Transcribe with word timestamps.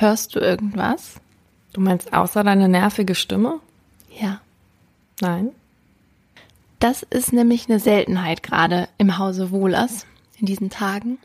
Hörst 0.00 0.34
du 0.34 0.40
irgendwas? 0.40 1.20
Du 1.74 1.82
meinst 1.82 2.14
außer 2.14 2.42
deine 2.42 2.70
nervige 2.70 3.14
Stimme? 3.14 3.60
Ja. 4.18 4.40
Nein. 5.20 5.50
Das 6.78 7.02
ist 7.02 7.34
nämlich 7.34 7.68
eine 7.68 7.80
Seltenheit 7.80 8.42
gerade 8.42 8.88
im 8.96 9.18
Hause 9.18 9.50
Wohlers 9.50 10.06
in 10.38 10.46
diesen 10.46 10.70
Tagen. 10.70 11.18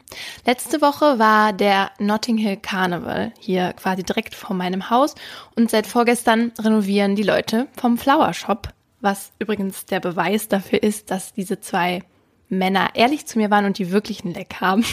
Letzte 0.45 0.81
Woche 0.81 1.20
war 1.20 1.53
der 1.53 1.91
Notting 1.99 2.38
Hill 2.38 2.57
Carnival 2.57 3.31
hier 3.39 3.71
quasi 3.71 4.03
direkt 4.03 4.35
vor 4.35 4.57
meinem 4.57 4.89
Haus 4.89 5.16
und 5.55 5.71
seit 5.71 5.88
vorgestern 5.88 6.52
renovieren 6.59 7.16
die 7.16 7.23
Leute 7.23 7.70
vom 7.77 7.98
Flower 7.98 8.34
Shop, 8.34 8.73
was 8.99 9.31
übrigens 9.39 9.85
der 9.85 10.02
Beweis 10.02 10.49
dafür 10.49 10.84
ist, 10.84 11.12
dass 11.12 11.31
diese 11.31 11.62
zwei 11.62 12.03
Männer 12.49 12.89
ehrlich 12.94 13.26
zu 13.26 13.39
mir 13.39 13.49
waren 13.49 13.63
und 13.63 13.77
die 13.77 13.91
wirklich 13.91 14.26
einen 14.26 14.34
Leck 14.34 14.55
haben. 14.59 14.84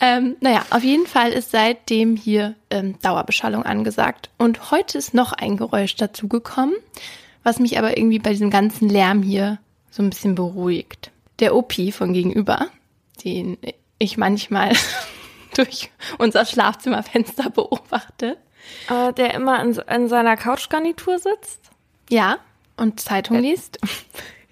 Ähm, 0.00 0.36
naja, 0.40 0.64
auf 0.70 0.82
jeden 0.82 1.06
Fall 1.06 1.32
ist 1.32 1.50
seitdem 1.50 2.16
hier 2.16 2.54
ähm, 2.70 2.98
Dauerbeschallung 3.02 3.64
angesagt 3.64 4.30
und 4.38 4.70
heute 4.70 4.98
ist 4.98 5.14
noch 5.14 5.32
ein 5.32 5.56
Geräusch 5.56 5.96
dazugekommen 5.96 6.74
was 7.42 7.58
mich 7.58 7.78
aber 7.78 7.96
irgendwie 7.96 8.18
bei 8.18 8.30
diesem 8.30 8.50
ganzen 8.50 8.88
Lärm 8.88 9.22
hier 9.22 9.58
so 9.90 10.02
ein 10.02 10.10
bisschen 10.10 10.34
beruhigt. 10.34 11.10
Der 11.38 11.54
Opi 11.54 11.92
von 11.92 12.12
gegenüber, 12.12 12.68
den 13.24 13.58
ich 13.98 14.16
manchmal 14.16 14.72
durch 15.54 15.90
unser 16.18 16.44
Schlafzimmerfenster 16.44 17.50
beobachte. 17.50 18.36
Äh, 18.88 19.12
der 19.14 19.34
immer 19.34 19.60
in, 19.60 19.72
in 19.72 20.08
seiner 20.08 20.36
Couchgarnitur 20.36 21.18
sitzt? 21.18 21.60
Ja, 22.08 22.38
und 22.76 23.00
Zeitung 23.00 23.38
äh. 23.38 23.40
liest. 23.40 23.78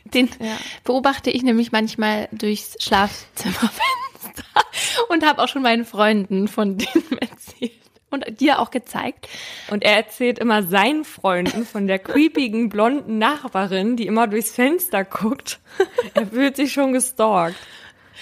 Den 0.04 0.28
ja. 0.40 0.56
beobachte 0.82 1.30
ich 1.30 1.44
nämlich 1.44 1.70
manchmal 1.70 2.28
durchs 2.32 2.76
Schlafzimmerfenster 2.82 4.09
und 5.08 5.26
habe 5.26 5.42
auch 5.42 5.48
schon 5.48 5.62
meinen 5.62 5.84
Freunden 5.84 6.48
von 6.48 6.78
dem 6.78 7.18
erzählt 7.20 7.72
und 8.10 8.40
dir 8.40 8.58
auch 8.58 8.70
gezeigt. 8.70 9.28
Und 9.70 9.84
er 9.84 9.96
erzählt 9.96 10.38
immer 10.38 10.62
seinen 10.62 11.04
Freunden 11.04 11.64
von 11.64 11.86
der 11.86 11.98
creepigen 11.98 12.68
blonden 12.68 13.18
Nachbarin, 13.18 13.96
die 13.96 14.06
immer 14.06 14.26
durchs 14.26 14.50
Fenster 14.50 15.04
guckt. 15.04 15.60
Er 16.14 16.26
fühlt 16.26 16.56
sich 16.56 16.72
schon 16.72 16.92
gestalkt. 16.92 17.56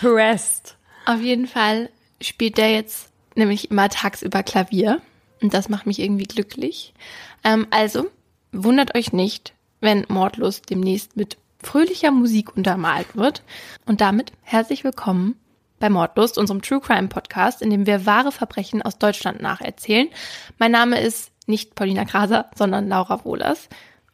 Harassed. 0.03 0.77
Auf 1.07 1.21
jeden 1.21 1.47
Fall 1.47 1.89
spielt 2.21 2.59
der 2.59 2.71
jetzt 2.71 3.11
nämlich 3.35 3.71
immer 3.71 3.89
tagsüber 3.89 4.43
Klavier. 4.43 5.01
Und 5.41 5.55
das 5.55 5.69
macht 5.69 5.87
mich 5.87 6.01
irgendwie 6.01 6.27
glücklich. 6.27 6.93
Ähm, 7.45 7.67
also, 7.71 8.11
wundert 8.53 8.95
euch 8.95 9.13
nicht, 9.13 9.55
wenn 9.81 10.05
Mordlust 10.09 10.69
demnächst 10.71 11.17
mit 11.17 11.39
fröhlicher 11.63 12.11
Musik 12.11 12.57
untermalt 12.57 13.17
wird. 13.17 13.43
Und 13.87 14.01
damit 14.01 14.33
herzlich 14.43 14.85
willkommen 14.85 15.37
bei 15.79 15.91
Mordlust, 15.91 16.39
unserem 16.39 16.62
True 16.62 16.81
Crime 16.81 17.09
Podcast, 17.09 17.62
in 17.62 17.71
dem 17.71 17.87
wir 17.87 18.07
wahre 18.07 18.33
Verbrechen 18.33 18.83
aus 18.83 18.98
Deutschland 18.98 19.41
nacherzählen. 19.41 20.09
Mein 20.59 20.73
Name 20.73 21.01
ist 21.01 21.31
nicht 21.47 21.75
Paulina 21.75 22.05
Kraser, 22.05 22.51
sondern 22.55 22.89
Laura 22.89 23.25
Wohlers. 23.25 23.69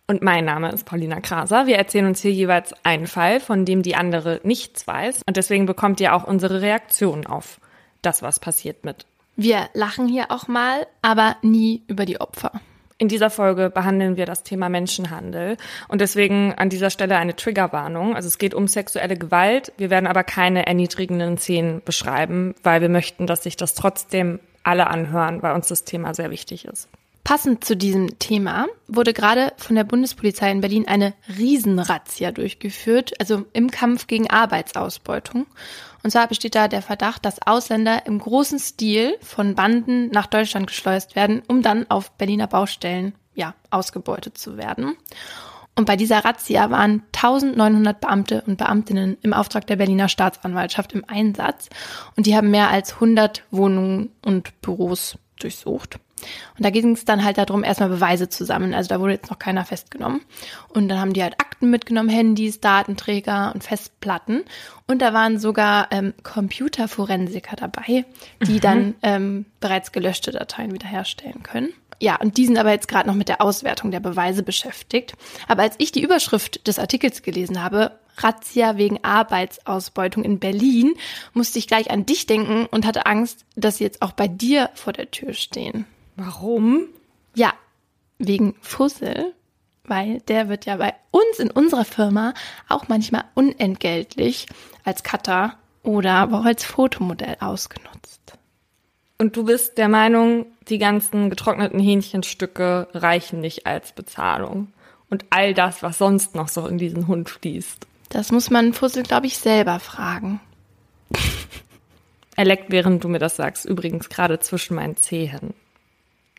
Und 0.06 0.22
mein 0.22 0.44
Name 0.44 0.70
ist 0.70 0.84
Paulina 0.84 1.20
Kraser. 1.20 1.66
Wir 1.66 1.76
erzählen 1.76 2.06
uns 2.06 2.20
hier 2.20 2.32
jeweils 2.32 2.74
einen 2.84 3.06
Fall, 3.06 3.40
von 3.40 3.64
dem 3.64 3.82
die 3.82 3.96
andere 3.96 4.40
nichts 4.44 4.86
weiß. 4.86 5.22
Und 5.26 5.36
deswegen 5.36 5.66
bekommt 5.66 6.00
ihr 6.00 6.14
auch 6.14 6.24
unsere 6.24 6.60
Reaktion 6.60 7.26
auf 7.26 7.58
das, 8.02 8.22
was 8.22 8.38
passiert 8.38 8.84
mit. 8.84 9.06
Wir 9.36 9.68
lachen 9.72 10.06
hier 10.06 10.30
auch 10.30 10.46
mal, 10.46 10.86
aber 11.02 11.36
nie 11.42 11.82
über 11.88 12.04
die 12.04 12.20
Opfer. 12.20 12.52
In 12.96 13.08
dieser 13.08 13.28
Folge 13.28 13.70
behandeln 13.70 14.16
wir 14.16 14.24
das 14.24 14.44
Thema 14.44 14.68
Menschenhandel 14.68 15.56
und 15.88 16.00
deswegen 16.00 16.54
an 16.54 16.68
dieser 16.68 16.90
Stelle 16.90 17.16
eine 17.16 17.34
Triggerwarnung. 17.34 18.14
Also 18.14 18.28
es 18.28 18.38
geht 18.38 18.54
um 18.54 18.68
sexuelle 18.68 19.16
Gewalt. 19.16 19.72
Wir 19.76 19.90
werden 19.90 20.06
aber 20.06 20.22
keine 20.22 20.66
erniedrigenden 20.66 21.36
Szenen 21.36 21.82
beschreiben, 21.84 22.54
weil 22.62 22.80
wir 22.80 22.88
möchten, 22.88 23.26
dass 23.26 23.42
sich 23.42 23.56
das 23.56 23.74
trotzdem 23.74 24.38
alle 24.62 24.86
anhören, 24.86 25.42
weil 25.42 25.54
uns 25.54 25.66
das 25.66 25.84
Thema 25.84 26.14
sehr 26.14 26.30
wichtig 26.30 26.66
ist. 26.66 26.88
Passend 27.24 27.64
zu 27.64 27.74
diesem 27.74 28.18
Thema 28.18 28.66
wurde 28.86 29.14
gerade 29.14 29.54
von 29.56 29.76
der 29.76 29.84
Bundespolizei 29.84 30.50
in 30.50 30.60
Berlin 30.60 30.86
eine 30.86 31.14
Riesenrazzia 31.38 32.32
durchgeführt, 32.32 33.18
also 33.18 33.46
im 33.54 33.70
Kampf 33.70 34.06
gegen 34.06 34.28
Arbeitsausbeutung. 34.28 35.46
Und 36.02 36.10
zwar 36.10 36.28
besteht 36.28 36.54
da 36.54 36.68
der 36.68 36.82
Verdacht, 36.82 37.24
dass 37.24 37.40
Ausländer 37.46 38.04
im 38.04 38.18
großen 38.18 38.58
Stil 38.58 39.16
von 39.22 39.54
Banden 39.54 40.10
nach 40.10 40.26
Deutschland 40.26 40.66
geschleust 40.66 41.16
werden, 41.16 41.42
um 41.48 41.62
dann 41.62 41.90
auf 41.90 42.10
Berliner 42.12 42.46
Baustellen, 42.46 43.14
ja, 43.34 43.54
ausgebeutet 43.70 44.36
zu 44.36 44.58
werden. 44.58 44.94
Und 45.76 45.86
bei 45.86 45.96
dieser 45.96 46.26
Razzia 46.26 46.70
waren 46.70 47.04
1900 47.14 48.00
Beamte 48.02 48.44
und 48.46 48.58
Beamtinnen 48.58 49.16
im 49.22 49.32
Auftrag 49.32 49.66
der 49.66 49.76
Berliner 49.76 50.10
Staatsanwaltschaft 50.10 50.92
im 50.92 51.04
Einsatz 51.08 51.70
und 52.16 52.26
die 52.26 52.36
haben 52.36 52.50
mehr 52.50 52.68
als 52.68 52.92
100 52.94 53.44
Wohnungen 53.50 54.12
und 54.22 54.60
Büros 54.60 55.16
durchsucht. 55.40 55.98
Und 56.56 56.64
da 56.64 56.70
ging 56.70 56.92
es 56.92 57.04
dann 57.04 57.24
halt 57.24 57.38
darum, 57.38 57.64
erstmal 57.64 57.88
Beweise 57.88 58.28
zu 58.28 58.44
sammeln. 58.44 58.74
Also 58.74 58.88
da 58.88 59.00
wurde 59.00 59.14
jetzt 59.14 59.30
noch 59.30 59.38
keiner 59.38 59.64
festgenommen. 59.64 60.20
Und 60.68 60.88
dann 60.88 61.00
haben 61.00 61.12
die 61.12 61.22
halt 61.22 61.40
Akten 61.40 61.70
mitgenommen, 61.70 62.08
Handys, 62.08 62.60
Datenträger 62.60 63.52
und 63.54 63.64
Festplatten. 63.64 64.44
Und 64.86 65.00
da 65.02 65.12
waren 65.14 65.38
sogar 65.38 65.88
ähm, 65.90 66.14
Computerforensiker 66.22 67.56
dabei, 67.56 68.04
die 68.42 68.54
mhm. 68.54 68.60
dann 68.60 68.94
ähm, 69.02 69.46
bereits 69.60 69.92
gelöschte 69.92 70.30
Dateien 70.32 70.72
wiederherstellen 70.72 71.42
können. 71.42 71.72
Ja, 72.00 72.16
und 72.16 72.36
die 72.36 72.46
sind 72.46 72.58
aber 72.58 72.70
jetzt 72.70 72.88
gerade 72.88 73.08
noch 73.08 73.14
mit 73.14 73.28
der 73.28 73.40
Auswertung 73.40 73.90
der 73.90 74.00
Beweise 74.00 74.42
beschäftigt. 74.42 75.14
Aber 75.48 75.62
als 75.62 75.74
ich 75.78 75.92
die 75.92 76.02
Überschrift 76.02 76.66
des 76.66 76.78
Artikels 76.78 77.22
gelesen 77.22 77.62
habe, 77.62 77.92
Razzia 78.18 78.76
wegen 78.76 79.02
Arbeitsausbeutung 79.02 80.24
in 80.24 80.38
Berlin, 80.38 80.94
musste 81.32 81.58
ich 81.58 81.66
gleich 81.66 81.90
an 81.90 82.06
dich 82.06 82.26
denken 82.26 82.66
und 82.66 82.86
hatte 82.86 83.06
Angst, 83.06 83.44
dass 83.56 83.78
sie 83.78 83.84
jetzt 83.84 84.02
auch 84.02 84.12
bei 84.12 84.28
dir 84.28 84.70
vor 84.74 84.92
der 84.92 85.10
Tür 85.10 85.32
stehen. 85.32 85.86
Warum? 86.16 86.88
Ja, 87.34 87.52
wegen 88.18 88.54
Fussel, 88.60 89.34
weil 89.84 90.20
der 90.20 90.48
wird 90.48 90.66
ja 90.66 90.76
bei 90.76 90.94
uns 91.10 91.38
in 91.38 91.50
unserer 91.50 91.84
Firma 91.84 92.34
auch 92.68 92.88
manchmal 92.88 93.24
unentgeltlich 93.34 94.46
als 94.84 95.02
Cutter 95.02 95.56
oder 95.82 96.14
aber 96.14 96.40
auch 96.40 96.44
als 96.44 96.64
Fotomodell 96.64 97.36
ausgenutzt. 97.40 98.38
Und 99.18 99.36
du 99.36 99.44
bist 99.44 99.78
der 99.78 99.88
Meinung, 99.88 100.46
die 100.68 100.78
ganzen 100.78 101.30
getrockneten 101.30 101.80
Hähnchenstücke 101.80 102.88
reichen 102.94 103.40
nicht 103.40 103.66
als 103.66 103.92
Bezahlung. 103.92 104.68
Und 105.08 105.24
all 105.30 105.54
das, 105.54 105.82
was 105.82 105.98
sonst 105.98 106.34
noch 106.34 106.48
so 106.48 106.66
in 106.66 106.78
diesen 106.78 107.06
Hund 107.06 107.30
fließt. 107.30 107.86
Das 108.08 108.32
muss 108.32 108.50
man 108.50 108.72
Fussel, 108.72 109.02
glaube 109.02 109.26
ich, 109.26 109.38
selber 109.38 109.78
fragen. 109.78 110.40
er 112.36 112.44
leckt, 112.44 112.70
während 112.70 113.04
du 113.04 113.08
mir 113.08 113.18
das 113.18 113.36
sagst, 113.36 113.64
übrigens 113.64 114.08
gerade 114.08 114.40
zwischen 114.40 114.74
meinen 114.74 114.96
Zehen. 114.96 115.54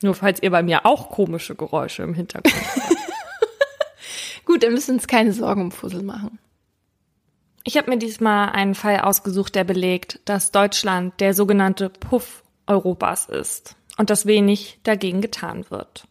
Nur 0.06 0.14
falls 0.14 0.40
ihr 0.44 0.52
bei 0.52 0.62
mir 0.62 0.86
auch 0.86 1.10
komische 1.10 1.56
Geräusche 1.56 2.04
im 2.04 2.14
Hintergrund 2.14 2.54
habt. 2.56 2.96
Gut, 4.46 4.62
dann 4.62 4.74
müssen 4.74 4.90
wir 4.90 4.94
uns 4.94 5.08
keine 5.08 5.34
Sorgen 5.34 5.62
um 5.64 5.72
Fussel 5.72 6.04
machen. 6.04 6.38
Ich 7.64 7.76
habe 7.76 7.90
mir 7.90 7.98
diesmal 7.98 8.50
einen 8.50 8.76
Fall 8.76 9.00
ausgesucht, 9.00 9.56
der 9.56 9.64
belegt, 9.64 10.20
dass 10.26 10.52
Deutschland 10.52 11.20
der 11.20 11.34
sogenannte 11.34 11.90
Puff 11.90 12.44
Europas 12.68 13.26
ist 13.26 13.78
und 13.98 14.12
dass 14.12 14.28
wenig 14.28 14.80
dagegen 14.84 15.22
getan 15.22 15.66
wird. 15.70 16.08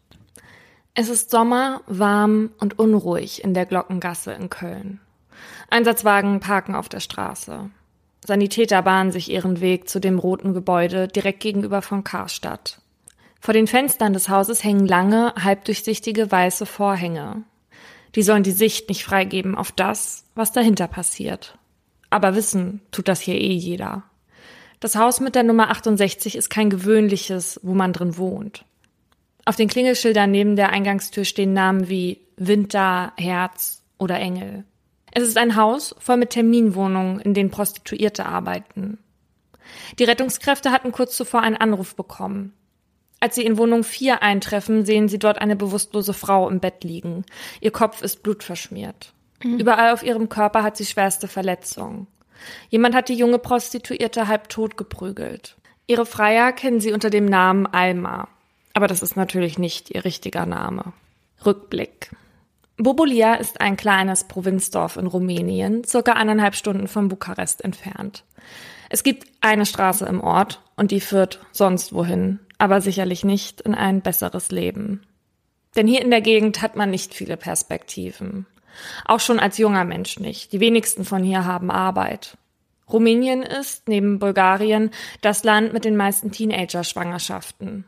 Es 0.94 1.08
ist 1.08 1.30
Sommer, 1.30 1.80
warm 1.86 2.50
und 2.58 2.80
unruhig 2.80 3.44
in 3.44 3.54
der 3.54 3.64
Glockengasse 3.64 4.32
in 4.32 4.50
Köln. 4.50 4.98
Einsatzwagen 5.70 6.40
parken 6.40 6.74
auf 6.74 6.88
der 6.88 6.98
Straße. 6.98 7.70
Sanitäter 8.26 8.82
bahnen 8.82 9.12
sich 9.12 9.30
ihren 9.30 9.60
Weg 9.60 9.88
zu 9.88 10.00
dem 10.00 10.18
roten 10.18 10.52
Gebäude 10.52 11.06
direkt 11.06 11.38
gegenüber 11.38 11.80
von 11.80 12.02
Karstadt. 12.02 12.80
Vor 13.44 13.52
den 13.52 13.66
Fenstern 13.66 14.14
des 14.14 14.30
Hauses 14.30 14.64
hängen 14.64 14.86
lange, 14.86 15.34
halbdurchsichtige 15.34 16.32
weiße 16.32 16.64
Vorhänge. 16.64 17.42
Die 18.14 18.22
sollen 18.22 18.42
die 18.42 18.52
Sicht 18.52 18.88
nicht 18.88 19.04
freigeben 19.04 19.54
auf 19.54 19.70
das, 19.70 20.24
was 20.34 20.52
dahinter 20.52 20.88
passiert. 20.88 21.58
Aber 22.08 22.34
wissen 22.34 22.80
tut 22.90 23.06
das 23.06 23.20
hier 23.20 23.34
eh 23.34 23.52
jeder. 23.52 24.04
Das 24.80 24.96
Haus 24.96 25.20
mit 25.20 25.34
der 25.34 25.42
Nummer 25.42 25.68
68 25.68 26.36
ist 26.36 26.48
kein 26.48 26.70
gewöhnliches, 26.70 27.60
wo 27.62 27.74
man 27.74 27.92
drin 27.92 28.16
wohnt. 28.16 28.64
Auf 29.44 29.56
den 29.56 29.68
Klingelschildern 29.68 30.30
neben 30.30 30.56
der 30.56 30.70
Eingangstür 30.70 31.26
stehen 31.26 31.52
Namen 31.52 31.90
wie 31.90 32.22
Winter, 32.38 33.12
Herz 33.18 33.82
oder 33.98 34.18
Engel. 34.18 34.64
Es 35.12 35.22
ist 35.22 35.36
ein 35.36 35.54
Haus 35.54 35.94
voll 35.98 36.16
mit 36.16 36.30
Terminwohnungen, 36.30 37.20
in 37.20 37.34
denen 37.34 37.50
Prostituierte 37.50 38.24
arbeiten. 38.24 38.96
Die 39.98 40.04
Rettungskräfte 40.04 40.70
hatten 40.70 40.92
kurz 40.92 41.14
zuvor 41.14 41.42
einen 41.42 41.58
Anruf 41.58 41.94
bekommen. 41.94 42.54
Als 43.24 43.36
sie 43.36 43.46
in 43.46 43.56
Wohnung 43.56 43.84
4 43.84 44.20
eintreffen, 44.20 44.84
sehen 44.84 45.08
sie 45.08 45.18
dort 45.18 45.38
eine 45.40 45.56
bewusstlose 45.56 46.12
Frau 46.12 46.46
im 46.50 46.60
Bett 46.60 46.84
liegen. 46.84 47.24
Ihr 47.62 47.70
Kopf 47.70 48.02
ist 48.02 48.22
blutverschmiert. 48.22 49.14
Mhm. 49.42 49.60
Überall 49.60 49.94
auf 49.94 50.02
ihrem 50.02 50.28
Körper 50.28 50.62
hat 50.62 50.76
sie 50.76 50.84
schwerste 50.84 51.26
Verletzungen. 51.26 52.06
Jemand 52.68 52.94
hat 52.94 53.08
die 53.08 53.14
junge 53.14 53.38
Prostituierte 53.38 54.28
halb 54.28 54.50
tot 54.50 54.76
geprügelt. 54.76 55.56
Ihre 55.86 56.04
Freier 56.04 56.52
kennen 56.52 56.80
sie 56.80 56.92
unter 56.92 57.08
dem 57.08 57.24
Namen 57.24 57.66
Alma. 57.66 58.28
Aber 58.74 58.88
das 58.88 59.02
ist 59.02 59.16
natürlich 59.16 59.58
nicht 59.58 59.88
ihr 59.88 60.04
richtiger 60.04 60.44
Name. 60.44 60.92
Rückblick. 61.46 62.10
Bobolia 62.76 63.36
ist 63.36 63.62
ein 63.62 63.78
kleines 63.78 64.24
Provinzdorf 64.24 64.98
in 64.98 65.06
Rumänien, 65.06 65.82
circa 65.84 66.12
eineinhalb 66.12 66.56
Stunden 66.56 66.88
von 66.88 67.08
Bukarest 67.08 67.64
entfernt. 67.64 68.22
Es 68.90 69.02
gibt 69.02 69.26
eine 69.40 69.66
Straße 69.66 70.06
im 70.06 70.20
Ort 70.20 70.60
und 70.76 70.90
die 70.90 71.00
führt 71.00 71.40
sonst 71.52 71.92
wohin, 71.92 72.40
aber 72.58 72.80
sicherlich 72.80 73.24
nicht 73.24 73.60
in 73.60 73.74
ein 73.74 74.00
besseres 74.00 74.50
Leben. 74.50 75.02
Denn 75.76 75.86
hier 75.86 76.02
in 76.02 76.10
der 76.10 76.20
Gegend 76.20 76.62
hat 76.62 76.76
man 76.76 76.90
nicht 76.90 77.14
viele 77.14 77.36
Perspektiven. 77.36 78.46
Auch 79.04 79.20
schon 79.20 79.40
als 79.40 79.58
junger 79.58 79.84
Mensch 79.84 80.18
nicht. 80.18 80.52
Die 80.52 80.60
wenigsten 80.60 81.04
von 81.04 81.22
hier 81.22 81.44
haben 81.44 81.70
Arbeit. 81.70 82.36
Rumänien 82.92 83.42
ist, 83.42 83.88
neben 83.88 84.18
Bulgarien, 84.18 84.90
das 85.20 85.42
Land 85.42 85.72
mit 85.72 85.84
den 85.84 85.96
meisten 85.96 86.30
Teenager-Schwangerschaften. 86.32 87.84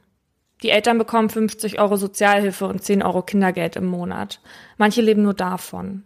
Die 0.63 0.71
Eltern 0.71 0.97
bekommen 0.97 1.29
50 1.29 1.79
Euro 1.79 1.97
Sozialhilfe 1.97 2.67
und 2.67 2.83
10 2.83 3.03
Euro 3.03 3.23
Kindergeld 3.23 3.77
im 3.77 3.87
Monat. 3.87 4.41
Manche 4.79 5.03
leben 5.03 5.23
nur 5.23 5.35
davon. 5.35 6.05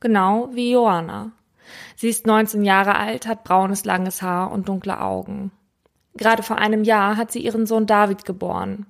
Genau 0.00 0.50
wie 0.52 0.72
Joanna. 0.72 1.32
Sie 1.96 2.08
ist 2.08 2.26
19 2.26 2.64
Jahre 2.64 2.96
alt, 2.96 3.26
hat 3.26 3.44
braunes 3.44 3.84
langes 3.84 4.22
Haar 4.22 4.50
und 4.50 4.68
dunkle 4.68 5.00
Augen. 5.00 5.50
Gerade 6.14 6.42
vor 6.42 6.58
einem 6.58 6.84
Jahr 6.84 7.16
hat 7.16 7.30
sie 7.30 7.40
ihren 7.40 7.66
Sohn 7.66 7.86
David 7.86 8.24
geboren. 8.24 8.86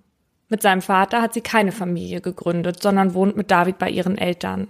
Mit 0.48 0.62
seinem 0.62 0.80
Vater 0.80 1.20
hat 1.20 1.34
sie 1.34 1.42
keine 1.42 1.72
Familie 1.72 2.20
gegründet, 2.20 2.82
sondern 2.82 3.14
wohnt 3.14 3.36
mit 3.36 3.50
David 3.50 3.78
bei 3.78 3.90
ihren 3.90 4.16
Eltern. 4.16 4.69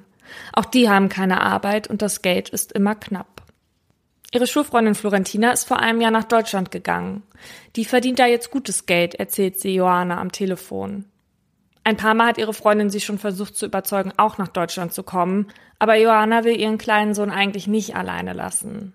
Auch 0.53 0.65
die 0.65 0.89
haben 0.89 1.09
keine 1.09 1.41
Arbeit 1.41 1.89
und 1.89 2.03
das 2.03 2.21
Geld 2.23 2.49
ist 2.49 2.73
immer 2.73 2.95
knapp. 2.95 3.43
Ihre 4.33 4.47
Schulfreundin 4.47 4.95
Florentina 4.95 5.53
ist 5.53 5.67
vor 5.67 5.79
einem 5.79 6.01
Jahr 6.01 6.11
nach 6.11 6.25
Deutschland 6.25 6.71
gegangen. 6.71 7.23
Die 7.77 7.87
verdient 7.87 8.19
da 8.19 8.27
jetzt 8.27 8.51
gutes 8.51 8.85
Geld, 8.85 9.15
erzählt 9.15 9.59
sie 9.59 9.75
Johanna 9.75 10.21
am 10.21 10.33
Telefon. 10.33 11.07
Ein 11.89 11.97
paar 11.97 12.13
Mal 12.13 12.27
hat 12.27 12.37
ihre 12.37 12.53
Freundin 12.53 12.91
sie 12.91 13.01
schon 13.01 13.17
versucht 13.19 13.57
zu 13.57 13.65
überzeugen, 13.65 14.13
auch 14.19 14.37
nach 14.37 14.49
Deutschland 14.49 14.93
zu 14.93 15.03
kommen, 15.03 15.47
aber 15.79 15.95
Johanna 15.95 16.45
will 16.45 16.55
ihren 16.61 16.77
kleinen 16.77 17.15
Sohn 17.15 17.31
eigentlich 17.31 17.67
nicht 17.67 17.97
alleine 17.97 18.35
lassen. 18.35 18.93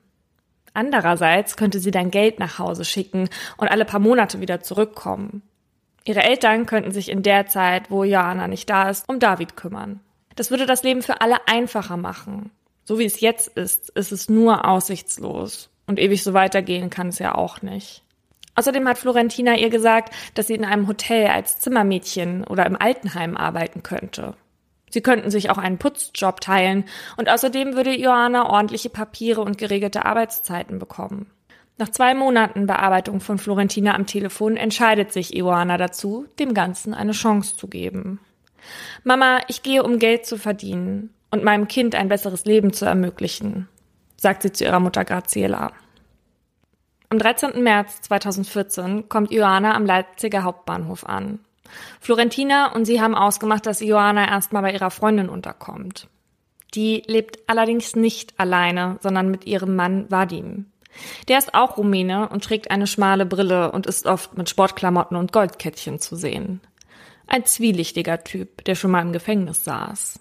Andererseits 0.76 1.58
könnte 1.58 1.80
sie 1.80 1.90
dann 1.90 2.12
Geld 2.12 2.38
nach 2.38 2.60
Hause 2.60 2.86
schicken 2.86 3.30
und 3.58 3.70
alle 3.70 3.86
paar 3.86 4.00
Monate 4.00 4.42
wieder 4.42 4.62
zurückkommen. 4.62 5.42
Ihre 6.06 6.22
Eltern 6.22 6.68
könnten 6.68 6.92
sich 6.92 7.10
in 7.10 7.24
der 7.24 7.48
Zeit, 7.48 7.90
wo 7.90 8.04
Johanna 8.04 8.48
nicht 8.48 8.70
da 8.70 8.92
ist, 8.92 9.10
um 9.10 9.20
David 9.20 9.58
kümmern. 9.58 10.00
Das 10.36 10.52
würde 10.52 10.68
das 10.68 10.84
Leben 10.84 11.02
für 11.02 11.20
alle 11.20 11.48
einfacher 11.48 11.98
machen. 11.98 12.52
So 12.84 13.00
wie 13.00 13.06
es 13.06 13.22
jetzt 13.22 13.48
ist, 13.58 13.90
ist 13.90 14.12
es 14.12 14.30
nur 14.30 14.68
aussichtslos. 14.68 15.72
Und 15.88 15.98
ewig 15.98 16.22
so 16.22 16.36
weitergehen 16.36 16.92
kann 16.92 17.08
es 17.08 17.18
ja 17.18 17.34
auch 17.34 17.64
nicht. 17.64 18.03
Außerdem 18.56 18.88
hat 18.88 18.98
Florentina 18.98 19.56
ihr 19.56 19.70
gesagt, 19.70 20.14
dass 20.36 20.48
sie 20.48 20.56
in 20.56 20.66
einem 20.66 20.88
Hotel 20.88 21.28
als 21.28 21.60
Zimmermädchen 21.60 22.44
oder 22.44 22.66
im 22.66 22.80
Altenheim 22.80 23.36
arbeiten 23.36 23.84
könnte. 23.84 24.36
Sie 24.92 25.02
könnten 25.02 25.32
sich 25.32 25.50
auch 25.50 25.58
einen 25.58 25.80
Putzjob 25.80 26.40
teilen 26.40 26.86
und 27.18 27.28
außerdem 27.28 27.76
würde 27.76 27.98
Johanna 27.98 28.48
ordentliche 28.48 28.90
Papiere 28.90 29.42
und 29.42 29.58
geregelte 29.58 30.06
Arbeitszeiten 30.06 30.78
bekommen. 30.78 31.32
Nach 31.80 31.90
zwei 31.90 32.14
Monaten 32.14 32.68
Bearbeitung 32.68 33.20
von 33.20 33.40
Florentina 33.40 33.96
am 33.96 34.06
Telefon 34.06 34.56
entscheidet 34.56 35.12
sich 35.12 35.34
Johanna 35.34 35.78
dazu, 35.78 36.28
dem 36.38 36.54
Ganzen 36.54 36.94
eine 36.94 37.14
Chance 37.14 37.58
zu 37.58 37.68
geben. 37.68 38.20
Mama, 39.04 39.40
ich 39.48 39.64
gehe, 39.64 39.84
um 39.84 39.98
Geld 39.98 40.28
zu 40.28 40.38
verdienen 40.38 41.10
und 41.32 41.44
meinem 41.44 41.68
Kind 41.68 41.96
ein 41.96 42.10
besseres 42.10 42.46
Leben 42.46 42.72
zu 42.72 42.86
ermöglichen, 42.86 43.68
sagt 44.18 44.44
sie 44.44 44.52
zu 44.52 44.64
ihrer 44.64 44.80
Mutter 44.80 45.04
Graziela. 45.04 45.72
Am 47.14 47.20
13. 47.20 47.62
März 47.62 48.02
2014 48.02 49.08
kommt 49.08 49.32
Johanna 49.32 49.76
am 49.76 49.86
Leipziger 49.86 50.42
Hauptbahnhof 50.42 51.06
an. 51.06 51.38
Florentina 52.00 52.74
und 52.74 52.86
sie 52.86 53.02
haben 53.02 53.14
ausgemacht, 53.14 53.68
dass 53.68 53.82
Johanna 53.82 54.28
erstmal 54.28 54.64
bei 54.64 54.74
ihrer 54.74 54.90
Freundin 54.90 55.30
unterkommt. 55.30 56.08
Die 56.74 57.04
lebt 57.06 57.38
allerdings 57.46 57.96
nicht 57.96 58.34
alleine, 58.40 58.98
sondern 59.02 59.30
mit 59.30 59.46
ihrem 59.46 59.76
Mann 59.76 60.10
Vadim. 60.10 60.72
Der 61.28 61.38
ist 61.38 61.54
auch 61.54 61.78
Rumäne 61.78 62.30
und 62.30 62.44
trägt 62.44 62.72
eine 62.72 62.88
schmale 62.88 63.28
Brille 63.28 63.72
und 63.72 63.86
ist 63.86 64.08
oft 64.08 64.36
mit 64.36 64.50
Sportklamotten 64.50 65.16
und 65.16 65.32
Goldkettchen 65.32 66.00
zu 66.00 66.16
sehen. 66.16 66.62
Ein 67.28 67.46
zwielichtiger 67.46 68.24
Typ, 68.24 68.64
der 68.66 68.74
schon 68.74 68.90
mal 68.90 69.04
im 69.04 69.14
Gefängnis 69.14 69.64
saß. 69.64 70.20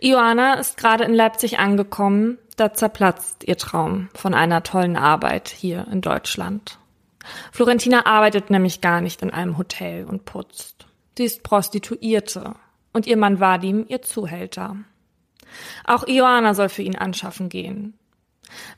Ioana 0.00 0.54
ist 0.54 0.76
gerade 0.76 1.04
in 1.04 1.14
Leipzig 1.14 1.58
angekommen, 1.58 2.38
da 2.56 2.72
zerplatzt 2.72 3.44
ihr 3.44 3.56
Traum 3.56 4.08
von 4.14 4.34
einer 4.34 4.62
tollen 4.62 4.96
Arbeit 4.96 5.48
hier 5.48 5.86
in 5.90 6.00
Deutschland. 6.00 6.78
Florentina 7.52 8.06
arbeitet 8.06 8.50
nämlich 8.50 8.80
gar 8.80 9.00
nicht 9.00 9.22
in 9.22 9.30
einem 9.30 9.58
Hotel 9.58 10.04
und 10.04 10.24
putzt. 10.24 10.86
Sie 11.16 11.24
ist 11.24 11.42
Prostituierte 11.42 12.54
und 12.92 13.06
ihr 13.06 13.16
Mann 13.16 13.40
Vadim 13.40 13.84
ihr 13.88 14.02
Zuhälter. 14.02 14.76
Auch 15.84 16.06
Ioana 16.06 16.54
soll 16.54 16.68
für 16.68 16.82
ihn 16.82 16.96
anschaffen 16.96 17.48
gehen. 17.48 17.94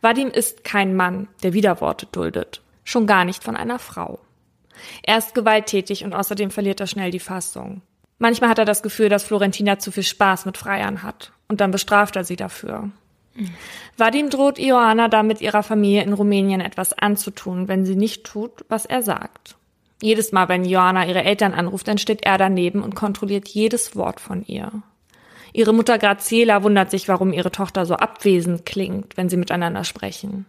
Vadim 0.00 0.28
ist 0.28 0.64
kein 0.64 0.94
Mann, 0.94 1.28
der 1.42 1.52
Widerworte 1.52 2.06
duldet, 2.06 2.62
schon 2.84 3.06
gar 3.06 3.24
nicht 3.24 3.42
von 3.42 3.56
einer 3.56 3.78
Frau. 3.78 4.20
Er 5.02 5.18
ist 5.18 5.34
gewalttätig 5.34 6.04
und 6.04 6.14
außerdem 6.14 6.50
verliert 6.50 6.80
er 6.80 6.86
schnell 6.86 7.10
die 7.10 7.20
Fassung. 7.20 7.82
Manchmal 8.18 8.50
hat 8.50 8.58
er 8.58 8.64
das 8.64 8.82
Gefühl, 8.82 9.08
dass 9.08 9.24
Florentina 9.24 9.78
zu 9.78 9.90
viel 9.90 10.02
Spaß 10.02 10.46
mit 10.46 10.56
Freiern 10.56 11.02
hat 11.02 11.32
und 11.48 11.60
dann 11.60 11.70
bestraft 11.70 12.16
er 12.16 12.24
sie 12.24 12.36
dafür. 12.36 12.90
Mhm. 13.34 13.50
Vadim 13.96 14.30
droht 14.30 14.58
Ioana 14.58 15.08
damit 15.08 15.40
ihrer 15.40 15.62
Familie 15.62 16.02
in 16.02 16.12
Rumänien 16.12 16.60
etwas 16.60 16.92
anzutun, 16.92 17.68
wenn 17.68 17.84
sie 17.84 17.96
nicht 17.96 18.24
tut, 18.24 18.64
was 18.68 18.86
er 18.86 19.02
sagt. 19.02 19.56
Jedes 20.02 20.32
Mal, 20.32 20.48
wenn 20.48 20.64
Joanna 20.64 21.06
ihre 21.06 21.24
Eltern 21.24 21.54
anruft, 21.54 21.88
dann 21.88 21.98
steht 21.98 22.24
er 22.24 22.38
daneben 22.38 22.82
und 22.82 22.94
kontrolliert 22.94 23.48
jedes 23.48 23.96
Wort 23.96 24.20
von 24.20 24.44
ihr. 24.44 24.70
Ihre 25.52 25.72
Mutter 25.72 25.98
Graziela 25.98 26.62
wundert 26.64 26.90
sich, 26.90 27.06
warum 27.08 27.32
ihre 27.32 27.52
Tochter 27.52 27.86
so 27.86 27.94
abwesend 27.94 28.66
klingt, 28.66 29.16
wenn 29.16 29.28
sie 29.28 29.36
miteinander 29.36 29.84
sprechen. 29.84 30.46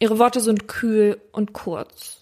Ihre 0.00 0.18
Worte 0.18 0.40
sind 0.40 0.66
kühl 0.66 1.20
und 1.30 1.52
kurz. 1.52 2.20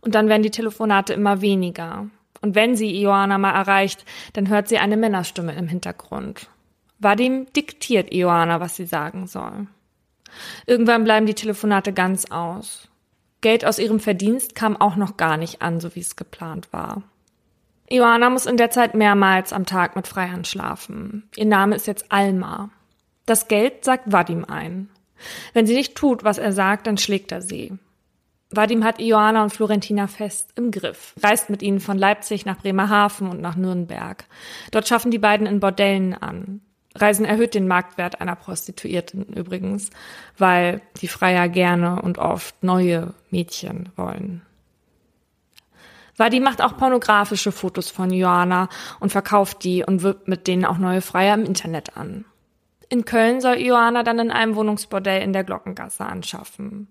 Und 0.00 0.14
dann 0.14 0.28
werden 0.28 0.42
die 0.42 0.50
Telefonate 0.50 1.12
immer 1.12 1.42
weniger. 1.42 2.06
Und 2.42 2.54
wenn 2.54 2.76
sie 2.76 2.90
Ioana 3.02 3.38
mal 3.38 3.52
erreicht, 3.52 4.04
dann 4.32 4.48
hört 4.48 4.68
sie 4.68 4.78
eine 4.78 4.96
Männerstimme 4.96 5.54
im 5.54 5.68
Hintergrund. 5.68 6.48
Vadim 6.98 7.46
diktiert 7.52 8.12
Ioana, 8.12 8.60
was 8.60 8.76
sie 8.76 8.86
sagen 8.86 9.26
soll. 9.26 9.66
Irgendwann 10.66 11.04
bleiben 11.04 11.26
die 11.26 11.34
Telefonate 11.34 11.92
ganz 11.92 12.26
aus. 12.30 12.88
Geld 13.40 13.64
aus 13.64 13.78
ihrem 13.78 14.00
Verdienst 14.00 14.54
kam 14.54 14.76
auch 14.76 14.96
noch 14.96 15.16
gar 15.16 15.36
nicht 15.36 15.62
an, 15.62 15.80
so 15.80 15.94
wie 15.94 16.00
es 16.00 16.16
geplant 16.16 16.72
war. 16.72 17.02
Ioana 17.90 18.30
muss 18.30 18.46
in 18.46 18.56
der 18.56 18.70
Zeit 18.70 18.94
mehrmals 18.94 19.52
am 19.52 19.66
Tag 19.66 19.96
mit 19.96 20.06
Freiern 20.06 20.44
schlafen. 20.44 21.28
Ihr 21.36 21.46
Name 21.46 21.74
ist 21.74 21.86
jetzt 21.86 22.12
Alma. 22.12 22.70
Das 23.26 23.48
Geld 23.48 23.84
sagt 23.84 24.12
Vadim 24.12 24.44
ein. 24.44 24.88
Wenn 25.52 25.66
sie 25.66 25.74
nicht 25.74 25.96
tut, 25.96 26.22
was 26.22 26.38
er 26.38 26.52
sagt, 26.52 26.86
dann 26.86 26.98
schlägt 26.98 27.32
er 27.32 27.42
sie. 27.42 27.72
Vadim 28.52 28.82
hat 28.82 28.98
Ioana 28.98 29.44
und 29.44 29.50
Florentina 29.52 30.08
fest 30.08 30.52
im 30.56 30.72
Griff, 30.72 31.14
reist 31.22 31.50
mit 31.50 31.62
ihnen 31.62 31.78
von 31.78 31.96
Leipzig 31.96 32.46
nach 32.46 32.58
Bremerhaven 32.58 33.28
und 33.28 33.40
nach 33.40 33.54
Nürnberg. 33.54 34.24
Dort 34.72 34.88
schaffen 34.88 35.12
die 35.12 35.18
beiden 35.18 35.46
in 35.46 35.60
Bordellen 35.60 36.14
an. 36.14 36.60
Reisen 36.96 37.24
erhöht 37.24 37.54
den 37.54 37.68
Marktwert 37.68 38.20
einer 38.20 38.34
Prostituierten 38.34 39.22
übrigens, 39.24 39.90
weil 40.36 40.82
die 41.00 41.06
Freier 41.06 41.48
gerne 41.48 42.02
und 42.02 42.18
oft 42.18 42.64
neue 42.64 43.14
Mädchen 43.30 43.90
wollen. 43.94 44.42
Vadim 46.16 46.42
macht 46.42 46.60
auch 46.60 46.76
pornografische 46.76 47.52
Fotos 47.52 47.88
von 47.88 48.10
Joanna 48.12 48.68
und 48.98 49.10
verkauft 49.12 49.62
die 49.62 49.84
und 49.84 50.02
wirbt 50.02 50.26
mit 50.26 50.48
denen 50.48 50.64
auch 50.64 50.78
neue 50.78 51.00
Freier 51.00 51.34
im 51.34 51.44
Internet 51.44 51.96
an. 51.96 52.24
In 52.90 53.04
Köln 53.04 53.40
soll 53.40 53.58
Johanna 53.58 54.02
dann 54.02 54.18
in 54.18 54.30
einem 54.32 54.56
Wohnungsbordell 54.56 55.22
in 55.22 55.32
der 55.32 55.44
Glockengasse 55.44 56.04
anschaffen. 56.04 56.88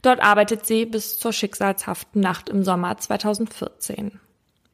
Dort 0.00 0.22
arbeitet 0.22 0.66
sie 0.66 0.86
bis 0.86 1.18
zur 1.18 1.32
schicksalshaften 1.32 2.22
Nacht 2.22 2.48
im 2.48 2.62
Sommer 2.62 2.96
2014. 2.96 4.20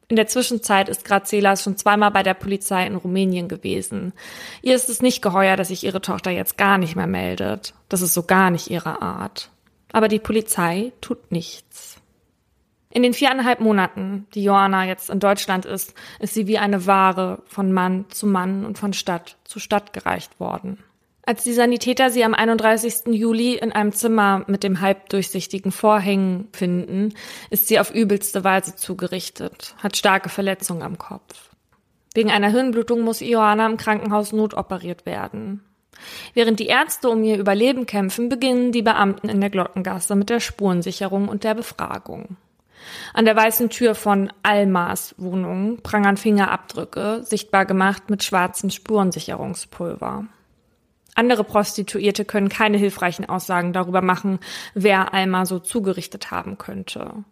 In 0.09 0.17
der 0.17 0.27
Zwischenzeit 0.27 0.91
ist 0.91 1.07
Grazela 1.07 1.57
schon 1.57 1.79
zweimal 1.79 2.11
bei 2.11 2.23
der 2.23 2.35
Polizei 2.35 2.87
in 2.87 2.97
Rumänien 2.97 3.49
gewesen. 3.49 4.13
Ihr 4.61 4.75
ist 4.75 4.91
es 4.91 5.01
nicht 5.01 5.23
geheuer, 5.23 5.57
dass 5.57 5.69
sich 5.69 5.85
ihre 5.85 6.03
Tochter 6.03 6.31
jetzt 6.31 6.59
gar 6.59 6.77
nicht 6.77 6.97
mehr 6.97 7.07
meldet. 7.07 7.73
Das 7.89 8.03
ist 8.03 8.13
so 8.13 8.23
gar 8.23 8.51
nicht 8.51 8.71
ihre 8.71 9.01
Art. 9.01 9.51
Aber 9.93 10.09
die 10.09 10.19
Polizei 10.19 10.93
tut 11.01 11.33
nichts. 11.33 11.98
In 12.91 13.03
den 13.03 13.13
viereinhalb 13.13 13.61
Monaten, 13.61 14.27
die 14.35 14.43
Joanna 14.43 14.87
jetzt 14.87 15.11
in 15.11 15.21
Deutschland 15.21 15.67
ist, 15.67 15.95
ist 16.21 16.35
sie 16.35 16.47
wie 16.47 16.59
eine 16.59 16.87
Ware 16.87 17.43
von 17.47 17.73
Mann 17.73 18.07
zu 18.09 18.27
Mann 18.27 18.65
und 18.65 18.79
von 18.79 18.93
Stadt 18.95 19.37
zu 19.45 19.59
Stadt 19.59 19.93
gereicht 19.93 20.41
worden. 20.41 20.79
Als 21.29 21.45
die 21.45 21.53
Sanitäter 21.53 22.09
sie 22.09 22.25
am 22.25 22.33
31. 22.33 23.09
Juli 23.09 23.57
in 23.57 23.71
einem 23.71 23.93
Zimmer 23.93 24.45
mit 24.47 24.65
dem 24.65 24.81
halbdurchsichtigen 24.81 25.73
Vorhängen 25.73 26.49
finden, 26.55 27.13
ist 27.51 27.69
sie 27.69 27.79
auf 27.79 27.95
übelste 27.95 28.45
Weise 28.45 28.77
zugerichtet, 28.77 29.75
hat 29.77 29.99
starke 29.99 30.31
Verletzungen 30.31 30.81
am 30.81 30.97
Kopf. 30.97 31.51
Wegen 32.15 32.31
einer 32.31 32.49
Hirnblutung 32.49 33.03
muss 33.03 33.21
Joanna 33.21 33.67
im 33.67 33.77
Krankenhaus 33.77 34.33
notoperiert 34.33 35.05
werden. 35.05 35.63
Während 36.33 36.61
die 36.61 36.69
Ärzte 36.69 37.11
um 37.11 37.23
ihr 37.23 37.39
Überleben 37.39 37.85
kämpfen, 37.85 38.31
beginnen 38.31 38.73
die 38.73 38.81
Beamten 38.81 39.29
in 39.29 39.43
der 39.43 39.51
Glockengasse 39.51 40.17
mit 40.17 40.31
der 40.31 40.41
Spurensicherung 40.41 41.29
und 41.29 41.45
der 41.45 41.55
Befragung. 41.55 42.39
An 43.15 43.25
der 43.25 43.37
weißen 43.37 43.71
Tür 43.71 43.95
von 43.95 44.33
Almas 44.43 45.15
Wohnung 45.19 45.81
prangern 45.83 46.17
Fingerabdrücke, 46.17 47.23
sichtbar 47.25 47.67
gemacht 47.67 48.11
mit 48.11 48.23
schwarzem 48.25 48.71
Spurensicherungspulver. 48.71 50.27
Andere 51.15 51.43
Prostituierte 51.43 52.25
können 52.25 52.49
keine 52.49 52.79
hilfreichen 52.79 53.29
Aussagen 53.29 53.73
darüber 53.73 54.03
machen, 54.03 54.39
wer 54.75 55.13
Alma 55.13 55.47
so 55.47 55.59
zugerichtet 55.59 56.31
haben 56.31 56.59
könnte. 56.59 57.25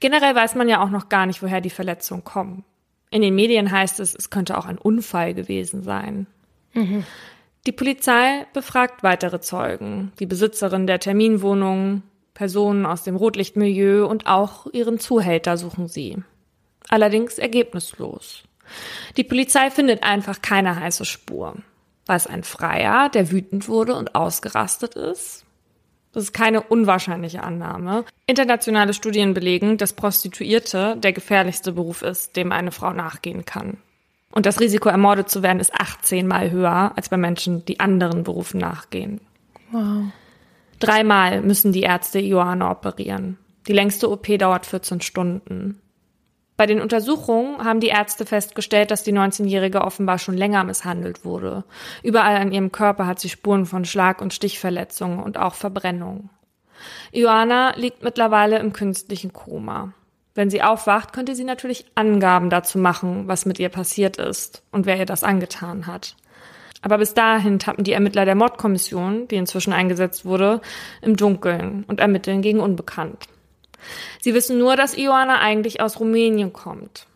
Generell 0.00 0.34
weiß 0.34 0.54
man 0.54 0.68
ja 0.68 0.82
auch 0.82 0.90
noch 0.90 1.08
gar 1.08 1.26
nicht, 1.26 1.42
woher 1.42 1.60
die 1.60 1.70
Verletzungen 1.70 2.24
kommen. 2.24 2.64
In 3.10 3.22
den 3.22 3.34
Medien 3.34 3.70
heißt 3.70 4.00
es, 4.00 4.14
es 4.14 4.30
könnte 4.30 4.56
auch 4.56 4.66
ein 4.66 4.78
Unfall 4.78 5.34
gewesen 5.34 5.82
sein. 5.82 6.26
Mhm. 6.72 7.04
Die 7.66 7.72
Polizei 7.72 8.46
befragt 8.54 9.02
weitere 9.02 9.40
Zeugen, 9.40 10.12
die 10.18 10.26
Besitzerin 10.26 10.86
der 10.86 10.98
Terminwohnung, 10.98 12.02
Personen 12.40 12.86
aus 12.86 13.02
dem 13.02 13.16
Rotlichtmilieu 13.16 14.06
und 14.06 14.26
auch 14.26 14.64
ihren 14.72 14.98
Zuhälter 14.98 15.58
suchen 15.58 15.88
sie. 15.88 16.16
Allerdings 16.88 17.38
ergebnislos. 17.38 18.44
Die 19.18 19.24
Polizei 19.24 19.70
findet 19.70 20.02
einfach 20.02 20.40
keine 20.40 20.74
heiße 20.74 21.04
Spur. 21.04 21.56
War 22.06 22.16
es 22.16 22.26
ein 22.26 22.42
Freier, 22.42 23.10
der 23.10 23.30
wütend 23.30 23.68
wurde 23.68 23.94
und 23.94 24.14
ausgerastet 24.14 24.94
ist? 24.94 25.44
Das 26.12 26.22
ist 26.22 26.32
keine 26.32 26.62
unwahrscheinliche 26.62 27.42
Annahme. 27.42 28.06
Internationale 28.26 28.94
Studien 28.94 29.34
belegen, 29.34 29.76
dass 29.76 29.92
Prostituierte 29.92 30.96
der 30.96 31.12
gefährlichste 31.12 31.72
Beruf 31.72 32.00
ist, 32.00 32.36
dem 32.36 32.52
eine 32.52 32.72
Frau 32.72 32.94
nachgehen 32.94 33.44
kann. 33.44 33.76
Und 34.32 34.46
das 34.46 34.60
Risiko, 34.60 34.88
ermordet 34.88 35.28
zu 35.28 35.42
werden, 35.42 35.60
ist 35.60 35.74
18 35.74 36.26
mal 36.26 36.50
höher 36.50 36.92
als 36.96 37.10
bei 37.10 37.18
Menschen, 37.18 37.66
die 37.66 37.80
anderen 37.80 38.24
Berufen 38.24 38.60
nachgehen. 38.60 39.20
Wow. 39.72 40.04
Dreimal 40.80 41.42
müssen 41.42 41.72
die 41.72 41.82
Ärzte 41.82 42.18
Ioana 42.18 42.70
operieren. 42.70 43.38
Die 43.68 43.72
längste 43.72 44.10
OP 44.10 44.26
dauert 44.38 44.66
14 44.66 45.00
Stunden. 45.02 45.80
Bei 46.56 46.66
den 46.66 46.80
Untersuchungen 46.80 47.64
haben 47.64 47.80
die 47.80 47.88
Ärzte 47.88 48.26
festgestellt, 48.26 48.90
dass 48.90 49.02
die 49.02 49.12
19-Jährige 49.12 49.82
offenbar 49.82 50.18
schon 50.18 50.36
länger 50.36 50.64
misshandelt 50.64 51.24
wurde. 51.24 51.64
Überall 52.02 52.36
an 52.36 52.52
ihrem 52.52 52.72
Körper 52.72 53.06
hat 53.06 53.18
sie 53.18 53.28
Spuren 53.28 53.64
von 53.64 53.84
Schlag- 53.84 54.20
und 54.20 54.34
Stichverletzungen 54.34 55.22
und 55.22 55.38
auch 55.38 55.54
Verbrennungen. 55.54 56.28
Ioana 57.12 57.74
liegt 57.76 58.02
mittlerweile 58.02 58.58
im 58.58 58.72
künstlichen 58.72 59.32
Koma. 59.32 59.92
Wenn 60.34 60.50
sie 60.50 60.62
aufwacht, 60.62 61.12
könnte 61.12 61.34
sie 61.34 61.44
natürlich 61.44 61.86
Angaben 61.94 62.50
dazu 62.50 62.78
machen, 62.78 63.26
was 63.26 63.46
mit 63.46 63.58
ihr 63.58 63.68
passiert 63.68 64.16
ist 64.16 64.62
und 64.70 64.86
wer 64.86 64.98
ihr 64.98 65.06
das 65.06 65.24
angetan 65.24 65.86
hat. 65.86 66.16
Aber 66.82 66.98
bis 66.98 67.14
dahin 67.14 67.58
tappen 67.58 67.84
die 67.84 67.92
Ermittler 67.92 68.24
der 68.24 68.34
Mordkommission, 68.34 69.28
die 69.28 69.36
inzwischen 69.36 69.72
eingesetzt 69.72 70.24
wurde, 70.24 70.60
im 71.02 71.16
Dunkeln 71.16 71.84
und 71.88 72.00
ermitteln 72.00 72.42
gegen 72.42 72.60
Unbekannt. 72.60 73.26
Sie 74.20 74.34
wissen 74.34 74.58
nur, 74.58 74.76
dass 74.76 74.96
Ioana 74.96 75.40
eigentlich 75.40 75.80
aus 75.80 76.00
Rumänien 76.00 76.52
kommt. 76.52 77.06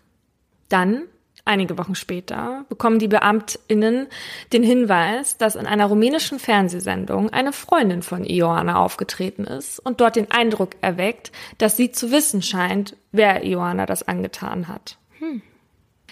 Dann, 0.68 1.02
einige 1.44 1.78
Wochen 1.78 1.94
später, 1.94 2.64
bekommen 2.68 2.98
die 2.98 3.08
BeamtInnen 3.08 4.06
den 4.52 4.62
Hinweis, 4.62 5.36
dass 5.36 5.56
in 5.56 5.66
einer 5.66 5.86
rumänischen 5.86 6.38
Fernsehsendung 6.38 7.30
eine 7.30 7.52
Freundin 7.52 8.02
von 8.02 8.24
Ioana 8.24 8.76
aufgetreten 8.76 9.44
ist 9.44 9.78
und 9.78 10.00
dort 10.00 10.16
den 10.16 10.30
Eindruck 10.30 10.70
erweckt, 10.80 11.32
dass 11.58 11.76
sie 11.76 11.90
zu 11.90 12.10
wissen 12.10 12.42
scheint, 12.42 12.96
wer 13.12 13.44
Ioana 13.44 13.86
das 13.86 14.06
angetan 14.06 14.68
hat. 14.68 14.98
Hm. 15.18 15.42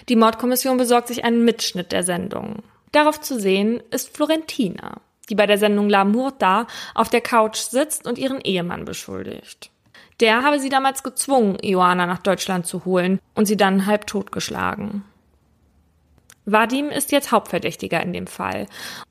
Die 0.09 0.15
Mordkommission 0.15 0.77
besorgt 0.77 1.07
sich 1.07 1.23
einen 1.23 1.45
Mitschnitt 1.45 1.91
der 1.91 2.03
Sendung. 2.03 2.63
Darauf 2.93 3.19
zu 3.19 3.39
sehen 3.39 3.83
ist 3.91 4.15
Florentina, 4.15 5.01
die 5.29 5.35
bei 5.35 5.47
der 5.47 5.57
Sendung 5.57 5.89
La 5.89 6.05
Murta 6.05 6.67
auf 6.93 7.09
der 7.09 7.21
Couch 7.21 7.57
sitzt 7.57 8.07
und 8.07 8.17
ihren 8.17 8.39
Ehemann 8.39 8.85
beschuldigt. 8.85 9.71
Der 10.19 10.43
habe 10.43 10.59
sie 10.59 10.69
damals 10.69 11.03
gezwungen, 11.03 11.57
Ioana 11.61 12.05
nach 12.05 12.19
Deutschland 12.19 12.67
zu 12.67 12.85
holen 12.85 13.19
und 13.33 13.47
sie 13.47 13.57
dann 13.57 13.87
halb 13.87 14.05
totgeschlagen. 14.07 15.03
Vadim 16.45 16.89
ist 16.89 17.11
jetzt 17.11 17.31
Hauptverdächtiger 17.31 18.01
in 18.01 18.13
dem 18.13 18.27
Fall. 18.27 18.67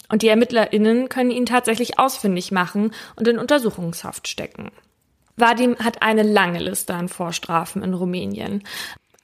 Und 0.08 0.22
die 0.22 0.28
ErmittlerInnen 0.28 1.08
können 1.08 1.30
ihn 1.30 1.46
tatsächlich 1.46 1.98
ausfindig 1.98 2.52
machen 2.52 2.92
und 3.16 3.26
in 3.26 3.38
Untersuchungshaft 3.38 4.28
stecken. 4.28 4.70
Vadim 5.36 5.76
hat 5.78 6.02
eine 6.02 6.22
lange 6.22 6.60
Liste 6.60 6.94
an 6.94 7.08
Vorstrafen 7.08 7.82
in 7.82 7.94
Rumänien. 7.94 8.62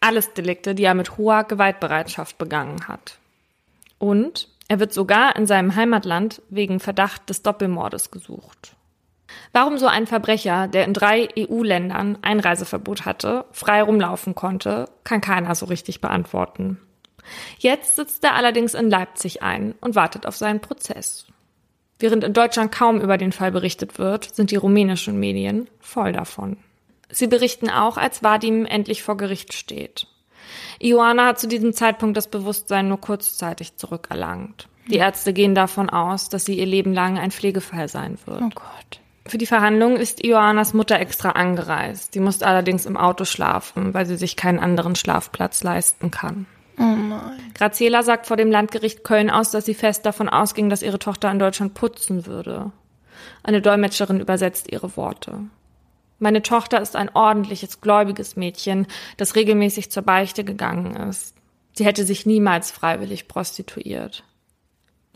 Alles 0.01 0.33
Delikte, 0.33 0.75
die 0.75 0.85
er 0.85 0.95
mit 0.95 1.17
hoher 1.17 1.45
Gewaltbereitschaft 1.45 2.39
begangen 2.39 2.89
hat. 2.89 3.19
Und 3.99 4.49
er 4.69 4.81
wird 4.81 4.93
sogar 4.93 5.37
in 5.37 5.47
seinem 5.47 5.75
Heimatland 5.75 6.43
wegen 6.51 6.81
Verdacht 6.81 7.29
des 7.29 7.43
Doppelmordes 7.43 8.11
gesucht. 8.11 8.77
Warum 9.53 9.79
so 9.79 9.87
ein 9.87 10.07
Verbrecher, 10.07 10.69
der 10.69 10.85
in 10.85 10.95
drei 10.95 11.29
EU-Ländern 11.39 12.19
Einreiseverbot 12.23 13.05
hatte, 13.05 13.45
frei 13.53 13.83
rumlaufen 13.83 14.35
konnte, 14.35 14.87
kann 15.05 15.21
keiner 15.21 15.55
so 15.55 15.67
richtig 15.67 16.01
beantworten. 16.01 16.79
Jetzt 17.59 17.97
sitzt 17.97 18.25
er 18.25 18.35
allerdings 18.35 18.75
in 18.75 18.89
Leipzig 18.89 19.43
ein 19.43 19.75
und 19.81 19.95
wartet 19.95 20.27
auf 20.27 20.37
seinen 20.37 20.61
Prozess. 20.61 21.27
Während 21.99 22.25
in 22.25 22.33
Deutschland 22.33 22.73
kaum 22.73 23.01
über 23.01 23.19
den 23.19 23.33
Fall 23.33 23.51
berichtet 23.51 23.99
wird, 23.99 24.35
sind 24.35 24.51
die 24.51 24.57
rumänischen 24.57 25.19
Medien 25.19 25.69
voll 25.81 26.13
davon. 26.13 26.59
Sie 27.11 27.27
berichten 27.27 27.71
auch, 27.71 27.97
als 27.97 28.23
Vadim 28.23 28.67
endlich 28.67 29.03
vor 29.03 29.17
Gericht 29.17 29.53
steht. 29.53 30.07
Ioana 30.81 31.27
hat 31.27 31.41
zu 31.41 31.49
diesem 31.49 31.73
Zeitpunkt 31.73 32.17
das 32.17 32.29
Bewusstsein 32.29 32.89
nur 32.89 33.01
kurzzeitig 33.01 33.77
zurückerlangt. 33.77 34.69
Die 34.89 34.97
Ärzte 34.97 35.33
gehen 35.33 35.55
davon 35.55 35.91
aus, 35.91 36.29
dass 36.29 36.45
sie 36.45 36.59
ihr 36.59 36.67
Leben 36.67 36.95
lang 36.95 37.19
ein 37.19 37.31
Pflegefall 37.31 37.89
sein 37.89 38.19
wird. 38.25 38.41
Oh 38.41 38.51
Gott. 38.55 39.01
Für 39.27 39.37
die 39.37 39.47
Verhandlung 39.47 39.97
ist 39.97 40.25
Ioannas 40.25 40.73
Mutter 40.73 40.99
extra 40.99 41.33
angereist. 41.33 42.15
Sie 42.15 42.21
musste 42.21 42.47
allerdings 42.47 42.87
im 42.87 42.97
Auto 42.97 43.27
schlafen, 43.27 43.93
weil 43.93 44.07
sie 44.07 44.17
sich 44.17 44.37
keinen 44.37 44.59
anderen 44.59 44.95
Schlafplatz 44.95 45.63
leisten 45.63 46.11
kann. 46.11 46.47
Oh 46.79 46.83
nein. 46.83 47.53
Graziela 47.55 48.03
sagt 48.03 48.27
vor 48.27 48.39
dem 48.39 48.51
Landgericht 48.51 49.05
Köln 49.05 49.29
aus, 49.29 49.51
dass 49.51 49.67
sie 49.67 49.75
fest 49.75 50.07
davon 50.07 50.31
ausging, 50.31 50.71
dass 50.71 50.83
ihre 50.83 50.99
Tochter 50.99 51.31
in 51.31 51.39
Deutschland 51.39 51.75
putzen 51.75 52.25
würde. 52.25 52.73
Eine 53.43 53.61
Dolmetscherin 53.61 54.21
übersetzt 54.21 54.73
ihre 54.73 54.97
Worte. 54.97 55.41
Meine 56.19 56.43
Tochter 56.43 56.81
ist 56.81 56.97
ein 56.97 57.11
ordentliches, 57.15 57.81
gläubiges 57.81 58.37
Mädchen, 58.37 58.87
das 59.17 59.37
regelmäßig 59.37 59.91
zur 59.91 60.03
Beichte 60.03 60.45
gegangen 60.45 60.97
ist. 60.97 61.35
Sie 61.75 61.85
hätte 61.85 62.05
sich 62.05 62.27
niemals 62.27 62.71
freiwillig 62.71 63.29
prostituiert. 63.29 64.25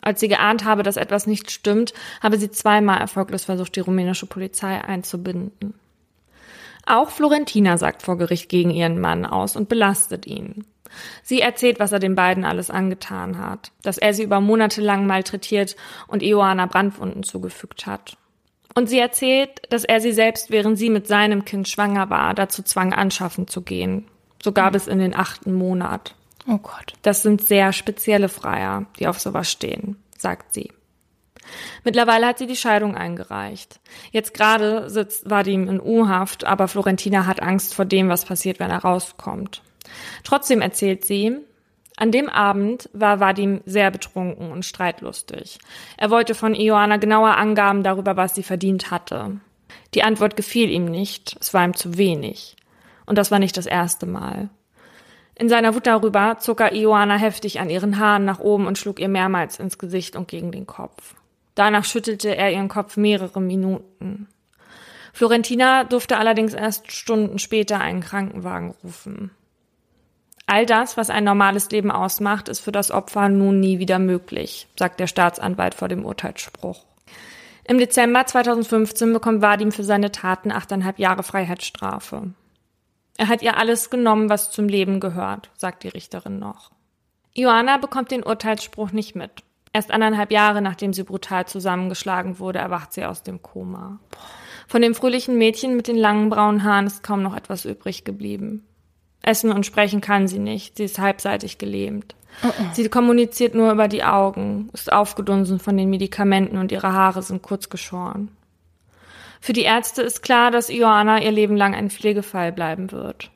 Als 0.01 0.21
sie 0.21 0.29
geahnt 0.29 0.65
habe, 0.65 0.83
dass 0.83 0.97
etwas 0.97 1.27
nicht 1.27 1.51
stimmt, 1.51 1.93
habe 2.21 2.39
sie 2.39 2.51
zweimal 2.51 2.99
erfolglos 2.99 3.45
versucht, 3.45 3.77
die 3.77 3.81
rumänische 3.81 4.27
Polizei 4.27 4.81
einzubinden. 4.81 5.75
Auch 6.87 7.11
Florentina 7.11 7.79
sagt 7.79 8.03
vor 8.03 8.19
Gericht 8.19 8.49
gegen 8.49 8.71
ihren 8.71 9.01
Mann 9.01 9.25
aus 9.25 9.55
und 9.57 9.69
belastet 9.69 10.27
ihn. 10.27 10.65
Sie 11.23 11.41
erzählt, 11.41 11.79
was 11.81 11.93
er 11.93 12.01
den 12.01 12.15
beiden 12.15 12.45
alles 12.45 12.71
angetan 12.71 13.39
hat, 13.39 13.73
dass 13.83 13.99
er 13.99 14.13
sie 14.13 14.25
über 14.25 14.41
Monate 14.41 14.81
lang 14.81 15.07
malträtiert 15.07 15.77
und 16.07 16.23
Ioana 16.23 16.67
Brandwunden 16.67 17.23
zugefügt 17.23 17.87
hat. 17.87 18.19
Und 18.75 18.89
sie 18.89 18.99
erzählt, 18.99 19.63
dass 19.71 19.85
er 19.85 20.01
sie 20.01 20.13
selbst, 20.13 20.51
während 20.51 20.79
sie 20.79 20.91
mit 20.91 21.07
seinem 21.07 21.45
Kind 21.45 21.69
schwanger 21.69 22.11
war, 22.11 22.35
dazu 22.35 22.63
zwang, 22.63 22.93
anschaffen 22.93 23.47
zu 23.49 23.63
gehen. 23.63 24.07
Sogar 24.43 24.71
bis 24.71 24.87
in 24.87 24.99
den 24.99 25.15
achten 25.15 25.53
Monat. 25.53 26.15
Oh 26.49 26.59
Gott. 26.59 26.95
Das 27.03 27.23
sind 27.23 27.43
sehr 27.43 27.73
spezielle 27.73 28.29
Freier, 28.29 28.87
die 28.99 29.07
auf 29.07 29.21
sowas 29.21 29.51
stehen, 29.51 29.97
sagt 30.19 30.53
sie. 30.55 30.71
Mittlerweile 31.85 32.27
hat 32.27 32.39
sie 32.39 32.47
die 32.47 32.57
Scheidung 32.57 32.97
eingereicht. 32.97 33.81
Jetzt 34.11 34.35
gerade 34.35 34.89
sitzt 34.89 35.29
Vadim 35.29 35.69
in 35.69 35.81
U-Haft, 35.81 36.45
aber 36.45 36.69
Florentina 36.69 37.27
hat 37.27 37.43
Angst 37.43 37.75
vor 37.75 37.85
dem, 37.85 38.09
was 38.09 38.25
passiert, 38.25 38.59
wenn 38.61 38.71
er 38.71 38.79
rauskommt. 38.79 39.63
Trotzdem 40.25 40.61
erzählt 40.61 41.05
sie, 41.05 41.39
an 41.97 42.11
dem 42.11 42.29
Abend 42.29 42.89
war 42.93 43.21
Vadim 43.21 43.61
sehr 43.67 43.91
betrunken 43.91 44.51
und 44.51 44.65
streitlustig. 44.65 45.59
Er 45.97 46.11
wollte 46.11 46.35
von 46.35 46.55
Ioana 46.55 46.97
genaue 46.97 47.37
Angaben 47.37 47.83
darüber, 47.83 48.17
was 48.17 48.35
sie 48.35 48.43
verdient 48.43 48.91
hatte. 48.91 49.41
Die 49.95 50.03
Antwort 50.03 50.37
gefiel 50.37 50.71
ihm 50.71 50.87
nicht, 50.87 51.37
es 51.41 51.53
war 51.53 51.65
ihm 51.65 51.75
zu 51.75 51.99
wenig. 51.99 52.57
Und 53.05 53.19
das 53.19 53.31
war 53.31 53.39
nicht 53.39 53.57
das 53.57 53.67
erste 53.67 54.07
Mal. 54.07 54.49
In 55.35 55.49
seiner 55.49 55.75
Wut 55.75 55.87
darüber 55.87 56.39
zog 56.39 56.61
er 56.61 56.75
Ioana 56.75 57.17
heftig 57.17 57.61
an 57.61 57.71
ihren 57.71 57.99
Haaren 57.99 58.25
nach 58.25 58.39
oben 58.39 58.67
und 58.67 58.79
schlug 58.79 59.01
ihr 59.01 59.09
mehrmals 59.09 59.59
ins 59.59 59.79
Gesicht 59.79 60.17
und 60.17 60.29
gegen 60.29 60.53
den 60.53 60.67
Kopf. 60.67 61.15
Danach 61.55 61.85
schüttelte 61.85 62.35
er 62.35 62.53
ihren 62.53 62.69
Kopf 62.69 62.97
mehrere 62.97 63.41
Minuten. 63.41 64.29
Florentina 65.13 65.85
durfte 65.85 66.17
allerdings 66.17 66.55
erst 66.55 66.93
Stunden 66.93 67.39
später 67.39 67.81
einen 67.81 68.01
Krankenwagen 68.01 68.75
rufen. 68.83 69.31
All 70.53 70.67
das, 70.67 70.99
was 70.99 71.09
ein 71.09 71.25
normales 71.25 71.71
Leben 71.71 71.91
ausmacht, 71.91 72.51
ist 72.51 72.61
für 72.61 72.73
das 72.73 72.91
Opfer 72.91 73.31
nun 73.31 73.59
nie 73.59 73.79
wieder 73.79 73.99
möglich, 73.99 74.69
sagt 74.79 75.01
der 75.01 75.07
Staatsanwalt 75.07 75.75
vor 75.75 75.89
dem 75.89 76.05
Urteilsspruch. 76.05 76.85
Im 77.65 77.79
Dezember 77.79 78.27
2015 78.27 79.15
bekommt 79.15 79.41
Vadim 79.41 79.73
für 79.73 79.83
seine 79.83 80.13
Taten 80.13 80.53
achteinhalb 80.53 80.99
Jahre 80.99 81.23
Freiheitsstrafe. 81.23 82.35
Er 83.17 83.29
hat 83.29 83.41
ihr 83.41 83.57
alles 83.57 83.89
genommen, 83.89 84.29
was 84.29 84.51
zum 84.51 84.69
Leben 84.69 85.01
gehört, 85.01 85.49
sagt 85.57 85.85
die 85.85 85.89
Richterin 85.89 86.39
noch. 86.39 86.71
Joanna 87.33 87.79
bekommt 87.79 88.11
den 88.11 88.23
Urteilsspruch 88.23 88.93
nicht 88.93 89.17
mit. 89.17 89.31
Erst 89.73 89.91
anderthalb 89.91 90.31
Jahre 90.33 90.61
nachdem 90.61 90.93
sie 90.93 91.05
brutal 91.05 91.47
zusammengeschlagen 91.47 92.39
wurde, 92.39 92.59
erwacht 92.59 92.93
sie 92.93 93.07
aus 93.07 93.23
dem 93.23 93.41
Koma. 93.41 94.01
Von 94.69 94.83
dem 94.83 94.95
fröhlichen 94.95 95.39
Mädchen 95.39 95.77
mit 95.77 95.89
den 95.89 95.97
langen 95.97 96.29
braunen 96.29 96.63
Haaren 96.63 96.89
ist 96.89 97.03
kaum 97.03 97.23
noch 97.23 97.35
etwas 97.35 97.65
übrig 97.65 98.05
geblieben. 98.05 98.67
Essen 99.23 99.53
und 99.53 99.67
sprechen 99.67 100.01
kann 100.01 100.29
sie 100.29 100.39
nicht, 100.39 100.77
sie 100.77 100.85
ist 100.85 100.99
halbseitig 100.99 101.59
gelähmt. 101.59 102.15
Sie 102.73 102.89
kommuniziert 102.89 103.55
nur 103.55 103.71
über 103.71 103.89
die 103.89 104.05
Augen, 104.05 104.71
ist 104.73 104.93
aufgedunsen 104.93 105.61
von 105.61 105.77
den 105.77 105.91
Medikamenten 105.91 106.57
und 106.57 106.73
ihre 106.73 106.93
Haare 106.93 107.23
sind 107.23 107.43
kurz 107.43 107.69
geschoren. 107.69 108.31
Für 109.41 109.53
die 109.53 109.63
Ärzte 109.63 110.03
ist 110.03 110.23
klar, 110.23 110.51
dass 110.51 110.71
Ioana 110.71 111.23
ihr 111.23 111.33
Leben 111.33 111.57
lang 111.57 111.75
ein 111.75 111.91
Pflegefall 111.91 112.53
bleiben 112.53 112.91
wird. 112.91 113.31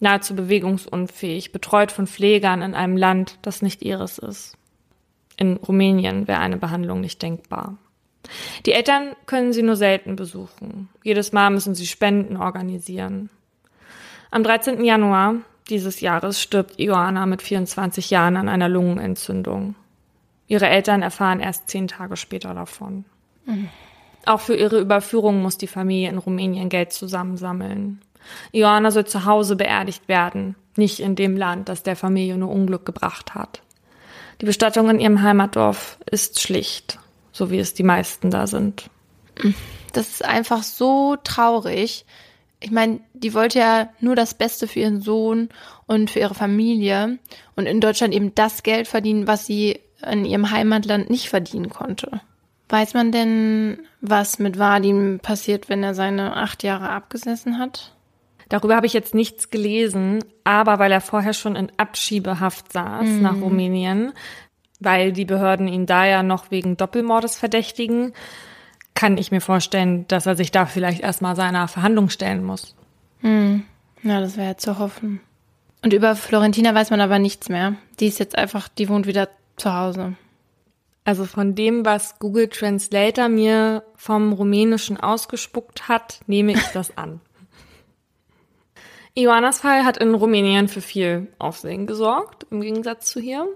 Nahezu 0.00 0.34
bewegungsunfähig, 0.34 1.52
betreut 1.52 1.92
von 1.92 2.06
Pflegern 2.06 2.62
in 2.62 2.74
einem 2.74 2.96
Land, 2.96 3.38
das 3.42 3.62
nicht 3.62 3.82
ihres 3.82 4.18
ist. 4.18 4.56
In 5.36 5.56
Rumänien 5.56 6.26
wäre 6.26 6.40
eine 6.40 6.56
Behandlung 6.56 7.00
nicht 7.00 7.22
denkbar. 7.22 7.76
Die 8.64 8.72
Eltern 8.72 9.14
können 9.26 9.52
sie 9.52 9.62
nur 9.62 9.76
selten 9.76 10.16
besuchen. 10.16 10.88
Jedes 11.04 11.32
Mal 11.32 11.50
müssen 11.50 11.74
sie 11.74 11.86
Spenden 11.86 12.36
organisieren. 12.36 13.30
Am 14.30 14.42
13. 14.42 14.84
Januar 14.84 15.36
dieses 15.68 16.00
Jahres 16.00 16.40
stirbt 16.40 16.78
Ioana 16.78 17.26
mit 17.26 17.42
24 17.42 18.10
Jahren 18.10 18.36
an 18.36 18.48
einer 18.48 18.68
Lungenentzündung. 18.68 19.74
Ihre 20.46 20.68
Eltern 20.68 21.02
erfahren 21.02 21.40
erst 21.40 21.68
zehn 21.68 21.88
Tage 21.88 22.16
später 22.16 22.54
davon. 22.54 23.04
Mhm. 23.46 23.68
Auch 24.26 24.40
für 24.40 24.54
ihre 24.54 24.78
Überführung 24.78 25.42
muss 25.42 25.58
die 25.58 25.66
Familie 25.66 26.08
in 26.08 26.18
Rumänien 26.18 26.68
Geld 26.68 26.92
zusammensammeln. 26.92 28.00
Ioana 28.52 28.90
soll 28.90 29.06
zu 29.06 29.24
Hause 29.24 29.56
beerdigt 29.56 30.08
werden, 30.08 30.56
nicht 30.76 31.00
in 31.00 31.14
dem 31.14 31.36
Land, 31.36 31.68
das 31.68 31.82
der 31.82 31.96
Familie 31.96 32.36
nur 32.36 32.50
Unglück 32.50 32.84
gebracht 32.84 33.34
hat. 33.34 33.62
Die 34.40 34.46
Bestattung 34.46 34.90
in 34.90 35.00
ihrem 35.00 35.22
Heimatdorf 35.22 35.98
ist 36.10 36.40
schlicht, 36.40 36.98
so 37.32 37.50
wie 37.50 37.58
es 37.58 37.74
die 37.74 37.84
meisten 37.84 38.30
da 38.30 38.46
sind. 38.46 38.90
Das 39.92 40.08
ist 40.08 40.24
einfach 40.24 40.62
so 40.62 41.16
traurig. 41.22 42.04
Ich 42.66 42.72
meine, 42.72 42.98
die 43.14 43.32
wollte 43.32 43.60
ja 43.60 43.90
nur 44.00 44.16
das 44.16 44.34
Beste 44.34 44.66
für 44.66 44.80
ihren 44.80 45.00
Sohn 45.00 45.50
und 45.86 46.10
für 46.10 46.18
ihre 46.18 46.34
Familie 46.34 47.20
und 47.54 47.66
in 47.66 47.80
Deutschland 47.80 48.12
eben 48.12 48.34
das 48.34 48.64
Geld 48.64 48.88
verdienen, 48.88 49.28
was 49.28 49.46
sie 49.46 49.78
in 50.04 50.24
ihrem 50.24 50.50
Heimatland 50.50 51.08
nicht 51.08 51.28
verdienen 51.28 51.68
konnte. 51.68 52.20
Weiß 52.68 52.94
man 52.94 53.12
denn, 53.12 53.78
was 54.00 54.40
mit 54.40 54.58
Vadim 54.58 55.20
passiert, 55.22 55.68
wenn 55.68 55.84
er 55.84 55.94
seine 55.94 56.34
acht 56.34 56.64
Jahre 56.64 56.88
abgesessen 56.88 57.60
hat? 57.60 57.92
Darüber 58.48 58.74
habe 58.74 58.86
ich 58.86 58.92
jetzt 58.92 59.14
nichts 59.14 59.50
gelesen, 59.50 60.24
aber 60.42 60.80
weil 60.80 60.90
er 60.90 61.00
vorher 61.00 61.34
schon 61.34 61.54
in 61.54 61.70
Abschiebehaft 61.76 62.72
saß 62.72 63.06
mhm. 63.06 63.22
nach 63.22 63.40
Rumänien, 63.40 64.12
weil 64.80 65.12
die 65.12 65.24
Behörden 65.24 65.68
ihn 65.68 65.86
da 65.86 66.04
ja 66.04 66.24
noch 66.24 66.50
wegen 66.50 66.76
Doppelmordes 66.76 67.38
verdächtigen, 67.38 68.12
kann 68.96 69.18
ich 69.18 69.30
mir 69.30 69.40
vorstellen, 69.40 70.08
dass 70.08 70.26
er 70.26 70.34
sich 70.34 70.50
da 70.50 70.66
vielleicht 70.66 71.00
erstmal 71.00 71.36
seiner 71.36 71.68
Verhandlung 71.68 72.08
stellen 72.08 72.42
muss. 72.42 72.74
Mhm. 73.20 73.62
Ja, 74.02 74.20
das 74.20 74.36
wäre 74.36 74.48
ja 74.48 74.56
zu 74.56 74.80
hoffen. 74.80 75.20
Und 75.84 75.92
über 75.92 76.16
Florentina 76.16 76.74
weiß 76.74 76.90
man 76.90 77.00
aber 77.00 77.20
nichts 77.20 77.48
mehr. 77.48 77.74
Die 78.00 78.08
ist 78.08 78.18
jetzt 78.18 78.36
einfach, 78.36 78.68
die 78.68 78.88
wohnt 78.88 79.06
wieder 79.06 79.28
zu 79.56 79.72
Hause. 79.72 80.14
Also 81.04 81.24
von 81.24 81.54
dem, 81.54 81.84
was 81.84 82.18
Google 82.18 82.48
Translator 82.48 83.28
mir 83.28 83.84
vom 83.94 84.32
Rumänischen 84.32 84.98
ausgespuckt 84.98 85.88
hat, 85.88 86.20
nehme 86.26 86.52
ich 86.52 86.64
das 86.72 86.96
an. 86.96 87.20
Ioannas 89.14 89.60
Fall 89.60 89.84
hat 89.84 89.98
in 89.98 90.14
Rumänien 90.14 90.66
für 90.66 90.80
viel 90.80 91.28
Aufsehen 91.38 91.86
gesorgt, 91.86 92.46
im 92.50 92.60
Gegensatz 92.60 93.06
zu 93.06 93.20
hier. 93.20 93.46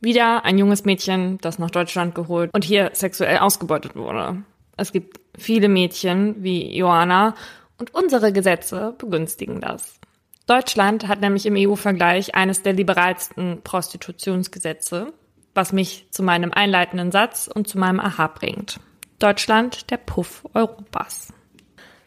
Wieder 0.00 0.44
ein 0.44 0.56
junges 0.56 0.84
Mädchen, 0.84 1.38
das 1.42 1.58
nach 1.58 1.70
Deutschland 1.70 2.14
geholt 2.14 2.54
und 2.54 2.64
hier 2.64 2.90
sexuell 2.94 3.38
ausgebeutet 3.38 3.96
wurde. 3.96 4.42
Es 4.78 4.92
gibt 4.92 5.20
viele 5.36 5.68
Mädchen 5.68 6.42
wie 6.42 6.74
Joanna 6.74 7.34
und 7.78 7.94
unsere 7.94 8.32
Gesetze 8.32 8.94
begünstigen 8.96 9.60
das. 9.60 9.98
Deutschland 10.46 11.08
hat 11.08 11.20
nämlich 11.20 11.44
im 11.44 11.56
EU-Vergleich 11.56 12.34
eines 12.34 12.62
der 12.62 12.72
liberalsten 12.72 13.60
Prostitutionsgesetze, 13.62 15.12
was 15.52 15.72
mich 15.72 16.06
zu 16.10 16.22
meinem 16.22 16.52
einleitenden 16.52 17.12
Satz 17.12 17.50
und 17.52 17.68
zu 17.68 17.78
meinem 17.78 18.00
Aha 18.00 18.28
bringt. 18.28 18.80
Deutschland 19.18 19.90
der 19.90 19.98
Puff 19.98 20.44
Europas. 20.54 21.32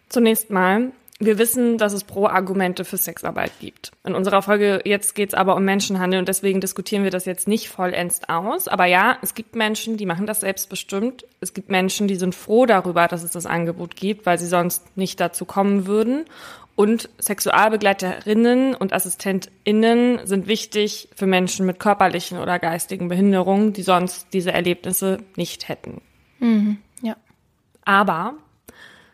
Zunächst 0.09 0.49
mal, 0.49 0.93
wir 1.21 1.37
wissen, 1.37 1.77
dass 1.77 1.93
es 1.93 2.03
Pro-Argumente 2.03 2.83
für 2.83 2.97
Sexarbeit 2.97 3.51
gibt. 3.59 3.91
In 4.03 4.15
unserer 4.15 4.41
Folge 4.41 4.81
jetzt 4.85 5.13
geht 5.13 5.29
es 5.29 5.33
aber 5.35 5.55
um 5.55 5.63
Menschenhandel 5.63 6.19
und 6.19 6.27
deswegen 6.27 6.61
diskutieren 6.61 7.03
wir 7.03 7.11
das 7.11 7.25
jetzt 7.25 7.47
nicht 7.47 7.69
vollends 7.69 8.21
aus. 8.27 8.67
Aber 8.67 8.85
ja, 8.85 9.17
es 9.21 9.35
gibt 9.35 9.55
Menschen, 9.55 9.97
die 9.97 10.07
machen 10.07 10.25
das 10.25 10.39
selbstbestimmt. 10.39 11.25
Es 11.39 11.53
gibt 11.53 11.69
Menschen, 11.69 12.07
die 12.07 12.15
sind 12.15 12.33
froh 12.33 12.65
darüber, 12.65 13.07
dass 13.07 13.23
es 13.23 13.31
das 13.31 13.45
Angebot 13.45 13.95
gibt, 13.95 14.25
weil 14.25 14.39
sie 14.39 14.47
sonst 14.47 14.97
nicht 14.97 15.19
dazu 15.19 15.45
kommen 15.45 15.85
würden. 15.85 16.25
Und 16.75 17.09
Sexualbegleiterinnen 17.19 18.73
und 18.73 18.91
AssistentInnen 18.91 20.25
sind 20.25 20.47
wichtig 20.47 21.09
für 21.15 21.27
Menschen 21.27 21.67
mit 21.67 21.79
körperlichen 21.79 22.39
oder 22.39 22.57
geistigen 22.57 23.07
Behinderungen, 23.07 23.73
die 23.73 23.83
sonst 23.83 24.27
diese 24.33 24.51
Erlebnisse 24.51 25.19
nicht 25.35 25.69
hätten. 25.69 26.01
Mhm, 26.39 26.77
ja. 27.03 27.15
Aber 27.85 28.33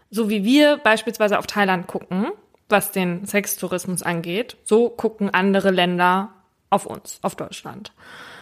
so 0.10 0.30
wie 0.30 0.44
wir 0.44 0.78
beispielsweise 0.78 1.40
auf 1.40 1.48
Thailand 1.48 1.88
gucken, 1.88 2.28
was 2.70 2.92
den 2.92 3.26
Sextourismus 3.26 4.04
angeht, 4.04 4.58
so 4.64 4.90
gucken 4.90 5.30
andere 5.34 5.72
Länder 5.72 6.34
auf 6.70 6.86
uns, 6.86 7.20
auf 7.22 7.36
Deutschland. 7.36 7.94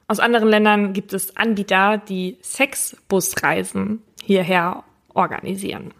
Aus 0.07 0.19
anderen 0.19 0.49
Ländern 0.49 0.93
gibt 0.93 1.13
es 1.13 1.35
Anbieter, 1.35 1.97
die 1.97 2.37
Sexbusreisen 2.41 4.03
hierher 4.23 4.83
organisieren. 5.13 5.93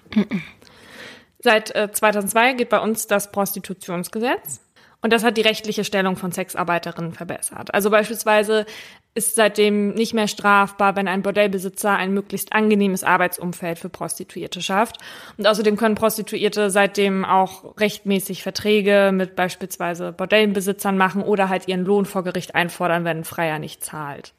Seit 1.39 1.69
2002 1.69 2.49
äh, 2.49 2.53
geht 2.55 2.69
bei 2.69 2.79
uns 2.79 3.07
das 3.07 3.31
Prostitutionsgesetz. 3.31 4.61
Und 5.05 5.13
das 5.13 5.23
hat 5.23 5.37
die 5.37 5.41
rechtliche 5.41 5.83
Stellung 5.83 6.15
von 6.15 6.31
Sexarbeiterinnen 6.31 7.13
verbessert. 7.13 7.71
Also 7.75 7.91
beispielsweise 7.91 8.65
ist 9.13 9.35
seitdem 9.35 9.93
nicht 9.93 10.15
mehr 10.15 10.27
strafbar, 10.27 10.95
wenn 10.95 11.07
ein 11.07 11.21
Bordellbesitzer 11.21 11.91
ein 11.91 12.11
möglichst 12.11 12.53
angenehmes 12.53 13.03
Arbeitsumfeld 13.03 13.77
für 13.77 13.89
Prostituierte 13.89 14.63
schafft. 14.63 14.97
Und 15.37 15.45
außerdem 15.45 15.77
können 15.77 15.93
Prostituierte 15.93 16.71
seitdem 16.71 17.23
auch 17.23 17.77
rechtmäßig 17.79 18.41
Verträge 18.41 19.11
mit 19.13 19.35
beispielsweise 19.35 20.11
Bordellenbesitzern 20.11 20.97
machen 20.97 21.21
oder 21.21 21.49
halt 21.49 21.67
ihren 21.67 21.85
Lohn 21.85 22.05
vor 22.05 22.23
Gericht 22.23 22.55
einfordern, 22.55 23.05
wenn 23.05 23.17
ein 23.17 23.25
Freier 23.25 23.59
nicht 23.59 23.85
zahlt. 23.85 24.33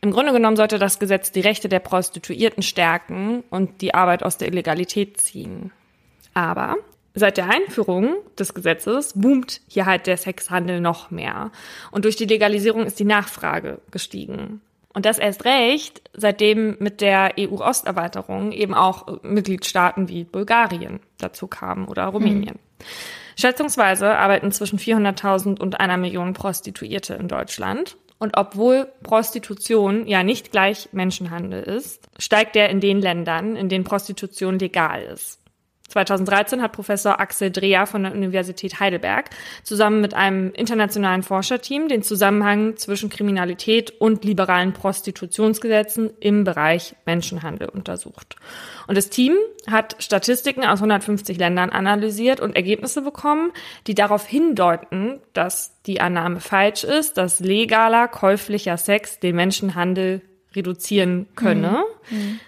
Im 0.00 0.12
Grunde 0.12 0.32
genommen 0.32 0.56
sollte 0.56 0.78
das 0.78 1.00
Gesetz 1.00 1.32
die 1.32 1.40
Rechte 1.40 1.68
der 1.68 1.80
Prostituierten 1.80 2.62
stärken 2.62 3.42
und 3.50 3.80
die 3.80 3.94
Arbeit 3.94 4.22
aus 4.22 4.38
der 4.38 4.46
Illegalität 4.46 5.20
ziehen. 5.20 5.72
Aber 6.34 6.76
Seit 7.16 7.36
der 7.36 7.48
Einführung 7.48 8.16
des 8.36 8.54
Gesetzes 8.54 9.12
boomt 9.14 9.60
hier 9.68 9.86
halt 9.86 10.08
der 10.08 10.16
Sexhandel 10.16 10.80
noch 10.80 11.12
mehr. 11.12 11.52
Und 11.92 12.04
durch 12.04 12.16
die 12.16 12.26
Legalisierung 12.26 12.84
ist 12.84 12.98
die 12.98 13.04
Nachfrage 13.04 13.78
gestiegen. 13.92 14.60
Und 14.92 15.06
das 15.06 15.18
erst 15.18 15.44
recht, 15.44 16.02
seitdem 16.12 16.76
mit 16.80 17.00
der 17.00 17.34
EU-Osterweiterung 17.38 18.52
eben 18.52 18.74
auch 18.74 19.22
Mitgliedstaaten 19.22 20.08
wie 20.08 20.24
Bulgarien 20.24 21.00
dazu 21.18 21.46
kamen 21.46 21.86
oder 21.86 22.06
Rumänien. 22.06 22.56
Mhm. 22.56 22.84
Schätzungsweise 23.36 24.16
arbeiten 24.16 24.52
zwischen 24.52 24.78
400.000 24.78 25.60
und 25.60 25.80
einer 25.80 25.96
Million 25.96 26.32
Prostituierte 26.32 27.14
in 27.14 27.28
Deutschland. 27.28 27.96
Und 28.18 28.36
obwohl 28.36 28.88
Prostitution 29.02 30.06
ja 30.06 30.22
nicht 30.22 30.52
gleich 30.52 30.88
Menschenhandel 30.92 31.62
ist, 31.62 32.08
steigt 32.18 32.54
der 32.54 32.70
in 32.70 32.80
den 32.80 33.00
Ländern, 33.00 33.56
in 33.56 33.68
denen 33.68 33.84
Prostitution 33.84 34.58
legal 34.58 35.02
ist. 35.02 35.40
2013 35.88 36.62
hat 36.62 36.72
Professor 36.72 37.20
Axel 37.20 37.50
Dreher 37.50 37.86
von 37.86 38.04
der 38.04 38.12
Universität 38.12 38.80
Heidelberg 38.80 39.30
zusammen 39.62 40.00
mit 40.00 40.14
einem 40.14 40.52
internationalen 40.52 41.22
Forscherteam 41.22 41.88
den 41.88 42.02
Zusammenhang 42.02 42.76
zwischen 42.76 43.10
Kriminalität 43.10 43.90
und 44.00 44.24
liberalen 44.24 44.72
Prostitutionsgesetzen 44.72 46.10
im 46.20 46.44
Bereich 46.44 46.96
Menschenhandel 47.04 47.68
untersucht. 47.68 48.36
Und 48.86 48.96
das 48.96 49.10
Team 49.10 49.36
hat 49.70 49.96
Statistiken 49.98 50.64
aus 50.64 50.78
150 50.78 51.38
Ländern 51.38 51.70
analysiert 51.70 52.40
und 52.40 52.56
Ergebnisse 52.56 53.02
bekommen, 53.02 53.52
die 53.86 53.94
darauf 53.94 54.26
hindeuten, 54.26 55.20
dass 55.34 55.80
die 55.86 56.00
Annahme 56.00 56.40
falsch 56.40 56.84
ist, 56.84 57.18
dass 57.18 57.40
legaler, 57.40 58.08
käuflicher 58.08 58.78
Sex 58.78 59.20
den 59.20 59.36
Menschenhandel 59.36 60.22
reduzieren 60.56 61.26
könne. 61.36 61.84
Mhm. 62.10 62.16
Mhm. 62.16 62.40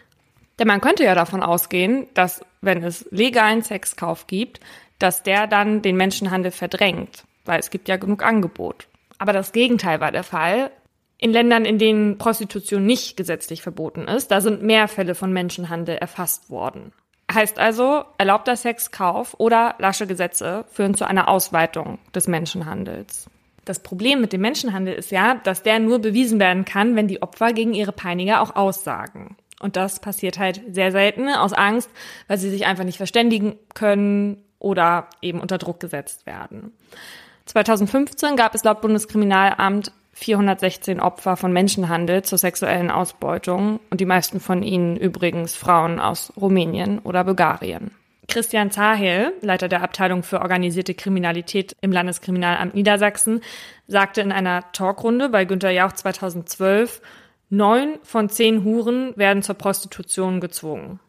Denn 0.59 0.69
man 0.69 0.81
könnte 0.81 1.05
ja 1.05 1.15
davon 1.15 1.43
ausgehen, 1.43 2.07
dass 2.15 2.41
wenn 2.67 2.85
es 2.85 3.09
legalen 3.11 3.63
Sexkauf 3.63 4.27
gibt, 4.27 4.61
dass 4.99 5.23
der 5.23 5.47
dann 5.47 5.81
den 5.81 5.97
Menschenhandel 5.97 6.53
verdrängt, 6.53 7.25
weil 7.47 7.59
es 7.59 7.71
gibt 7.71 7.89
ja 7.89 7.97
genug 7.97 8.23
Angebot. 8.23 8.89
Aber 9.19 9.33
das 9.33 9.53
Gegenteil 9.53 10.01
war 10.01 10.13
der 10.13 10.25
Fall. 10.25 10.71
In 11.19 11.33
Ländern, 11.33 11.65
in 11.65 11.79
denen 11.79 12.19
Prostitution 12.19 12.85
nicht 12.85 13.17
gesetzlich 13.17 13.63
verboten 13.63 14.03
ist, 14.03 14.31
da 14.31 14.43
sind 14.43 14.63
mehr 14.63 14.87
Fälle 14.87 15.15
von 15.15 15.33
Menschenhandel 15.33 15.97
erfasst 15.97 16.51
worden. 16.51 16.93
Heißt 17.33 17.59
also, 17.59 18.05
erlaubter 18.19 18.55
Sexkauf 18.55 19.35
oder 19.39 19.75
lasche 19.79 20.07
Gesetze 20.07 20.65
führen 20.71 20.95
zu 20.95 21.07
einer 21.07 21.29
Ausweitung 21.29 21.99
des 22.15 22.29
Menschenhandels. 22.29 23.29
Das 23.65 23.81
Problem 23.81 24.21
mit 24.21 24.33
dem 24.33 24.43
Menschenhandel 24.43 24.95
ist 24.95 25.11
ja, 25.11 25.35
dass 25.43 25.63
der 25.65 25.81
nur 25.81 25.99
bewiesen 25.99 26.39
werden 26.39 26.65
kann, 26.65 26.95
wenn 26.95 27.09
die 27.09 27.23
Opfer 27.23 27.53
gegen 27.53 27.75
ihre 27.75 27.91
Peiniger 27.91 28.41
auch 28.41 28.55
aussagen. 28.55 29.37
Und 29.61 29.77
das 29.77 30.01
passiert 30.01 30.39
halt 30.39 30.61
sehr 30.71 30.93
selten 30.93 31.29
aus 31.29 31.53
Angst, 31.53 31.91
weil 32.29 32.39
sie 32.39 32.51
sich 32.51 32.67
einfach 32.67 32.85
nicht 32.85 32.99
verständigen 32.99 33.59
können 33.75 34.43
oder 34.59 35.09
eben 35.23 35.41
unter 35.41 35.59
Druck 35.59 35.81
gesetzt 35.81 36.27
werden. 36.27 36.73
2015 37.47 38.37
gab 38.37 38.55
es 38.55 38.65
laut 38.65 38.81
Bundeskriminalamt 38.81 39.93
416 40.13 40.99
Opfer 40.99 41.37
von 41.37 41.53
Menschenhandel 41.53 42.23
zur 42.23 42.39
sexuellen 42.39 42.91
Ausbeutung 42.91 43.81
und 43.91 44.01
die 44.01 44.07
meisten 44.07 44.41
von 44.41 44.63
ihnen 44.63 44.97
übrigens 44.97 45.55
Frauen 45.55 46.01
aus 46.01 46.33
Rumänien 46.37 46.99
oder 47.01 47.23
Bulgarien. 47.23 47.91
Christian 48.27 48.71
Zahel, 48.71 49.35
Leiter 49.41 49.69
der 49.69 49.83
Abteilung 49.83 50.23
für 50.23 50.41
organisierte 50.41 50.95
Kriminalität 50.95 51.77
im 51.81 51.93
Landeskriminalamt 51.93 52.75
Niedersachsen, 52.75 53.41
sagte 53.87 54.21
in 54.21 54.33
einer 54.33 54.73
Talkrunde 54.73 55.29
bei 55.29 55.45
Günter 55.45 55.71
Jauch 55.71 55.93
2012, 55.93 57.01
neun 57.49 57.99
von 58.03 58.29
zehn 58.29 58.65
Huren 58.65 59.17
werden 59.17 59.43
zur 59.43 59.55
Prostitution 59.55 60.41
gezwungen. 60.41 61.01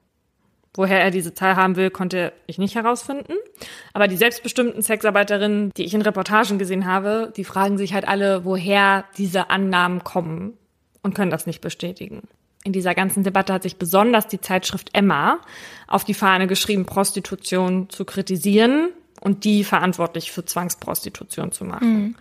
Woher 0.74 1.02
er 1.02 1.10
diese 1.10 1.34
Zahl 1.34 1.56
haben 1.56 1.76
will, 1.76 1.90
konnte 1.90 2.34
ich 2.46 2.60
nicht 2.60 2.76
herausfinden. 2.76 3.34
Aber 3.94 4.08
die 4.08 4.16
selbstbestimmten 4.16 4.84
Sexarbeiterinnen, 4.84 5.72
die 5.76 5.86
ich 5.86 5.96
in 5.96 6.04
Reportagen 6.04 6.60
gesehen 6.60 6.86
habe, 6.86 7.34
die 7.36 7.46
fragen 7.46 7.80
sich 7.80 7.96
halt 7.96 8.08
alle, 8.08 8.46
woher 8.46 9.06
diese 9.18 9.50
Annahmen 9.50 10.04
kommen 10.04 10.54
und 11.02 11.16
können 11.16 11.32
das 11.32 11.48
nicht 11.48 11.62
bestätigen. 11.62 12.28
In 12.64 12.74
dieser 12.74 12.94
ganzen 12.94 13.24
Debatte 13.24 13.54
hat 13.54 13.64
sich 13.64 13.78
besonders 13.78 14.28
die 14.28 14.42
Zeitschrift 14.42 14.90
Emma 14.94 15.40
auf 15.88 16.04
die 16.04 16.14
Fahne 16.14 16.46
geschrieben, 16.46 16.86
Prostitution 16.86 17.90
zu 17.90 18.06
kritisieren 18.06 18.90
und 19.20 19.46
die 19.46 19.64
verantwortlich 19.64 20.32
für 20.32 20.46
Zwangsprostitution 20.46 21.52
zu 21.52 21.66
machen. 21.66 21.94
Mhm. 21.94 22.16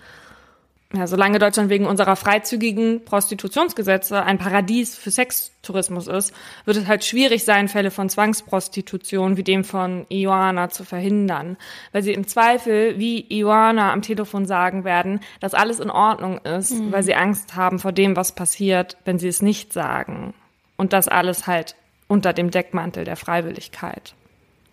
Ja, 0.97 1.07
solange 1.07 1.39
Deutschland 1.39 1.69
wegen 1.69 1.85
unserer 1.85 2.17
freizügigen 2.17 3.05
Prostitutionsgesetze 3.05 4.23
ein 4.23 4.39
Paradies 4.39 4.97
für 4.97 5.11
Sextourismus 5.11 6.07
ist, 6.07 6.33
wird 6.65 6.79
es 6.79 6.87
halt 6.87 7.05
schwierig 7.05 7.45
sein, 7.45 7.69
Fälle 7.69 7.91
von 7.91 8.09
Zwangsprostitution 8.09 9.37
wie 9.37 9.43
dem 9.43 9.63
von 9.63 10.07
Ioana 10.09 10.71
zu 10.71 10.85
verhindern, 10.85 11.59
weil 11.93 12.03
sie 12.03 12.15
im 12.15 12.27
Zweifel, 12.27 12.99
wie 12.99 13.27
Ioana 13.29 13.93
am 13.93 14.01
Telefon 14.01 14.47
sagen 14.47 14.85
werden, 14.85 15.21
dass 15.41 15.53
alles 15.53 15.81
in 15.81 15.91
Ordnung 15.91 16.39
ist, 16.39 16.73
mhm. 16.73 16.93
weil 16.93 17.03
sie 17.03 17.15
Angst 17.15 17.57
haben 17.57 17.79
vor 17.79 17.93
dem, 17.93 18.17
was 18.17 18.35
passiert, 18.35 18.97
wenn 19.05 19.19
sie 19.19 19.29
es 19.29 19.43
nicht 19.43 19.75
sagen. 19.75 20.33
Und 20.79 20.95
das 20.95 21.09
alles 21.09 21.47
halt 21.47 21.77
unter 22.09 22.33
dem 22.33 22.51
Deckmantel 22.51 23.05
der 23.05 23.17
Freiwilligkeit. 23.17 24.15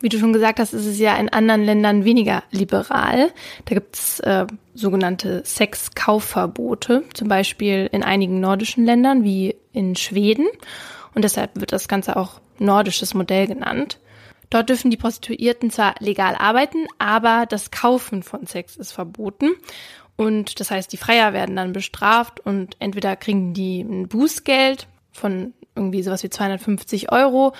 Wie 0.04 0.10
du 0.10 0.20
schon 0.20 0.34
gesagt 0.34 0.60
hast, 0.60 0.74
ist 0.74 0.86
es 0.86 1.00
ja 1.00 1.16
in 1.16 1.30
anderen 1.30 1.64
Ländern 1.64 2.04
weniger 2.04 2.44
liberal. 2.52 3.32
Da 3.64 3.74
gibt 3.74 3.96
es 3.96 4.20
äh, 4.20 4.46
sogenannte 4.74 5.44
Sexkaufverbote, 5.46 7.06
zum 7.14 7.30
Beispiel 7.30 7.88
in 7.90 8.04
einigen 8.04 8.42
nordischen 8.42 8.84
Ländern 8.84 9.24
wie 9.24 9.56
in 9.72 9.96
Schweden. 9.96 10.46
Und 11.16 11.24
deshalb 11.24 11.58
wird 11.58 11.72
das 11.72 11.88
Ganze 11.88 12.18
auch 12.18 12.42
nordisches 12.60 13.14
Modell 13.14 13.48
genannt. 13.48 13.98
Dort 14.50 14.68
dürfen 14.68 14.92
die 14.92 14.98
Prostituierten 14.98 15.72
zwar 15.72 15.96
legal 16.00 16.36
arbeiten, 16.36 16.86
aber 17.00 17.46
das 17.48 17.72
Kaufen 17.72 18.24
von 18.24 18.46
Sex 18.46 18.76
ist 18.76 18.92
verboten. 18.92 19.52
Und 20.18 20.60
das 20.60 20.70
heißt, 20.70 20.92
die 20.92 20.98
Freier 20.98 21.32
werden 21.32 21.56
dann 21.56 21.72
bestraft 21.72 22.42
und 22.42 22.76
entweder 22.80 23.16
kriegen 23.16 23.54
die 23.54 23.80
ein 23.80 24.10
Bußgeld 24.10 24.86
von 25.14 25.54
irgendwie 25.78 26.04
sowas 26.04 26.24
wie 26.24 26.30
250 26.30 27.10
Euro 27.10 27.54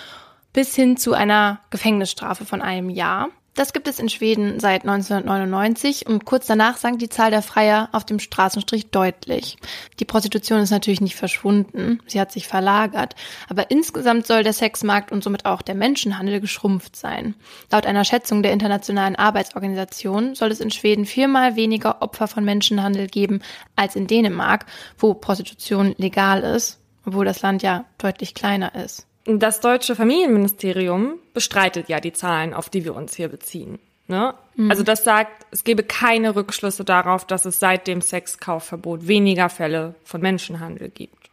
bis 0.54 0.76
hin 0.76 0.98
zu 0.98 1.14
einer 1.14 1.60
Gefängnisstrafe 1.72 2.46
von 2.46 2.62
einem 2.62 2.90
Jahr. 2.90 3.30
Das 3.56 3.72
gibt 3.72 3.88
es 3.88 4.00
in 4.00 4.10
Schweden 4.10 4.60
seit 4.60 4.82
1999 4.82 6.08
und 6.08 6.26
kurz 6.26 6.48
danach 6.48 6.78
sank 6.78 6.98
die 6.98 7.10
Zahl 7.10 7.30
der 7.30 7.44
Freier 7.44 7.90
auf 7.92 8.04
dem 8.04 8.18
Straßenstrich 8.18 8.90
deutlich. 8.90 9.58
Die 10.00 10.06
Prostitution 10.06 10.60
ist 10.60 10.72
natürlich 10.72 11.02
nicht 11.02 11.16
verschwunden, 11.16 12.00
sie 12.08 12.20
hat 12.20 12.32
sich 12.32 12.48
verlagert, 12.48 13.16
aber 13.50 13.70
insgesamt 13.70 14.26
soll 14.26 14.42
der 14.42 14.54
Sexmarkt 14.54 15.12
und 15.12 15.24
somit 15.24 15.46
auch 15.46 15.62
der 15.62 15.76
Menschenhandel 15.76 16.42
geschrumpft 16.42 16.96
sein. 16.96 17.36
Laut 17.72 17.86
einer 17.86 18.06
Schätzung 18.06 18.42
der 18.42 18.54
Internationalen 18.54 19.16
Arbeitsorganisation 19.16 20.34
soll 20.34 20.50
es 20.50 20.60
in 20.60 20.72
Schweden 20.72 21.06
viermal 21.06 21.56
weniger 21.56 22.02
Opfer 22.02 22.28
von 22.28 22.44
Menschenhandel 22.44 23.06
geben 23.06 23.44
als 23.76 23.96
in 23.96 24.08
Dänemark, 24.08 24.66
wo 24.98 25.14
Prostitution 25.14 25.94
legal 26.00 26.42
ist, 26.42 26.80
obwohl 27.06 27.26
das 27.26 27.44
Land 27.44 27.62
ja 27.62 27.86
deutlich 28.00 28.34
kleiner 28.34 28.74
ist. 28.74 29.06
Das 29.26 29.62
deutsche 29.62 29.96
Familienministerium 29.96 31.16
bestreitet 31.34 31.88
ja 31.88 32.00
die 32.00 32.14
Zahlen, 32.14 32.54
auf 32.54 32.70
die 32.70 32.84
wir 32.84 32.96
uns 32.96 33.16
hier 33.16 33.30
beziehen. 33.30 33.80
Ne? 34.08 34.34
Mhm. 34.56 34.70
Also 34.70 34.84
das 34.84 35.04
sagt, 35.04 35.46
es 35.52 35.64
gebe 35.64 35.84
keine 35.84 36.36
Rückschlüsse 36.36 36.84
darauf, 36.84 37.26
dass 37.26 37.46
es 37.46 37.60
seit 37.60 37.88
dem 37.88 38.02
Sexkaufverbot 38.02 39.08
weniger 39.08 39.50
Fälle 39.50 39.96
von 40.04 40.22
Menschenhandel 40.22 40.90
gibt. 40.90 41.30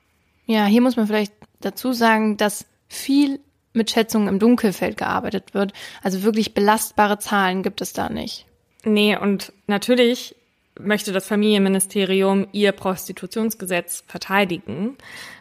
Ja, 0.46 0.66
hier 0.66 0.80
muss 0.80 0.96
man 0.96 1.06
vielleicht 1.06 1.32
dazu 1.60 1.92
sagen, 1.92 2.36
dass 2.36 2.64
viel 2.88 3.40
mit 3.72 3.90
Schätzungen 3.90 4.28
im 4.28 4.38
Dunkelfeld 4.38 4.96
gearbeitet 4.96 5.54
wird. 5.54 5.72
Also 6.02 6.22
wirklich 6.22 6.54
belastbare 6.54 7.18
Zahlen 7.18 7.62
gibt 7.62 7.80
es 7.80 7.92
da 7.92 8.08
nicht. 8.08 8.46
Nee, 8.84 9.16
und 9.16 9.52
natürlich 9.66 10.34
möchte 10.78 11.12
das 11.12 11.26
Familienministerium 11.26 12.46
ihr 12.52 12.72
Prostitutionsgesetz 12.72 14.04
verteidigen. 14.06 14.96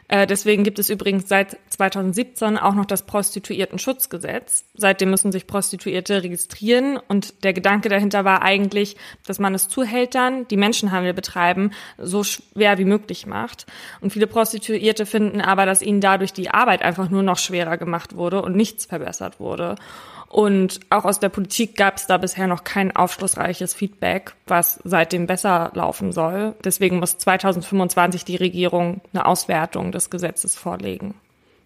Äh, 0.10 0.26
deswegen 0.26 0.64
gibt 0.64 0.80
es 0.80 0.90
übrigens 0.90 1.30
seit 1.30 1.58
2017 1.70 2.58
auch 2.58 2.74
noch 2.74 2.88
das 2.88 3.04
Prostituiertenschutzgesetz. 3.04 4.66
Seitdem 4.74 5.12
müssen 5.12 5.32
sich 5.32 5.46
Prostituierte 5.46 6.24
registrieren 6.24 6.98
und 6.98 7.44
der 7.44 7.54
Gedanke 7.54 7.90
dahinter 7.90 8.26
war 8.26 8.42
eigentlich, 8.42 8.98
dass 9.28 9.38
man 9.38 9.54
es 9.54 9.70
Zuhältern, 9.70 10.48
die 10.48 10.58
Menschenhandel 10.58 11.14
betreiben, 11.14 11.72
so 12.00 12.24
schwer 12.24 12.80
wie 12.80 12.86
möglich 12.86 13.28
macht. 13.28 13.68
Und 14.02 14.12
viele 14.12 14.26
Prostituierte 14.26 15.06
finden 15.06 15.42
aber, 15.42 15.68
dass 15.68 15.84
ihnen 15.84 16.02
dadurch 16.02 16.34
die 16.34 16.50
Arbeit 16.50 16.82
einfach 16.82 17.10
nur 17.12 17.22
noch 17.22 17.38
schwerer 17.38 17.78
gemacht 17.78 18.16
wurde 18.16 18.42
und 18.42 18.56
nichts 18.56 18.88
verbessert 18.88 19.40
wurde. 19.40 19.76
Und 20.30 20.80
auch 20.92 21.06
aus 21.06 21.20
der 21.20 21.30
Politik 21.30 21.76
gab 21.76 21.98
es 21.98 22.06
da 22.06 22.18
bisher 22.18 22.46
noch 22.46 22.64
kein 22.64 22.96
aufschlussreiches 22.96 23.74
Feedback, 23.74 24.36
was 24.46 24.80
seitdem 24.84 25.26
besser 25.26 25.72
laufen 25.74 26.12
soll. 26.12 26.56
Deswegen 26.64 27.00
muss 27.00 27.18
2025 27.18 28.26
die 28.26 28.36
Regierung 28.36 29.02
eine 29.12 29.26
Auswertung 29.26 29.92
des 29.92 30.12
Gesetzes 30.12 30.56
vorlegen. 30.56 31.16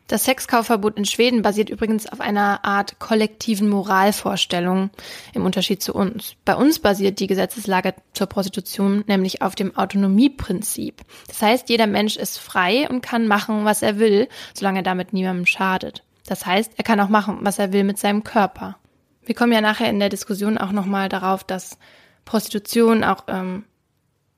Das 0.08 0.26
Sexkaufverbot 0.26 0.98
in 0.98 1.06
Schweden 1.06 1.42
basiert 1.42 1.70
übrigens 1.70 2.08
auf 2.08 2.20
einer 2.20 2.66
Art 2.66 3.00
kollektiven 3.00 3.70
Moralvorstellung 3.70 4.90
im 5.34 5.46
Unterschied 5.46 5.82
zu 5.82 5.94
uns. 5.94 6.36
Bei 6.44 6.56
uns 6.56 6.80
basiert 6.80 7.20
die 7.20 7.28
Gesetzeslage 7.28 7.94
zur 8.14 8.28
Prostitution 8.28 9.04
nämlich 9.08 9.42
auf 9.42 9.56
dem 9.56 9.76
Autonomieprinzip. 9.78 11.02
Das 11.28 11.42
heißt, 11.42 11.70
jeder 11.70 11.88
Mensch 11.88 12.18
ist 12.18 12.38
frei 12.38 12.88
und 12.90 13.02
kann 13.02 13.28
machen, 13.28 13.64
was 13.64 13.82
er 13.82 13.98
will, 13.98 14.28
solange 14.54 14.80
er 14.80 14.84
damit 14.84 15.14
niemandem 15.14 15.46
schadet. 15.46 16.04
Das 16.26 16.46
heißt, 16.46 16.74
er 16.78 16.84
kann 16.84 17.00
auch 17.00 17.10
machen, 17.10 17.40
was 17.42 17.60
er 17.60 17.74
will 17.74 17.84
mit 17.84 18.00
seinem 18.00 18.24
Körper. 18.24 18.78
Wir 19.26 19.36
kommen 19.36 19.52
ja 19.52 19.62
nachher 19.62 19.90
in 19.90 20.00
der 20.00 20.10
Diskussion 20.10 20.58
auch 20.58 20.72
nochmal 20.72 21.10
darauf, 21.10 21.44
dass 21.44 21.78
Prostitution 22.26 23.04
auch 23.04 23.26
ähm, 23.28 23.66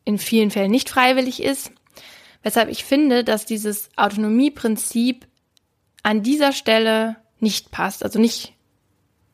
in 0.03 0.17
vielen 0.17 0.51
Fällen 0.51 0.71
nicht 0.71 0.89
freiwillig 0.89 1.41
ist. 1.41 1.71
Weshalb 2.43 2.69
ich 2.69 2.85
finde, 2.85 3.23
dass 3.23 3.45
dieses 3.45 3.89
Autonomieprinzip 3.95 5.27
an 6.03 6.21
dieser 6.21 6.51
Stelle 6.51 7.15
nicht 7.39 7.71
passt, 7.71 8.03
also 8.03 8.19
nicht, 8.19 8.53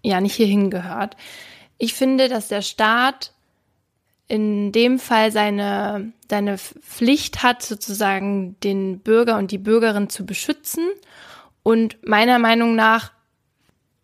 ja, 0.01 0.21
nicht 0.21 0.35
hierhin 0.35 0.69
gehört. 0.69 1.17
Ich 1.77 1.93
finde, 1.93 2.29
dass 2.29 2.47
der 2.47 2.61
Staat 2.61 3.33
in 4.27 4.71
dem 4.71 4.97
Fall 4.97 5.33
seine, 5.33 6.13
seine 6.29 6.57
Pflicht 6.57 7.43
hat, 7.43 7.61
sozusagen 7.63 8.57
den 8.61 8.99
Bürger 8.99 9.37
und 9.37 9.51
die 9.51 9.57
Bürgerin 9.57 10.09
zu 10.09 10.25
beschützen 10.25 10.87
und 11.63 12.05
meiner 12.07 12.39
Meinung 12.39 12.75
nach, 12.75 13.11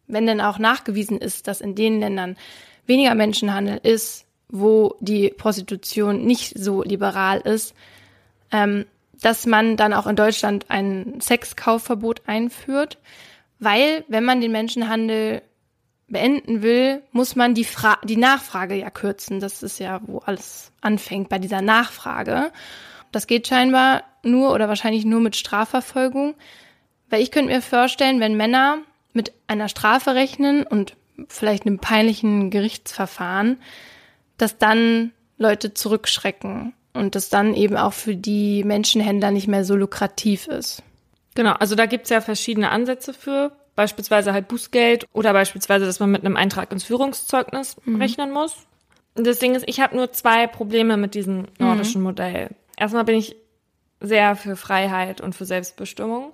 wenn 0.08 0.26
denn 0.26 0.42
auch 0.42 0.60
nachgewiesen 0.60 1.18
ist, 1.18 1.48
dass 1.48 1.62
in 1.62 1.76
den 1.76 2.00
Ländern 2.00 2.38
weniger 2.86 3.16
Menschenhandel 3.16 3.80
ist, 3.84 4.26
wo 4.50 4.96
die 5.00 5.30
Prostitution 5.30 6.26
nicht 6.26 6.58
so 6.58 6.84
liberal 6.84 7.40
ist, 7.42 7.76
ähm, 8.52 8.86
dass 9.22 9.46
man 9.46 9.78
dann 9.78 9.94
auch 9.94 10.08
in 10.08 10.16
Deutschland 10.16 10.66
ein 10.70 11.20
Sexkaufverbot 11.20 12.22
einführt, 12.28 12.98
weil 13.60 14.06
wenn 14.08 14.24
man 14.24 14.42
den 14.42 14.52
Menschenhandel 14.52 15.42
beenden 16.08 16.62
will, 16.62 17.02
muss 17.12 17.36
man 17.36 17.54
die, 17.54 17.66
Fra 17.66 17.98
die 18.04 18.18
Nachfrage 18.18 18.76
ja 18.76 18.90
kürzen. 18.90 19.40
Das 19.40 19.64
ist 19.64 19.80
ja, 19.80 20.00
wo 20.06 20.20
alles 20.20 20.72
anfängt 20.82 21.30
bei 21.30 21.40
dieser 21.40 21.62
Nachfrage. 21.62 22.52
Das 23.12 23.28
geht 23.28 23.48
scheinbar 23.48 24.04
nur 24.24 24.54
oder 24.54 24.70
wahrscheinlich 24.70 25.06
nur 25.06 25.20
mit 25.20 25.36
Strafverfolgung. 25.36 26.36
Weil 27.10 27.22
ich 27.22 27.32
könnte 27.32 27.54
mir 27.54 27.62
vorstellen, 27.62 28.20
wenn 28.20 28.36
Männer 28.36 28.80
mit 29.14 29.32
einer 29.48 29.70
Strafe 29.70 30.16
rechnen 30.16 30.64
und 30.64 30.96
vielleicht 31.30 31.66
einem 31.66 31.80
peinlichen 31.80 32.50
Gerichtsverfahren, 32.52 33.58
dass 34.38 34.58
dann 34.58 35.12
Leute 35.38 35.74
zurückschrecken 35.74 36.74
und 36.94 37.16
das 37.16 37.30
dann 37.30 37.54
eben 37.54 37.78
auch 37.78 37.94
für 37.94 38.16
die 38.16 38.64
Menschenhändler 38.64 39.32
nicht 39.32 39.48
mehr 39.48 39.64
so 39.64 39.76
lukrativ 39.76 40.48
ist. 40.48 40.84
Genau, 41.36 41.54
also 41.54 41.76
da 41.76 41.86
gibt's 41.86 42.10
ja 42.10 42.22
verschiedene 42.22 42.72
Ansätze 42.72 43.14
für, 43.14 43.52
beispielsweise 43.76 44.34
halt 44.34 44.48
Bußgeld 44.48 45.06
oder 45.14 45.34
beispielsweise, 45.34 45.86
dass 45.86 46.00
man 46.00 46.12
mit 46.12 46.26
einem 46.26 46.36
Eintrag 46.36 46.72
ins 46.72 46.84
Führungszeugnis 46.84 47.78
mhm. 47.86 47.98
rechnen 48.02 48.32
muss. 48.32 48.56
Und 49.16 49.26
das 49.26 49.40
Ding 49.40 49.56
ist, 49.56 49.66
ich 49.68 49.80
habe 49.80 49.96
nur 49.96 50.12
zwei 50.12 50.48
Probleme 50.48 50.98
mit 50.98 51.16
diesem 51.16 51.46
nordischen 51.60 52.02
mhm. 52.02 52.08
Modell. 52.08 52.50
Erstmal 52.76 53.04
bin 53.04 53.16
ich 53.16 53.36
sehr 54.00 54.36
für 54.36 54.56
Freiheit 54.56 55.22
und 55.22 55.34
für 55.34 55.46
Selbstbestimmung. 55.46 56.34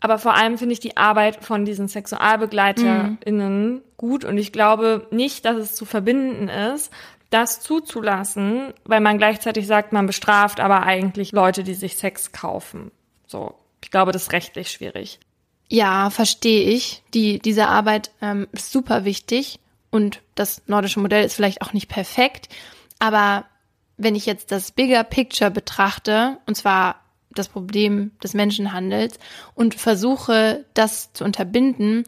Aber 0.00 0.18
vor 0.18 0.34
allem 0.34 0.56
finde 0.56 0.72
ich 0.72 0.80
die 0.80 0.96
Arbeit 0.96 1.44
von 1.44 1.64
diesen 1.64 1.88
SexualbegleiterInnen 1.88 3.74
mhm. 3.74 3.82
gut 3.96 4.24
und 4.24 4.38
ich 4.38 4.52
glaube 4.52 5.06
nicht, 5.10 5.44
dass 5.44 5.56
es 5.56 5.74
zu 5.74 5.84
verbinden 5.84 6.48
ist, 6.48 6.90
das 7.28 7.60
zuzulassen, 7.60 8.72
weil 8.84 9.00
man 9.00 9.18
gleichzeitig 9.18 9.66
sagt, 9.66 9.92
man 9.92 10.06
bestraft 10.06 10.58
aber 10.58 10.82
eigentlich 10.82 11.32
Leute, 11.32 11.62
die 11.62 11.74
sich 11.74 11.96
Sex 11.96 12.32
kaufen. 12.32 12.90
So. 13.26 13.54
Ich 13.82 13.90
glaube, 13.90 14.12
das 14.12 14.24
ist 14.24 14.32
rechtlich 14.32 14.70
schwierig. 14.70 15.20
Ja, 15.68 16.10
verstehe 16.10 16.68
ich. 16.68 17.02
Die, 17.14 17.38
diese 17.38 17.68
Arbeit 17.68 18.10
ähm, 18.20 18.48
ist 18.52 18.72
super 18.72 19.04
wichtig 19.04 19.60
und 19.90 20.20
das 20.34 20.62
nordische 20.66 21.00
Modell 21.00 21.24
ist 21.24 21.34
vielleicht 21.34 21.62
auch 21.62 21.72
nicht 21.72 21.88
perfekt, 21.88 22.48
aber 22.98 23.44
wenn 23.96 24.14
ich 24.14 24.26
jetzt 24.26 24.50
das 24.50 24.72
Bigger 24.72 25.04
Picture 25.04 25.50
betrachte, 25.50 26.38
und 26.46 26.56
zwar 26.56 26.99
das 27.30 27.48
Problem 27.48 28.12
des 28.22 28.34
Menschenhandels 28.34 29.18
und 29.54 29.74
versuche, 29.74 30.64
das 30.74 31.12
zu 31.12 31.24
unterbinden, 31.24 32.04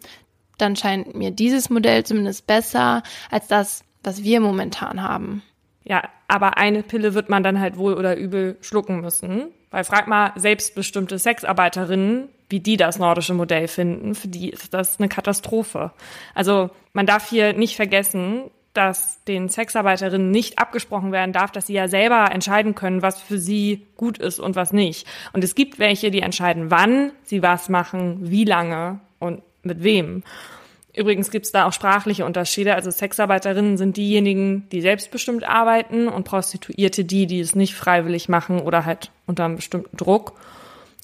dann 0.59 0.77
scheint 0.77 1.15
mir 1.15 1.31
dieses 1.31 1.71
Modell 1.71 2.05
zumindest 2.05 2.47
besser 2.47 3.03
als 3.31 3.47
das, 3.49 3.85
was 4.03 4.23
wir 4.23 4.41
momentan 4.41 5.03
haben. 5.03 5.43
Ja, 5.85 6.09
aber 6.29 6.57
eine 6.57 6.83
Pille 6.83 7.15
wird 7.15 7.29
man 7.29 7.43
dann 7.43 7.61
halt 7.61 7.77
wohl 7.77 7.95
oder 7.95 8.17
übel 8.17 8.57
schlucken 8.61 9.01
müssen. 9.01 9.49
Weil 9.71 9.85
frag 9.85 10.07
mal 10.07 10.33
selbstbestimmte 10.37 11.19
Sexarbeiterinnen, 11.19 12.29
wie 12.49 12.61
die 12.61 12.77
das 12.77 12.99
nordische 12.99 13.35
Modell 13.35 13.67
finden. 13.67 14.15
Für 14.15 14.29
die 14.29 14.51
ist 14.51 14.75
das 14.75 14.99
eine 14.99 15.09
Katastrophe. 15.09 15.93
Also 16.35 16.71
man 16.93 17.07
darf 17.07 17.29
hier 17.31 17.55
nicht 17.55 17.77
vergessen, 17.77 18.51
dass 18.73 19.23
den 19.25 19.49
Sexarbeiterinnen 19.49 20.31
nicht 20.31 20.59
abgesprochen 20.59 21.13
werden 21.13 21.33
darf, 21.33 21.51
dass 21.51 21.67
sie 21.67 21.75
ja 21.75 21.89
selber 21.89 22.31
entscheiden 22.33 22.75
können, 22.75 23.03
was 23.03 23.21
für 23.21 23.39
sie 23.39 23.87
gut 23.97 24.19
ist 24.19 24.39
und 24.39 24.57
was 24.57 24.73
nicht. 24.73 25.07
Und 25.33 25.45
es 25.45 25.55
gibt 25.55 25.79
welche, 25.79 26.11
die 26.11 26.21
entscheiden, 26.21 26.71
wann 26.71 27.13
sie 27.25 27.43
was 27.43 27.69
machen, 27.69 28.31
wie 28.31 28.45
lange 28.45 29.01
und 29.19 29.43
mit 29.63 29.83
wem. 29.83 30.23
Übrigens 30.95 31.31
gibt 31.31 31.47
es 31.47 31.53
da 31.53 31.67
auch 31.67 31.73
sprachliche 31.73 32.27
Unterschiede. 32.27 32.75
Also 32.75 32.91
Sexarbeiterinnen 32.91 33.79
sind 33.79 33.97
diejenigen, 33.97 34.69
die 34.71 34.83
selbstbestimmt 34.83 35.45
arbeiten 35.45 36.09
und 36.09 36.25
Prostituierte 36.25 37.05
die, 37.05 37.27
die 37.27 37.41
es 37.41 37.55
nicht 37.55 37.75
freiwillig 37.75 38.29
machen 38.29 38.61
oder 38.61 38.85
halt 38.85 39.11
unter 39.27 39.47
einem 39.47 39.57
bestimmten 39.57 39.97
Druck. 39.97 40.35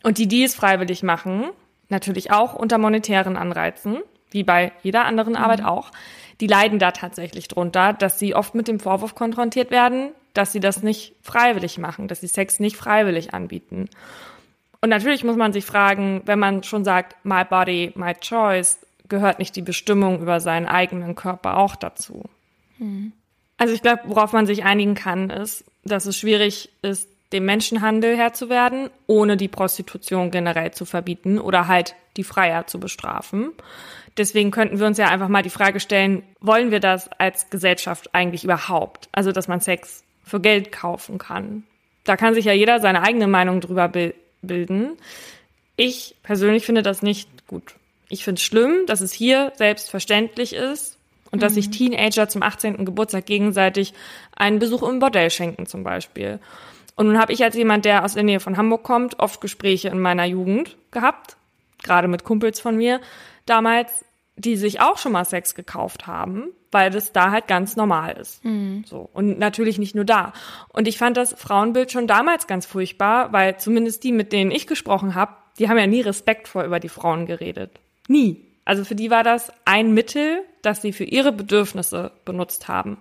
Und 0.02 0.18
die, 0.18 0.28
die 0.28 0.44
es 0.44 0.54
freiwillig 0.54 1.02
machen, 1.02 1.46
natürlich 1.88 2.30
auch 2.30 2.54
unter 2.54 2.76
monetären 2.76 3.36
Anreizen, 3.36 3.98
wie 4.30 4.42
bei 4.42 4.72
jeder 4.82 5.06
anderen 5.06 5.36
Arbeit 5.36 5.60
mhm. 5.60 5.66
auch, 5.66 5.90
die 6.40 6.46
leiden 6.46 6.78
da 6.78 6.92
tatsächlich 6.92 7.48
drunter, 7.48 7.92
dass 7.92 8.18
sie 8.18 8.34
oft 8.34 8.54
mit 8.54 8.68
dem 8.68 8.80
Vorwurf 8.80 9.14
konfrontiert 9.14 9.70
werden, 9.70 10.10
dass 10.34 10.52
sie 10.52 10.60
das 10.60 10.82
nicht 10.82 11.14
freiwillig 11.22 11.78
machen, 11.78 12.08
dass 12.08 12.20
sie 12.20 12.28
Sex 12.28 12.60
nicht 12.60 12.76
freiwillig 12.76 13.34
anbieten. 13.34 13.88
Und 14.80 14.90
natürlich 14.90 15.24
muss 15.24 15.36
man 15.36 15.52
sich 15.52 15.64
fragen, 15.64 16.22
wenn 16.26 16.38
man 16.38 16.62
schon 16.62 16.84
sagt, 16.84 17.16
my 17.24 17.44
body, 17.44 17.92
my 17.96 18.14
choice, 18.14 18.78
gehört 19.08 19.38
nicht 19.38 19.56
die 19.56 19.62
Bestimmung 19.62 20.20
über 20.20 20.40
seinen 20.40 20.66
eigenen 20.66 21.16
Körper 21.16 21.56
auch 21.56 21.74
dazu? 21.74 22.24
Mhm. 22.78 23.12
Also 23.56 23.74
ich 23.74 23.82
glaube, 23.82 24.02
worauf 24.04 24.32
man 24.32 24.46
sich 24.46 24.64
einigen 24.64 24.94
kann, 24.94 25.30
ist, 25.30 25.64
dass 25.84 26.06
es 26.06 26.16
schwierig 26.16 26.70
ist, 26.82 27.08
dem 27.32 27.44
Menschenhandel 27.44 28.16
Herr 28.16 28.32
zu 28.32 28.48
werden, 28.48 28.88
ohne 29.06 29.36
die 29.36 29.48
Prostitution 29.48 30.30
generell 30.30 30.70
zu 30.70 30.84
verbieten 30.84 31.38
oder 31.38 31.66
halt 31.66 31.94
die 32.16 32.24
Freier 32.24 32.66
zu 32.66 32.80
bestrafen. 32.80 33.50
Deswegen 34.18 34.50
könnten 34.50 34.80
wir 34.80 34.86
uns 34.86 34.98
ja 34.98 35.08
einfach 35.08 35.28
mal 35.28 35.42
die 35.42 35.50
Frage 35.50 35.80
stellen, 35.80 36.24
wollen 36.40 36.70
wir 36.70 36.80
das 36.80 37.08
als 37.18 37.50
Gesellschaft 37.50 38.14
eigentlich 38.14 38.44
überhaupt? 38.44 39.08
Also, 39.12 39.32
dass 39.32 39.48
man 39.48 39.60
Sex 39.60 40.02
für 40.24 40.40
Geld 40.40 40.72
kaufen 40.72 41.18
kann. 41.18 41.64
Da 42.04 42.16
kann 42.16 42.34
sich 42.34 42.44
ja 42.44 42.52
jeder 42.52 42.80
seine 42.80 43.02
eigene 43.02 43.26
Meinung 43.26 43.60
drüber 43.60 43.90
bilden. 44.42 44.96
Ich 45.76 46.16
persönlich 46.22 46.66
finde 46.66 46.82
das 46.82 47.02
nicht 47.02 47.28
gut. 47.46 47.74
Ich 48.08 48.24
finde 48.24 48.38
es 48.38 48.44
schlimm, 48.44 48.86
dass 48.86 49.00
es 49.00 49.12
hier 49.12 49.52
selbstverständlich 49.56 50.54
ist 50.54 50.98
und 51.30 51.38
mhm. 51.38 51.40
dass 51.40 51.54
sich 51.54 51.70
Teenager 51.70 52.28
zum 52.28 52.42
18. 52.42 52.84
Geburtstag 52.84 53.26
gegenseitig 53.26 53.94
einen 54.34 54.58
Besuch 54.58 54.82
im 54.82 54.98
Bordell 54.98 55.30
schenken 55.30 55.66
zum 55.66 55.84
Beispiel. 55.84 56.40
Und 56.96 57.06
nun 57.06 57.18
habe 57.18 57.32
ich 57.32 57.44
als 57.44 57.54
jemand, 57.54 57.84
der 57.84 58.04
aus 58.04 58.14
der 58.14 58.24
Nähe 58.24 58.40
von 58.40 58.56
Hamburg 58.56 58.82
kommt, 58.82 59.20
oft 59.20 59.40
Gespräche 59.40 59.88
in 59.88 60.00
meiner 60.00 60.24
Jugend 60.24 60.76
gehabt, 60.90 61.36
gerade 61.82 62.08
mit 62.08 62.24
Kumpels 62.24 62.58
von 62.58 62.76
mir 62.76 63.00
damals, 63.46 64.04
die 64.38 64.56
sich 64.56 64.80
auch 64.80 64.98
schon 64.98 65.12
mal 65.12 65.24
Sex 65.24 65.54
gekauft 65.54 66.06
haben, 66.06 66.50
weil 66.70 66.90
das 66.90 67.12
da 67.12 67.30
halt 67.30 67.48
ganz 67.48 67.76
normal 67.76 68.16
ist. 68.16 68.44
Mhm. 68.44 68.84
So. 68.86 69.08
Und 69.12 69.38
natürlich 69.38 69.78
nicht 69.78 69.94
nur 69.94 70.04
da. 70.04 70.32
Und 70.68 70.86
ich 70.88 70.96
fand 70.96 71.16
das 71.16 71.34
Frauenbild 71.34 71.90
schon 71.90 72.06
damals 72.06 72.46
ganz 72.46 72.64
furchtbar, 72.64 73.32
weil 73.32 73.58
zumindest 73.58 74.04
die, 74.04 74.12
mit 74.12 74.32
denen 74.32 74.50
ich 74.50 74.66
gesprochen 74.66 75.14
habe, 75.14 75.32
die 75.58 75.68
haben 75.68 75.78
ja 75.78 75.86
nie 75.86 76.00
respektvoll 76.00 76.64
über 76.64 76.78
die 76.78 76.88
Frauen 76.88 77.26
geredet. 77.26 77.72
Nie. 78.06 78.44
Also 78.64 78.84
für 78.84 78.94
die 78.94 79.10
war 79.10 79.24
das 79.24 79.50
ein 79.64 79.92
Mittel, 79.92 80.42
das 80.62 80.82
sie 80.82 80.92
für 80.92 81.04
ihre 81.04 81.32
Bedürfnisse 81.32 82.12
benutzt 82.24 82.68
haben. 82.68 82.98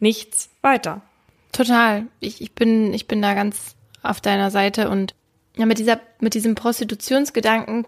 Nichts 0.00 0.50
weiter. 0.60 1.02
Total. 1.52 2.06
Ich, 2.20 2.40
ich, 2.40 2.52
bin, 2.52 2.92
ich 2.92 3.06
bin 3.06 3.22
da 3.22 3.34
ganz 3.34 3.76
auf 4.02 4.20
deiner 4.20 4.50
Seite 4.50 4.90
und 4.90 5.14
ja, 5.56 5.66
mit 5.66 5.78
dieser, 5.78 6.00
mit 6.20 6.34
diesem 6.34 6.56
Prostitutionsgedanken 6.56 7.86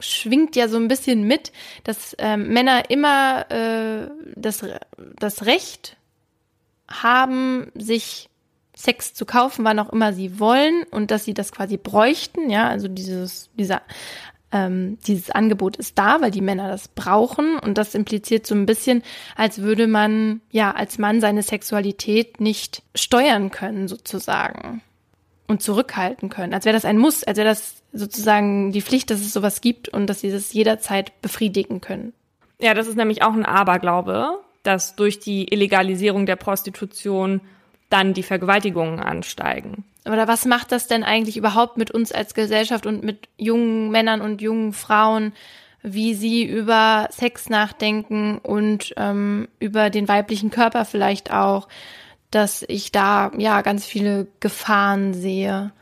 schwingt 0.00 0.56
ja 0.56 0.68
so 0.68 0.76
ein 0.76 0.88
bisschen 0.88 1.24
mit, 1.24 1.52
dass 1.84 2.14
ähm, 2.18 2.48
Männer 2.48 2.90
immer 2.90 3.50
äh, 3.50 4.08
das, 4.34 4.64
das 5.18 5.46
Recht 5.46 5.96
haben, 6.88 7.70
sich 7.74 8.28
Sex 8.74 9.14
zu 9.14 9.26
kaufen, 9.26 9.64
wann 9.64 9.78
auch 9.78 9.92
immer 9.92 10.12
sie 10.12 10.40
wollen 10.40 10.84
und 10.90 11.10
dass 11.10 11.24
sie 11.24 11.34
das 11.34 11.52
quasi 11.52 11.76
bräuchten, 11.76 12.48
ja, 12.50 12.68
also 12.68 12.88
dieses, 12.88 13.50
dieser, 13.54 13.82
ähm, 14.52 14.98
dieses 15.06 15.30
Angebot 15.30 15.76
ist 15.76 15.98
da, 15.98 16.20
weil 16.20 16.30
die 16.30 16.40
Männer 16.40 16.68
das 16.68 16.88
brauchen 16.88 17.58
und 17.58 17.76
das 17.76 17.94
impliziert 17.94 18.46
so 18.46 18.54
ein 18.54 18.66
bisschen, 18.66 19.02
als 19.36 19.60
würde 19.60 19.86
man, 19.86 20.40
ja, 20.50 20.72
als 20.72 20.98
Mann 20.98 21.20
seine 21.20 21.42
Sexualität 21.42 22.40
nicht 22.40 22.82
steuern 22.94 23.50
können, 23.50 23.86
sozusagen 23.86 24.82
und 25.50 25.60
zurückhalten 25.60 26.28
können. 26.28 26.54
Als 26.54 26.64
wäre 26.64 26.74
das 26.74 26.84
ein 26.84 26.96
Muss, 26.96 27.24
als 27.24 27.36
wäre 27.36 27.48
das 27.48 27.82
sozusagen 27.92 28.70
die 28.70 28.82
Pflicht, 28.82 29.10
dass 29.10 29.20
es 29.20 29.32
sowas 29.32 29.60
gibt 29.60 29.88
und 29.88 30.06
dass 30.06 30.20
sie 30.20 30.30
das 30.30 30.52
jederzeit 30.52 31.20
befriedigen 31.22 31.80
können. 31.80 32.12
Ja, 32.60 32.72
das 32.72 32.86
ist 32.86 32.96
nämlich 32.96 33.22
auch 33.22 33.34
ein 33.34 33.44
Aberglaube, 33.44 34.38
dass 34.62 34.94
durch 34.94 35.18
die 35.18 35.52
Illegalisierung 35.52 36.24
der 36.24 36.36
Prostitution 36.36 37.40
dann 37.88 38.14
die 38.14 38.22
Vergewaltigungen 38.22 39.00
ansteigen. 39.00 39.84
Oder 40.06 40.28
was 40.28 40.44
macht 40.44 40.70
das 40.70 40.86
denn 40.86 41.02
eigentlich 41.02 41.36
überhaupt 41.36 41.76
mit 41.76 41.90
uns 41.90 42.12
als 42.12 42.34
Gesellschaft 42.34 42.86
und 42.86 43.02
mit 43.02 43.28
jungen 43.36 43.90
Männern 43.90 44.20
und 44.20 44.40
jungen 44.40 44.72
Frauen, 44.72 45.32
wie 45.82 46.14
sie 46.14 46.44
über 46.44 47.08
Sex 47.10 47.48
nachdenken 47.48 48.38
und 48.38 48.94
ähm, 48.96 49.48
über 49.58 49.90
den 49.90 50.06
weiblichen 50.06 50.50
Körper 50.50 50.84
vielleicht 50.84 51.32
auch? 51.32 51.66
Dass 52.30 52.64
ich 52.68 52.92
da 52.92 53.32
ja 53.36 53.62
ganz 53.62 53.84
viele 53.84 54.26
Gefahren 54.40 55.14
sehe. 55.14 55.72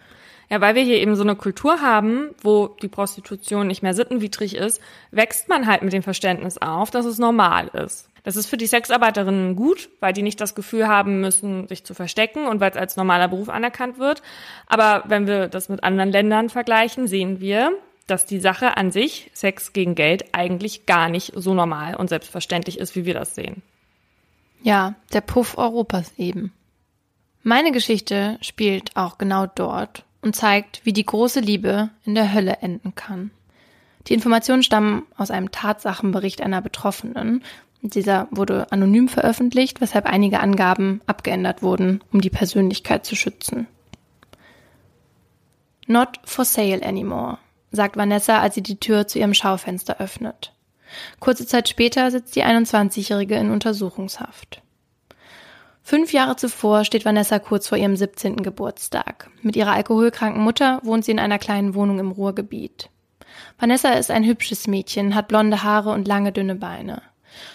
Ja, 0.50 0.62
weil 0.62 0.74
wir 0.74 0.82
hier 0.82 0.96
eben 0.96 1.14
so 1.14 1.22
eine 1.22 1.36
Kultur 1.36 1.82
haben, 1.82 2.30
wo 2.42 2.68
die 2.68 2.88
Prostitution 2.88 3.66
nicht 3.66 3.82
mehr 3.82 3.92
sittenwidrig 3.92 4.56
ist, 4.56 4.80
wächst 5.10 5.48
man 5.48 5.66
halt 5.66 5.82
mit 5.82 5.92
dem 5.92 6.02
Verständnis 6.02 6.56
auf, 6.56 6.90
dass 6.90 7.04
es 7.04 7.18
normal 7.18 7.68
ist. 7.68 8.08
Das 8.24 8.36
ist 8.36 8.46
für 8.46 8.56
die 8.56 8.66
Sexarbeiterinnen 8.66 9.56
gut, 9.56 9.90
weil 10.00 10.12
die 10.12 10.22
nicht 10.22 10.40
das 10.40 10.54
Gefühl 10.54 10.88
haben 10.88 11.20
müssen, 11.20 11.68
sich 11.68 11.84
zu 11.84 11.94
verstecken 11.94 12.46
und 12.46 12.60
weil 12.60 12.70
es 12.70 12.76
als 12.76 12.96
normaler 12.96 13.28
Beruf 13.28 13.48
anerkannt 13.48 13.98
wird. 13.98 14.22
Aber 14.66 15.04
wenn 15.06 15.26
wir 15.26 15.48
das 15.48 15.68
mit 15.68 15.84
anderen 15.84 16.12
Ländern 16.12 16.48
vergleichen, 16.48 17.06
sehen 17.06 17.40
wir, 17.40 17.72
dass 18.06 18.26
die 18.26 18.40
Sache 18.40 18.76
an 18.76 18.90
sich, 18.90 19.30
Sex 19.34 19.72
gegen 19.72 19.94
Geld, 19.94 20.24
eigentlich 20.32 20.86
gar 20.86 21.08
nicht 21.08 21.32
so 21.36 21.54
normal 21.54 21.94
und 21.94 22.08
selbstverständlich 22.08 22.78
ist, 22.78 22.96
wie 22.96 23.04
wir 23.04 23.14
das 23.14 23.34
sehen. 23.34 23.62
Ja, 24.62 24.94
der 25.12 25.20
Puff 25.20 25.56
Europas 25.56 26.12
eben. 26.16 26.52
Meine 27.42 27.72
Geschichte 27.72 28.38
spielt 28.40 28.96
auch 28.96 29.18
genau 29.18 29.46
dort 29.46 30.04
und 30.20 30.34
zeigt, 30.34 30.84
wie 30.84 30.92
die 30.92 31.06
große 31.06 31.40
Liebe 31.40 31.90
in 32.04 32.14
der 32.14 32.32
Hölle 32.32 32.58
enden 32.60 32.94
kann. 32.94 33.30
Die 34.06 34.14
Informationen 34.14 34.62
stammen 34.62 35.06
aus 35.16 35.30
einem 35.30 35.50
Tatsachenbericht 35.50 36.40
einer 36.40 36.62
Betroffenen. 36.62 37.44
Dieser 37.82 38.26
wurde 38.30 38.72
anonym 38.72 39.08
veröffentlicht, 39.08 39.80
weshalb 39.80 40.06
einige 40.06 40.40
Angaben 40.40 41.00
abgeändert 41.06 41.62
wurden, 41.62 42.02
um 42.12 42.20
die 42.20 42.30
Persönlichkeit 42.30 43.06
zu 43.06 43.14
schützen. 43.14 43.66
Not 45.86 46.20
for 46.24 46.44
sale 46.44 46.82
anymore, 46.82 47.38
sagt 47.70 47.96
Vanessa, 47.96 48.40
als 48.40 48.56
sie 48.56 48.62
die 48.62 48.80
Tür 48.80 49.06
zu 49.06 49.18
ihrem 49.18 49.34
Schaufenster 49.34 50.00
öffnet. 50.00 50.52
Kurze 51.20 51.46
Zeit 51.46 51.68
später 51.68 52.10
sitzt 52.10 52.36
die 52.36 52.44
21-Jährige 52.44 53.36
in 53.36 53.50
Untersuchungshaft. 53.50 54.62
Fünf 55.82 56.12
Jahre 56.12 56.36
zuvor 56.36 56.84
steht 56.84 57.04
Vanessa 57.04 57.38
kurz 57.38 57.66
vor 57.68 57.78
ihrem 57.78 57.96
17. 57.96 58.36
Geburtstag. 58.36 59.30
Mit 59.40 59.56
ihrer 59.56 59.72
alkoholkranken 59.72 60.42
Mutter 60.42 60.80
wohnt 60.82 61.04
sie 61.04 61.12
in 61.12 61.18
einer 61.18 61.38
kleinen 61.38 61.74
Wohnung 61.74 61.98
im 61.98 62.10
Ruhrgebiet. 62.10 62.90
Vanessa 63.58 63.92
ist 63.92 64.10
ein 64.10 64.24
hübsches 64.24 64.66
Mädchen, 64.66 65.14
hat 65.14 65.28
blonde 65.28 65.62
Haare 65.62 65.90
und 65.90 66.06
lange 66.06 66.32
dünne 66.32 66.56
Beine. 66.56 67.02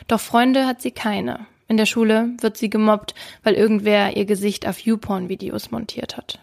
Doch 0.07 0.19
Freunde 0.19 0.65
hat 0.65 0.81
sie 0.81 0.91
keine. 0.91 1.45
In 1.67 1.77
der 1.77 1.85
Schule 1.85 2.29
wird 2.39 2.57
sie 2.57 2.69
gemobbt, 2.69 3.13
weil 3.43 3.53
irgendwer 3.53 4.17
ihr 4.17 4.25
Gesicht 4.25 4.67
auf 4.67 4.79
YouPorn-Videos 4.79 5.71
montiert 5.71 6.17
hat. 6.17 6.39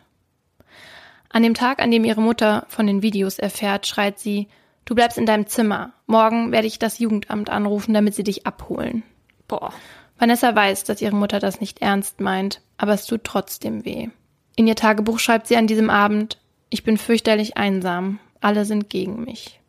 An 1.29 1.43
dem 1.43 1.55
Tag, 1.55 1.81
an 1.81 1.91
dem 1.91 2.05
ihre 2.05 2.21
Mutter 2.21 2.67
von 2.69 2.87
den 2.87 3.03
Videos 3.03 3.39
erfährt, 3.39 3.87
schreit 3.87 4.19
sie, 4.19 4.49
Du 4.85 4.95
bleibst 4.95 5.19
in 5.19 5.27
deinem 5.27 5.47
Zimmer. 5.47 5.93
Morgen 6.07 6.53
werde 6.53 6.67
ich 6.67 6.79
das 6.79 6.99
Jugendamt 6.99 7.51
anrufen, 7.51 7.95
damit 7.95 8.15
sie 8.15 8.25
dich 8.25 8.47
abholen. 8.47 9.03
Boah. 9.47 9.73
Vanessa 10.19 10.55
weiß, 10.55 10.85
dass 10.85 11.01
ihre 11.01 11.17
Mutter 11.17 11.39
das 11.39 11.61
nicht 11.61 11.81
ernst 11.81 12.21
meint, 12.21 12.61
aber 12.77 12.93
es 12.93 13.07
tut 13.07 13.25
trotzdem 13.25 13.85
weh. 13.85 14.09
In 14.57 14.67
ihr 14.67 14.77
Tagebuch 14.77 15.19
schreibt 15.19 15.47
sie 15.47 15.57
an 15.57 15.67
diesem 15.67 15.89
Abend, 15.89 16.39
ich 16.69 16.85
bin 16.85 16.99
fürchterlich 16.99 17.57
einsam, 17.57 18.19
alle 18.41 18.65
sind 18.65 18.91
gegen 18.91 19.25
mich. 19.25 19.61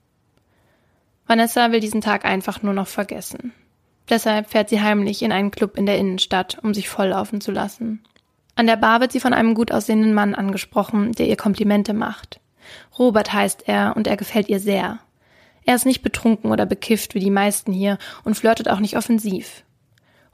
Vanessa 1.26 1.72
will 1.72 1.80
diesen 1.80 2.02
Tag 2.02 2.26
einfach 2.26 2.62
nur 2.62 2.74
noch 2.74 2.88
vergessen. 2.88 3.54
Deshalb 4.10 4.50
fährt 4.50 4.68
sie 4.68 4.82
heimlich 4.82 5.24
in 5.24 5.32
einen 5.32 5.52
Club 5.52 5.78
in 5.78 5.86
der 5.86 5.98
Innenstadt, 5.98 6.58
um 6.62 6.74
sich 6.74 6.90
volllaufen 6.90 7.40
zu 7.40 7.54
lassen. 7.54 8.04
An 8.56 8.68
der 8.68 8.76
Bar 8.76 9.00
wird 9.00 9.14
sie 9.14 9.22
von 9.22 9.34
einem 9.34 9.56
gut 9.56 9.72
aussehenden 9.72 10.14
Mann 10.14 10.36
angesprochen, 10.36 11.14
der 11.14 11.28
ihr 11.28 11.38
Komplimente 11.38 11.94
macht. 11.94 12.41
Robert 12.98 13.34
heißt 13.34 13.68
er 13.68 13.94
und 13.96 14.08
er 14.08 14.18
gefällt 14.18 14.50
ihr 14.50 14.60
sehr. 14.60 15.00
Er 15.66 15.76
ist 15.76 15.86
nicht 15.86 16.02
betrunken 16.02 16.52
oder 16.52 16.66
bekifft 16.66 17.14
wie 17.14 17.20
die 17.20 17.30
meisten 17.30 17.72
hier 17.72 17.98
und 18.24 18.36
flirtet 18.36 18.70
auch 18.70 18.80
nicht 18.80 18.98
offensiv. 18.98 19.64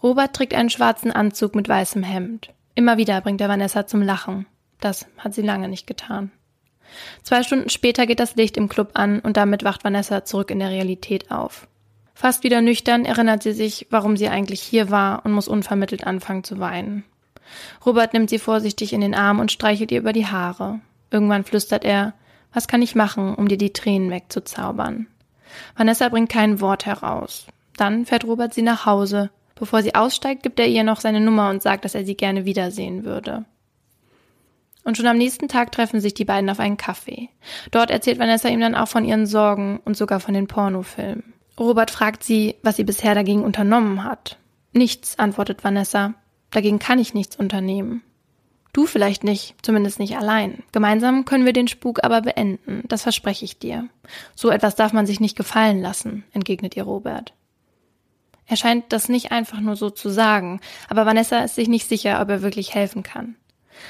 Robert 0.01 0.35
trägt 0.35 0.53
einen 0.53 0.69
schwarzen 0.69 1.11
Anzug 1.11 1.55
mit 1.55 1.67
weißem 1.67 2.03
Hemd. 2.03 2.53
Immer 2.75 2.97
wieder 2.97 3.19
bringt 3.21 3.41
er 3.41 3.49
Vanessa 3.49 3.87
zum 3.87 4.01
Lachen. 4.01 4.45
Das 4.79 5.07
hat 5.17 5.33
sie 5.33 5.41
lange 5.41 5.67
nicht 5.67 5.87
getan. 5.87 6.31
Zwei 7.23 7.43
Stunden 7.43 7.69
später 7.69 8.05
geht 8.05 8.19
das 8.19 8.35
Licht 8.35 8.57
im 8.57 8.69
Club 8.69 8.91
an 8.93 9.19
und 9.19 9.35
damit 9.35 9.63
wacht 9.63 9.83
Vanessa 9.83 10.23
zurück 10.23 10.51
in 10.51 10.59
der 10.59 10.69
Realität 10.69 11.31
auf. 11.31 11.67
Fast 12.13 12.43
wieder 12.43 12.61
nüchtern 12.61 13.05
erinnert 13.05 13.43
sie 13.43 13.53
sich, 13.53 13.87
warum 13.89 14.17
sie 14.17 14.29
eigentlich 14.29 14.61
hier 14.61 14.89
war 14.89 15.25
und 15.25 15.33
muss 15.33 15.47
unvermittelt 15.47 16.05
anfangen 16.05 16.43
zu 16.43 16.59
weinen. 16.59 17.03
Robert 17.85 18.13
nimmt 18.13 18.29
sie 18.29 18.39
vorsichtig 18.39 18.93
in 18.93 19.01
den 19.01 19.15
Arm 19.15 19.39
und 19.39 19.51
streichelt 19.51 19.91
ihr 19.91 19.99
über 19.99 20.13
die 20.13 20.25
Haare. 20.25 20.79
Irgendwann 21.11 21.43
flüstert 21.43 21.85
er, 21.85 22.13
was 22.57 22.67
kann 22.67 22.81
ich 22.81 22.95
machen, 22.95 23.35
um 23.35 23.47
dir 23.47 23.59
die 23.59 23.71
Tränen 23.71 24.09
wegzuzaubern? 24.09 25.05
Vanessa 25.75 26.09
bringt 26.09 26.29
kein 26.29 26.59
Wort 26.59 26.87
heraus. 26.87 27.45
Dann 27.77 28.07
fährt 28.07 28.25
Robert 28.25 28.51
sie 28.55 28.63
nach 28.63 28.87
Hause. 28.87 29.29
Bevor 29.53 29.83
sie 29.83 29.93
aussteigt, 29.93 30.41
gibt 30.41 30.59
er 30.59 30.65
ihr 30.65 30.83
noch 30.83 30.99
seine 30.99 31.21
Nummer 31.21 31.51
und 31.51 31.61
sagt, 31.61 31.85
dass 31.85 31.93
er 31.93 32.03
sie 32.03 32.17
gerne 32.17 32.45
wiedersehen 32.45 33.05
würde. 33.05 33.45
Und 34.83 34.97
schon 34.97 35.05
am 35.05 35.19
nächsten 35.19 35.47
Tag 35.47 35.71
treffen 35.71 36.01
sich 36.01 36.15
die 36.15 36.25
beiden 36.25 36.49
auf 36.49 36.59
einen 36.59 36.77
Kaffee. 36.77 37.29
Dort 37.69 37.91
erzählt 37.91 38.17
Vanessa 38.17 38.49
ihm 38.49 38.59
dann 38.59 38.73
auch 38.73 38.87
von 38.87 39.05
ihren 39.05 39.27
Sorgen 39.27 39.79
und 39.85 39.95
sogar 39.95 40.19
von 40.19 40.33
den 40.33 40.47
Pornofilmen. 40.47 41.33
Robert 41.59 41.91
fragt 41.91 42.23
sie, 42.23 42.55
was 42.63 42.77
sie 42.77 42.85
bisher 42.85 43.13
dagegen 43.13 43.43
unternommen 43.43 44.03
hat. 44.03 44.39
Nichts, 44.73 45.19
antwortet 45.19 45.63
Vanessa. 45.63 46.15
Dagegen 46.49 46.79
kann 46.79 46.97
ich 46.97 47.13
nichts 47.13 47.35
unternehmen. 47.35 48.01
Du 48.73 48.85
vielleicht 48.85 49.23
nicht, 49.23 49.55
zumindest 49.61 49.99
nicht 49.99 50.17
allein. 50.17 50.63
Gemeinsam 50.71 51.25
können 51.25 51.45
wir 51.45 51.53
den 51.53 51.67
Spuk 51.67 52.03
aber 52.03 52.21
beenden, 52.21 52.83
das 52.87 53.03
verspreche 53.03 53.45
ich 53.45 53.59
dir. 53.59 53.89
So 54.35 54.49
etwas 54.49 54.75
darf 54.75 54.93
man 54.93 55.05
sich 55.05 55.19
nicht 55.19 55.37
gefallen 55.37 55.81
lassen, 55.81 56.23
entgegnet 56.33 56.75
ihr 56.75 56.83
Robert. 56.83 57.33
Er 58.45 58.55
scheint 58.55 58.93
das 58.93 59.09
nicht 59.09 59.31
einfach 59.31 59.59
nur 59.59 59.75
so 59.75 59.89
zu 59.89 60.09
sagen, 60.09 60.61
aber 60.89 61.05
Vanessa 61.05 61.39
ist 61.39 61.55
sich 61.55 61.67
nicht 61.67 61.87
sicher, 61.87 62.21
ob 62.21 62.29
er 62.29 62.41
wirklich 62.41 62.73
helfen 62.73 63.03
kann. 63.03 63.35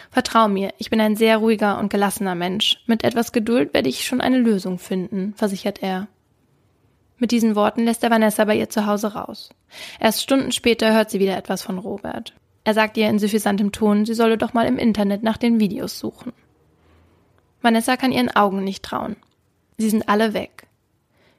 Vertrau 0.09 0.47
mir, 0.47 0.73
ich 0.77 0.89
bin 0.89 0.99
ein 0.99 1.15
sehr 1.15 1.37
ruhiger 1.37 1.77
und 1.77 1.89
gelassener 1.89 2.35
Mensch. 2.35 2.77
Mit 2.87 3.03
etwas 3.03 3.31
Geduld 3.31 3.73
werde 3.73 3.89
ich 3.89 4.05
schon 4.05 4.19
eine 4.19 4.39
Lösung 4.39 4.79
finden, 4.79 5.33
versichert 5.35 5.81
er. 5.81 6.07
Mit 7.17 7.31
diesen 7.31 7.55
Worten 7.55 7.83
lässt 7.83 8.03
er 8.03 8.11
Vanessa 8.11 8.45
bei 8.45 8.55
ihr 8.55 8.69
zu 8.69 8.85
Hause 8.85 9.13
raus. 9.13 9.49
Erst 9.99 10.21
Stunden 10.21 10.51
später 10.51 10.93
hört 10.93 11.09
sie 11.09 11.19
wieder 11.19 11.37
etwas 11.37 11.61
von 11.61 11.77
Robert. 11.77 12.33
Er 12.67 12.73
sagt 12.73 12.97
ihr 12.97 13.08
in 13.08 13.17
suffisantem 13.17 13.71
Ton, 13.71 14.06
sie 14.06 14.13
solle 14.13 14.38
doch 14.38 14.53
mal 14.53 14.67
im 14.67 14.77
Internet 14.77 15.23
nach 15.23 15.38
den 15.38 15.58
Videos 15.58 15.99
suchen. 15.99 16.34
Vanessa 17.62 17.95
kann 17.95 18.12
ihren 18.12 18.30
Augen 18.36 18.65
nicht 18.65 18.84
trauen. 18.84 19.15
Sie 19.77 19.89
sind 19.89 20.10
alle 20.10 20.34
weg. 20.34 20.67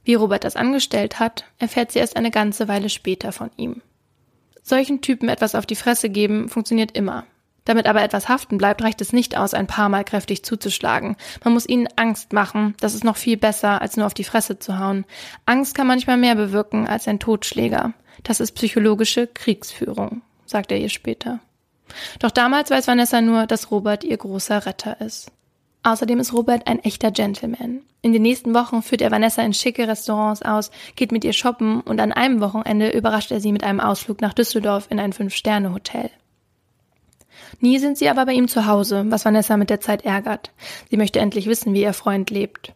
Wie 0.04 0.14
Robert 0.14 0.44
das 0.44 0.56
angestellt 0.56 1.20
hat, 1.20 1.44
erfährt 1.58 1.92
sie 1.92 1.98
erst 1.98 2.16
eine 2.16 2.30
ganze 2.30 2.66
Weile 2.66 2.88
später 2.88 3.30
von 3.32 3.50
ihm. 3.58 3.82
Solchen 4.62 5.02
Typen 5.02 5.28
etwas 5.28 5.54
auf 5.54 5.66
die 5.66 5.74
Fresse 5.74 6.08
geben 6.08 6.48
funktioniert 6.48 6.96
immer. 6.96 7.26
Damit 7.66 7.88
aber 7.88 8.02
etwas 8.02 8.30
haften 8.30 8.56
bleibt, 8.56 8.82
reicht 8.82 9.02
es 9.02 9.12
nicht 9.12 9.36
aus, 9.36 9.52
ein 9.52 9.66
paar 9.66 9.90
Mal 9.90 10.04
kräftig 10.04 10.44
zuzuschlagen. 10.46 11.14
Man 11.44 11.52
muss 11.52 11.68
ihnen 11.68 11.88
Angst 11.96 12.32
machen. 12.32 12.74
Das 12.80 12.94
ist 12.94 13.04
noch 13.04 13.18
viel 13.18 13.36
besser, 13.36 13.82
als 13.82 13.98
nur 13.98 14.06
auf 14.06 14.14
die 14.14 14.24
Fresse 14.24 14.58
zu 14.58 14.78
hauen. 14.78 15.04
Angst 15.44 15.74
kann 15.74 15.88
manchmal 15.88 16.16
mehr 16.16 16.36
bewirken 16.36 16.88
als 16.88 17.06
ein 17.06 17.18
Totschläger. 17.18 17.92
Das 18.22 18.40
ist 18.40 18.52
psychologische 18.52 19.26
Kriegsführung 19.26 20.22
sagt 20.48 20.72
er 20.72 20.78
ihr 20.78 20.88
später. 20.88 21.40
Doch 22.18 22.30
damals 22.30 22.70
weiß 22.70 22.86
Vanessa 22.88 23.20
nur, 23.20 23.46
dass 23.46 23.70
Robert 23.70 24.04
ihr 24.04 24.16
großer 24.16 24.66
Retter 24.66 25.00
ist. 25.00 25.30
Außerdem 25.82 26.20
ist 26.20 26.32
Robert 26.32 26.66
ein 26.66 26.80
echter 26.80 27.10
Gentleman. 27.10 27.80
In 28.02 28.12
den 28.12 28.22
nächsten 28.22 28.54
Wochen 28.54 28.82
führt 28.82 29.00
er 29.00 29.10
Vanessa 29.10 29.42
in 29.42 29.54
schicke 29.54 29.88
Restaurants 29.88 30.42
aus, 30.42 30.70
geht 30.96 31.12
mit 31.12 31.24
ihr 31.24 31.32
shoppen 31.32 31.80
und 31.80 32.00
an 32.00 32.12
einem 32.12 32.40
Wochenende 32.40 32.90
überrascht 32.90 33.30
er 33.30 33.40
sie 33.40 33.52
mit 33.52 33.64
einem 33.64 33.80
Ausflug 33.80 34.20
nach 34.20 34.34
Düsseldorf 34.34 34.86
in 34.90 35.00
ein 35.00 35.12
Fünf-Sterne-Hotel. 35.12 36.10
Nie 37.60 37.78
sind 37.78 37.98
sie 37.98 38.08
aber 38.08 38.26
bei 38.26 38.32
ihm 38.32 38.48
zu 38.48 38.66
Hause, 38.66 39.04
was 39.08 39.24
Vanessa 39.24 39.56
mit 39.56 39.70
der 39.70 39.80
Zeit 39.80 40.04
ärgert. 40.04 40.52
Sie 40.90 40.96
möchte 40.96 41.20
endlich 41.20 41.46
wissen, 41.46 41.74
wie 41.74 41.82
ihr 41.82 41.92
Freund 41.92 42.30
lebt. 42.30 42.72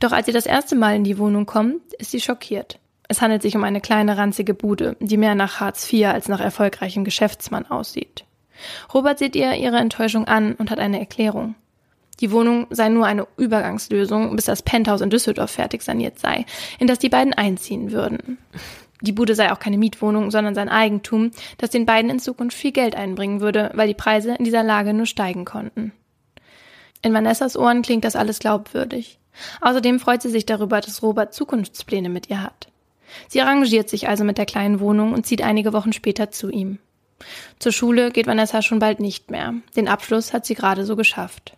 Doch 0.00 0.12
als 0.12 0.26
sie 0.26 0.32
das 0.32 0.46
erste 0.46 0.76
Mal 0.76 0.96
in 0.96 1.04
die 1.04 1.18
Wohnung 1.18 1.46
kommt, 1.46 1.92
ist 1.94 2.10
sie 2.10 2.20
schockiert. 2.20 2.78
Es 3.08 3.22
handelt 3.22 3.40
sich 3.40 3.56
um 3.56 3.64
eine 3.64 3.80
kleine 3.80 4.18
ranzige 4.18 4.52
Bude, 4.52 4.96
die 5.00 5.16
mehr 5.16 5.34
nach 5.34 5.60
Hartz 5.60 5.90
IV 5.90 6.08
als 6.08 6.28
nach 6.28 6.40
erfolgreichem 6.40 7.04
Geschäftsmann 7.04 7.66
aussieht. 7.66 8.24
Robert 8.92 9.18
sieht 9.18 9.34
ihr 9.34 9.54
ihre 9.54 9.78
Enttäuschung 9.78 10.26
an 10.26 10.54
und 10.54 10.70
hat 10.70 10.78
eine 10.78 11.00
Erklärung. 11.00 11.54
Die 12.20 12.32
Wohnung 12.32 12.66
sei 12.70 12.88
nur 12.88 13.06
eine 13.06 13.26
Übergangslösung, 13.36 14.34
bis 14.36 14.44
das 14.44 14.62
Penthouse 14.62 15.00
in 15.00 15.10
Düsseldorf 15.10 15.52
fertig 15.52 15.82
saniert 15.82 16.18
sei, 16.18 16.44
in 16.78 16.86
das 16.86 16.98
die 16.98 17.08
beiden 17.08 17.32
einziehen 17.32 17.92
würden. 17.92 18.38
Die 19.00 19.12
Bude 19.12 19.36
sei 19.36 19.52
auch 19.52 19.60
keine 19.60 19.78
Mietwohnung, 19.78 20.32
sondern 20.32 20.56
sein 20.56 20.68
Eigentum, 20.68 21.30
das 21.58 21.70
den 21.70 21.86
beiden 21.86 22.10
in 22.10 22.18
Zukunft 22.18 22.56
viel 22.56 22.72
Geld 22.72 22.96
einbringen 22.96 23.40
würde, 23.40 23.70
weil 23.74 23.86
die 23.86 23.94
Preise 23.94 24.34
in 24.34 24.44
dieser 24.44 24.64
Lage 24.64 24.92
nur 24.92 25.06
steigen 25.06 25.44
konnten. 25.44 25.92
In 27.00 27.14
Vanessas 27.14 27.56
Ohren 27.56 27.82
klingt 27.82 28.04
das 28.04 28.16
alles 28.16 28.40
glaubwürdig. 28.40 29.20
Außerdem 29.60 30.00
freut 30.00 30.20
sie 30.20 30.30
sich 30.30 30.46
darüber, 30.46 30.80
dass 30.80 31.00
Robert 31.02 31.32
Zukunftspläne 31.32 32.08
mit 32.08 32.28
ihr 32.28 32.42
hat. 32.42 32.68
Sie 33.28 33.40
arrangiert 33.40 33.88
sich 33.88 34.08
also 34.08 34.24
mit 34.24 34.38
der 34.38 34.46
kleinen 34.46 34.80
Wohnung 34.80 35.12
und 35.12 35.26
zieht 35.26 35.42
einige 35.42 35.72
Wochen 35.72 35.92
später 35.92 36.30
zu 36.30 36.50
ihm. 36.50 36.78
Zur 37.58 37.72
Schule 37.72 38.10
geht 38.10 38.26
Vanessa 38.26 38.62
schon 38.62 38.78
bald 38.78 39.00
nicht 39.00 39.30
mehr. 39.30 39.54
Den 39.76 39.88
Abschluss 39.88 40.32
hat 40.32 40.46
sie 40.46 40.54
gerade 40.54 40.84
so 40.84 40.96
geschafft. 40.96 41.56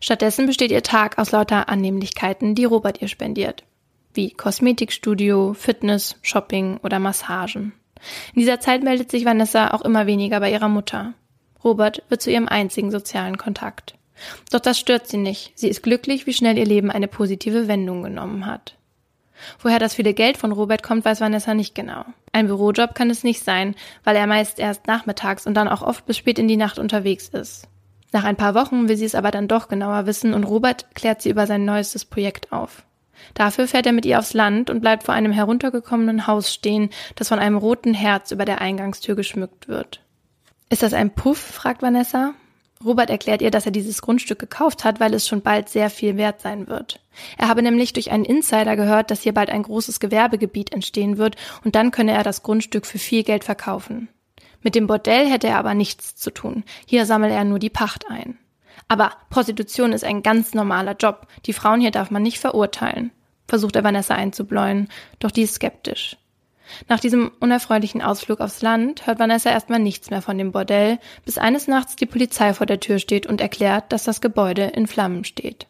Stattdessen 0.00 0.46
besteht 0.46 0.70
ihr 0.70 0.82
Tag 0.82 1.18
aus 1.18 1.32
lauter 1.32 1.68
Annehmlichkeiten, 1.68 2.54
die 2.54 2.64
Robert 2.64 3.02
ihr 3.02 3.08
spendiert. 3.08 3.64
Wie 4.14 4.30
Kosmetikstudio, 4.30 5.54
Fitness, 5.54 6.16
Shopping 6.22 6.78
oder 6.82 6.98
Massagen. 6.98 7.72
In 8.34 8.40
dieser 8.40 8.60
Zeit 8.60 8.82
meldet 8.82 9.10
sich 9.10 9.24
Vanessa 9.24 9.72
auch 9.72 9.82
immer 9.82 10.06
weniger 10.06 10.40
bei 10.40 10.52
ihrer 10.52 10.68
Mutter. 10.68 11.14
Robert 11.64 12.02
wird 12.08 12.22
zu 12.22 12.30
ihrem 12.30 12.48
einzigen 12.48 12.90
sozialen 12.90 13.36
Kontakt. 13.36 13.94
Doch 14.50 14.60
das 14.60 14.78
stört 14.78 15.08
sie 15.08 15.16
nicht. 15.16 15.52
Sie 15.54 15.68
ist 15.68 15.82
glücklich, 15.82 16.26
wie 16.26 16.32
schnell 16.32 16.58
ihr 16.58 16.66
Leben 16.66 16.90
eine 16.90 17.08
positive 17.08 17.68
Wendung 17.68 18.02
genommen 18.02 18.46
hat. 18.46 18.77
Woher 19.60 19.78
das 19.78 19.94
viele 19.94 20.14
Geld 20.14 20.36
von 20.36 20.52
Robert 20.52 20.82
kommt, 20.82 21.04
weiß 21.04 21.20
Vanessa 21.20 21.54
nicht 21.54 21.74
genau. 21.74 22.04
Ein 22.32 22.46
Bürojob 22.46 22.94
kann 22.94 23.10
es 23.10 23.24
nicht 23.24 23.44
sein, 23.44 23.74
weil 24.04 24.16
er 24.16 24.26
meist 24.26 24.58
erst 24.58 24.86
nachmittags 24.86 25.46
und 25.46 25.54
dann 25.54 25.68
auch 25.68 25.82
oft 25.82 26.06
bis 26.06 26.16
spät 26.16 26.38
in 26.38 26.48
die 26.48 26.56
Nacht 26.56 26.78
unterwegs 26.78 27.28
ist. 27.28 27.68
Nach 28.12 28.24
ein 28.24 28.36
paar 28.36 28.54
Wochen 28.54 28.88
will 28.88 28.96
sie 28.96 29.04
es 29.04 29.14
aber 29.14 29.30
dann 29.30 29.48
doch 29.48 29.68
genauer 29.68 30.06
wissen 30.06 30.32
und 30.34 30.44
Robert 30.44 30.94
klärt 30.94 31.22
sie 31.22 31.30
über 31.30 31.46
sein 31.46 31.64
neuestes 31.64 32.04
Projekt 32.04 32.52
auf. 32.52 32.84
Dafür 33.34 33.66
fährt 33.66 33.86
er 33.86 33.92
mit 33.92 34.06
ihr 34.06 34.18
aufs 34.18 34.32
Land 34.32 34.70
und 34.70 34.80
bleibt 34.80 35.02
vor 35.02 35.14
einem 35.14 35.32
heruntergekommenen 35.32 36.26
Haus 36.26 36.52
stehen, 36.52 36.90
das 37.16 37.28
von 37.28 37.38
einem 37.38 37.56
roten 37.56 37.94
Herz 37.94 38.30
über 38.30 38.44
der 38.44 38.60
Eingangstür 38.60 39.16
geschmückt 39.16 39.68
wird. 39.68 40.00
Ist 40.70 40.82
das 40.82 40.92
ein 40.94 41.14
Puff? 41.14 41.38
fragt 41.38 41.82
Vanessa. 41.82 42.34
Robert 42.84 43.10
erklärt 43.10 43.42
ihr, 43.42 43.50
dass 43.50 43.66
er 43.66 43.72
dieses 43.72 44.02
Grundstück 44.02 44.38
gekauft 44.38 44.84
hat, 44.84 45.00
weil 45.00 45.12
es 45.14 45.26
schon 45.26 45.42
bald 45.42 45.68
sehr 45.68 45.90
viel 45.90 46.16
wert 46.16 46.40
sein 46.40 46.68
wird. 46.68 47.00
Er 47.36 47.48
habe 47.48 47.62
nämlich 47.62 47.92
durch 47.92 48.10
einen 48.10 48.24
Insider 48.24 48.76
gehört, 48.76 49.10
dass 49.10 49.22
hier 49.22 49.34
bald 49.34 49.50
ein 49.50 49.64
großes 49.64 49.98
Gewerbegebiet 49.98 50.72
entstehen 50.72 51.18
wird 51.18 51.36
und 51.64 51.74
dann 51.74 51.90
könne 51.90 52.12
er 52.12 52.22
das 52.22 52.42
Grundstück 52.42 52.86
für 52.86 52.98
viel 52.98 53.24
Geld 53.24 53.44
verkaufen. 53.44 54.08
Mit 54.62 54.74
dem 54.74 54.86
Bordell 54.86 55.28
hätte 55.28 55.48
er 55.48 55.58
aber 55.58 55.74
nichts 55.74 56.16
zu 56.16 56.30
tun. 56.30 56.64
Hier 56.86 57.06
sammle 57.06 57.30
er 57.30 57.44
nur 57.44 57.58
die 57.58 57.70
Pacht 57.70 58.08
ein. 58.08 58.38
Aber 58.86 59.12
Prostitution 59.30 59.92
ist 59.92 60.04
ein 60.04 60.22
ganz 60.22 60.54
normaler 60.54 60.96
Job. 60.96 61.26
Die 61.46 61.52
Frauen 61.52 61.80
hier 61.80 61.90
darf 61.90 62.10
man 62.10 62.22
nicht 62.22 62.38
verurteilen. 62.38 63.10
Versucht 63.46 63.76
er 63.76 63.84
Vanessa 63.84 64.14
einzubläuen, 64.14 64.88
doch 65.18 65.30
die 65.30 65.42
ist 65.42 65.54
skeptisch. 65.54 66.16
Nach 66.88 67.00
diesem 67.00 67.30
unerfreulichen 67.40 68.02
Ausflug 68.02 68.40
aufs 68.40 68.62
Land 68.62 69.06
hört 69.06 69.18
Vanessa 69.18 69.50
erstmal 69.50 69.78
nichts 69.78 70.10
mehr 70.10 70.22
von 70.22 70.38
dem 70.38 70.52
Bordell, 70.52 70.98
bis 71.24 71.38
eines 71.38 71.68
Nachts 71.68 71.96
die 71.96 72.06
Polizei 72.06 72.54
vor 72.54 72.66
der 72.66 72.80
Tür 72.80 72.98
steht 72.98 73.26
und 73.26 73.40
erklärt, 73.40 73.92
dass 73.92 74.04
das 74.04 74.20
Gebäude 74.20 74.64
in 74.64 74.86
Flammen 74.86 75.24
steht. 75.24 75.66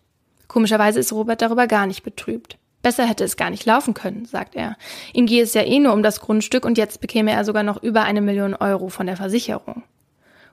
Komischerweise 0.47 1.01
ist 1.01 1.13
Robert 1.13 1.43
darüber 1.43 1.67
gar 1.67 1.87
nicht 1.87 2.03
betrübt. 2.03 2.59
Besser 2.83 3.07
hätte 3.07 3.25
es 3.25 3.37
gar 3.37 3.51
nicht 3.51 3.67
laufen 3.67 3.93
können, 3.93 4.25
sagt 4.25 4.55
er. 4.55 4.77
Ihm 5.13 5.27
gehe 5.27 5.43
es 5.43 5.55
ja 5.55 5.63
eh 5.63 5.79
nur 5.79 5.93
um 5.93 6.03
das 6.03 6.21
Grundstück 6.21 6.65
und 6.65 6.79
jetzt 6.79 7.01
bekäme 7.01 7.33
er 7.33 7.45
sogar 7.45 7.63
noch 7.63 7.83
über 7.83 8.03
eine 8.03 8.21
Million 8.21 8.55
Euro 8.55 8.89
von 8.89 9.07
der 9.07 9.17
Versicherung. 9.17 9.83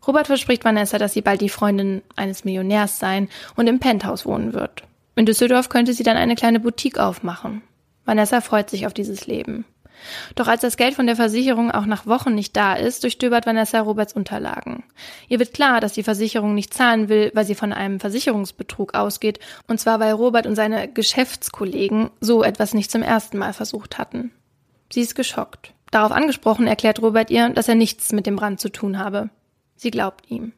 Robert 0.06 0.28
verspricht 0.28 0.66
Vanessa, 0.66 0.98
dass 0.98 1.14
sie 1.14 1.22
bald 1.22 1.42
die 1.42 1.50
Freundin 1.50 2.02
eines 2.16 2.46
Millionärs 2.46 3.00
sein 3.00 3.30
und 3.56 3.68
im 3.68 3.80
Penthouse 3.80 4.26
wohnen 4.26 4.54
wird. 4.54 4.84
In 5.16 5.26
Düsseldorf 5.26 5.70
könnte 5.70 5.94
sie 5.94 6.04
dann 6.04 6.18
eine 6.18 6.36
kleine 6.36 6.60
Boutique 6.60 7.00
aufmachen. 7.00 7.62
Vanessa 8.06 8.42
freut 8.42 8.70
sich 8.70 8.86
auf 8.86 8.94
dieses 8.94 9.28
Leben. 9.28 9.66
Doch 10.36 10.48
als 10.48 10.62
das 10.62 10.78
Geld 10.78 10.96
von 10.96 11.08
der 11.08 11.16
Versicherung 11.16 11.72
auch 11.72 11.86
nach 11.86 12.06
Wochen 12.06 12.36
nicht 12.36 12.56
da 12.56 12.74
ist, 12.74 13.04
durchstöbert 13.04 13.46
Vanessa 13.46 13.80
Roberts 13.80 14.14
Unterlagen. 14.14 14.84
Ihr 15.28 15.40
wird 15.40 15.54
klar, 15.54 15.82
dass 15.82 15.94
die 15.94 16.04
Versicherung 16.04 16.54
nicht 16.54 16.74
zahlen 16.74 17.10
will, 17.10 17.32
weil 17.34 17.46
sie 17.46 17.56
von 17.56 17.74
einem 17.74 18.00
Versicherungsbetrug 18.00 18.94
ausgeht, 18.94 19.40
und 19.68 19.80
zwar 19.80 20.00
weil 20.00 20.14
Robert 20.14 20.46
und 20.46 20.56
seine 20.56 20.88
Geschäftskollegen 20.88 22.10
so 22.20 22.44
etwas 22.44 22.74
nicht 22.74 22.92
zum 22.92 23.02
ersten 23.04 23.38
Mal 23.38 23.54
versucht 23.54 23.98
hatten. 23.98 24.32
Sie 24.92 25.02
ist 25.02 25.16
geschockt. 25.16 25.74
Darauf 25.92 26.12
angesprochen 26.12 26.68
erklärt 26.68 27.02
Robert 27.02 27.30
ihr, 27.30 27.50
dass 27.50 27.70
er 27.70 27.76
nichts 27.76 28.12
mit 28.12 28.26
dem 28.26 28.36
Brand 28.36 28.60
zu 28.60 28.70
tun 28.70 29.00
habe. 29.00 29.30
Sie 29.76 29.92
glaubt 29.92 30.30
ihm. 30.30 30.54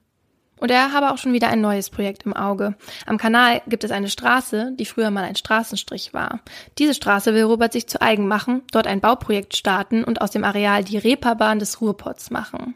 Und 0.60 0.72
er 0.72 0.92
habe 0.92 1.12
auch 1.12 1.18
schon 1.18 1.34
wieder 1.34 1.50
ein 1.50 1.62
neues 1.62 1.90
Projekt 1.90 2.26
im 2.26 2.34
Auge. 2.34 2.76
Am 3.06 3.18
Kanal 3.18 3.62
gibt 3.68 3.84
es 3.84 3.92
eine 3.92 4.10
Straße, 4.10 4.74
die 4.78 4.86
früher 4.86 5.12
mal 5.12 5.24
ein 5.24 5.36
Straßenstrich 5.36 6.14
war. 6.14 6.40
Diese 6.78 6.94
Straße 6.94 7.34
will 7.34 7.44
Robert 7.44 7.74
sich 7.74 7.88
zu 7.88 8.02
eigen 8.02 8.28
machen, 8.28 8.64
dort 8.72 8.88
ein 8.88 9.02
Bauprojekt 9.02 9.56
starten 9.56 10.04
und 10.04 10.22
aus 10.22 10.32
dem 10.32 10.44
Areal 10.44 10.84
die 10.84 10.98
Reeperbahn 10.98 11.60
des 11.60 11.80
Ruhrpots 11.82 12.32
machen. 12.32 12.76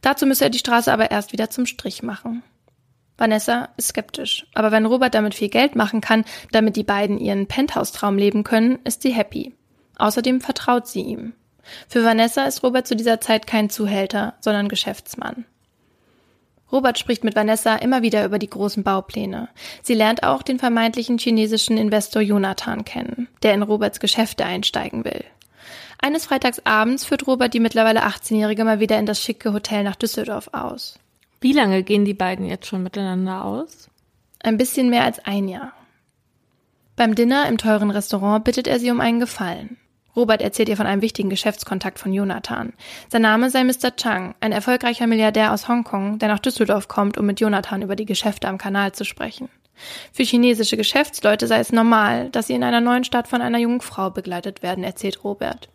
Dazu 0.00 0.26
müsse 0.26 0.44
er 0.44 0.50
die 0.50 0.58
Straße 0.58 0.92
aber 0.92 1.10
erst 1.10 1.32
wieder 1.32 1.50
zum 1.50 1.66
Strich 1.66 2.02
machen. 2.02 2.42
Vanessa 3.18 3.68
ist 3.76 3.88
skeptisch, 3.88 4.46
aber 4.54 4.70
wenn 4.70 4.86
Robert 4.86 5.14
damit 5.14 5.34
viel 5.34 5.48
Geld 5.48 5.74
machen 5.74 6.00
kann, 6.00 6.24
damit 6.52 6.76
die 6.76 6.84
beiden 6.84 7.18
ihren 7.18 7.48
Penthouse-Traum 7.48 8.16
leben 8.16 8.44
können, 8.44 8.78
ist 8.84 9.02
sie 9.02 9.12
happy. 9.12 9.54
Außerdem 9.98 10.40
vertraut 10.40 10.86
sie 10.86 11.00
ihm. 11.00 11.34
Für 11.88 12.04
Vanessa 12.04 12.44
ist 12.44 12.62
Robert 12.62 12.86
zu 12.86 12.96
dieser 12.96 13.20
Zeit 13.20 13.46
kein 13.46 13.68
Zuhälter, 13.68 14.34
sondern 14.40 14.68
Geschäftsmann. 14.68 15.44
Robert 16.70 16.98
spricht 16.98 17.24
mit 17.24 17.34
Vanessa 17.34 17.76
immer 17.76 18.02
wieder 18.02 18.24
über 18.24 18.38
die 18.38 18.50
großen 18.50 18.82
Baupläne. 18.82 19.48
Sie 19.82 19.94
lernt 19.94 20.22
auch 20.22 20.42
den 20.42 20.58
vermeintlichen 20.58 21.18
chinesischen 21.18 21.78
Investor 21.78 22.20
Jonathan 22.20 22.84
kennen, 22.84 23.28
der 23.42 23.54
in 23.54 23.62
Roberts 23.62 24.00
Geschäfte 24.00 24.44
einsteigen 24.44 25.04
will. 25.04 25.24
Eines 26.00 26.26
Freitagsabends 26.26 27.04
führt 27.04 27.26
Robert 27.26 27.54
die 27.54 27.60
mittlerweile 27.60 28.04
18-Jährige 28.04 28.64
mal 28.64 28.80
wieder 28.80 28.98
in 28.98 29.06
das 29.06 29.22
schicke 29.22 29.52
Hotel 29.52 29.82
nach 29.82 29.96
Düsseldorf 29.96 30.50
aus. 30.52 30.98
Wie 31.40 31.52
lange 31.52 31.82
gehen 31.82 32.04
die 32.04 32.14
beiden 32.14 32.46
jetzt 32.46 32.66
schon 32.66 32.82
miteinander 32.82 33.44
aus? 33.44 33.88
Ein 34.40 34.58
bisschen 34.58 34.90
mehr 34.90 35.04
als 35.04 35.18
ein 35.20 35.48
Jahr. 35.48 35.72
Beim 36.96 37.14
Dinner 37.14 37.48
im 37.48 37.58
teuren 37.58 37.90
Restaurant 37.90 38.44
bittet 38.44 38.66
er 38.66 38.78
sie 38.78 38.90
um 38.90 39.00
einen 39.00 39.20
Gefallen. 39.20 39.76
Robert 40.18 40.42
erzählt 40.42 40.68
ihr 40.68 40.76
von 40.76 40.88
einem 40.88 41.00
wichtigen 41.00 41.30
Geschäftskontakt 41.30 42.00
von 42.00 42.12
Jonathan. 42.12 42.72
Sein 43.08 43.22
Name 43.22 43.50
sei 43.50 43.62
Mr. 43.62 43.94
Chang, 43.94 44.34
ein 44.40 44.50
erfolgreicher 44.50 45.06
Milliardär 45.06 45.52
aus 45.52 45.68
Hongkong, 45.68 46.18
der 46.18 46.26
nach 46.26 46.40
Düsseldorf 46.40 46.88
kommt, 46.88 47.16
um 47.18 47.24
mit 47.24 47.38
Jonathan 47.38 47.82
über 47.82 47.94
die 47.94 48.04
Geschäfte 48.04 48.48
am 48.48 48.58
Kanal 48.58 48.90
zu 48.90 49.04
sprechen. 49.04 49.48
Für 50.12 50.24
chinesische 50.24 50.76
Geschäftsleute 50.76 51.46
sei 51.46 51.60
es 51.60 51.70
normal, 51.70 52.30
dass 52.30 52.48
sie 52.48 52.54
in 52.54 52.64
einer 52.64 52.80
neuen 52.80 53.04
Stadt 53.04 53.28
von 53.28 53.40
einer 53.40 53.58
jungen 53.58 53.80
Frau 53.80 54.10
begleitet 54.10 54.60
werden, 54.60 54.82
erzählt 54.82 55.22
Robert. 55.22 55.68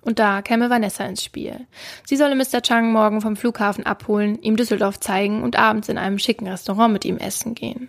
Und 0.00 0.18
da 0.18 0.42
käme 0.42 0.68
Vanessa 0.68 1.04
ins 1.04 1.22
Spiel. 1.22 1.68
Sie 2.04 2.16
solle 2.16 2.34
Mr. 2.34 2.62
Chang 2.62 2.90
morgen 2.90 3.20
vom 3.20 3.36
Flughafen 3.36 3.86
abholen, 3.86 4.42
ihm 4.42 4.56
Düsseldorf 4.56 4.98
zeigen 4.98 5.44
und 5.44 5.56
abends 5.56 5.88
in 5.88 5.98
einem 5.98 6.18
schicken 6.18 6.48
Restaurant 6.48 6.92
mit 6.92 7.04
ihm 7.04 7.18
essen 7.18 7.54
gehen. 7.54 7.88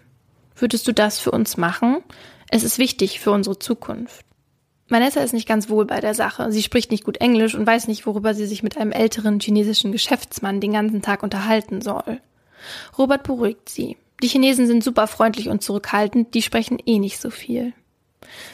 Würdest 0.56 0.88
du 0.88 0.92
das 0.92 1.18
für 1.18 1.32
uns 1.32 1.58
machen? 1.58 2.04
Es 2.52 2.64
ist 2.64 2.78
wichtig 2.78 3.20
für 3.20 3.32
unsere 3.32 3.58
Zukunft. 3.58 4.27
Vanessa 4.90 5.22
ist 5.22 5.34
nicht 5.34 5.48
ganz 5.48 5.70
wohl 5.70 5.86
bei 5.86 6.00
der 6.00 6.14
Sache. 6.14 6.52
Sie 6.52 6.64
spricht 6.64 6.92
nicht 6.92 7.04
gut 7.04 7.18
Englisch 7.18 7.56
und 7.56 7.68
weiß 7.68 7.88
nicht, 7.88 8.06
worüber 8.06 8.34
sie 8.34 8.46
sich 8.46 8.64
mit 8.64 8.78
einem 8.78 8.92
älteren 8.92 9.40
chinesischen 9.40 9.92
Geschäftsmann 9.92 10.62
den 10.62 10.74
ganzen 10.74 11.02
Tag 11.02 11.24
unterhalten 11.24 11.82
soll. 11.82 12.22
Robert 12.98 13.24
beruhigt 13.24 13.70
sie. 13.70 13.98
Die 14.24 14.28
Chinesen 14.28 14.66
sind 14.66 14.84
super 14.84 15.08
freundlich 15.08 15.50
und 15.50 15.62
zurückhaltend, 15.62 16.34
die 16.34 16.42
sprechen 16.42 16.80
eh 16.86 17.00
nicht 17.00 17.20
so 17.20 17.30
viel. 17.30 17.74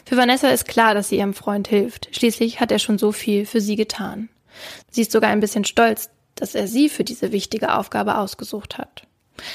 Für 0.06 0.18
Vanessa 0.18 0.50
ist 0.50 0.68
klar, 0.68 0.94
dass 0.94 1.10
sie 1.10 1.18
ihrem 1.18 1.34
Freund 1.34 1.68
hilft. 1.68 2.10
Schließlich 2.16 2.60
hat 2.60 2.72
er 2.72 2.80
schon 2.80 2.98
so 2.98 3.12
viel 3.12 3.46
für 3.46 3.62
sie 3.62 3.76
getan. 3.76 4.30
Sie 4.90 5.02
ist 5.02 5.12
sogar 5.12 5.30
ein 5.30 5.40
bisschen 5.40 5.66
stolz, 5.66 6.10
dass 6.36 6.56
er 6.56 6.68
sie 6.68 6.90
für 6.90 7.04
diese 7.04 7.32
wichtige 7.32 7.76
Aufgabe 7.76 8.18
ausgesucht 8.18 8.78
hat. 8.78 9.08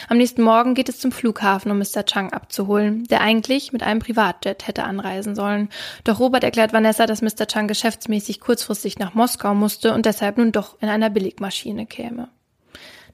Am 0.09 0.17
nächsten 0.17 0.43
Morgen 0.43 0.75
geht 0.75 0.89
es 0.89 0.99
zum 0.99 1.13
Flughafen, 1.13 1.71
um 1.71 1.79
Mr. 1.79 2.05
Chang 2.05 2.33
abzuholen, 2.33 3.05
der 3.05 3.21
eigentlich 3.21 3.73
mit 3.73 3.83
einem 3.83 4.01
Privatjet 4.01 4.67
hätte 4.67 4.85
anreisen 4.85 5.35
sollen. 5.35 5.69
Doch 6.05 6.19
Robert 6.19 6.45
erklärt 6.45 6.73
Vanessa, 6.73 7.07
dass 7.07 7.23
Mr. 7.23 7.47
Chang 7.47 7.69
geschäftsmäßig 7.69 8.41
kurzfristig 8.41 8.99
nach 8.99 9.15
Moskau 9.15 9.55
musste 9.55 9.95
und 9.95 10.07
deshalb 10.07 10.39
nun 10.39 10.53
doch 10.53 10.77
in 10.81 10.89
einer 10.89 11.11
Billigmaschine 11.11 11.87
käme. 11.87 12.29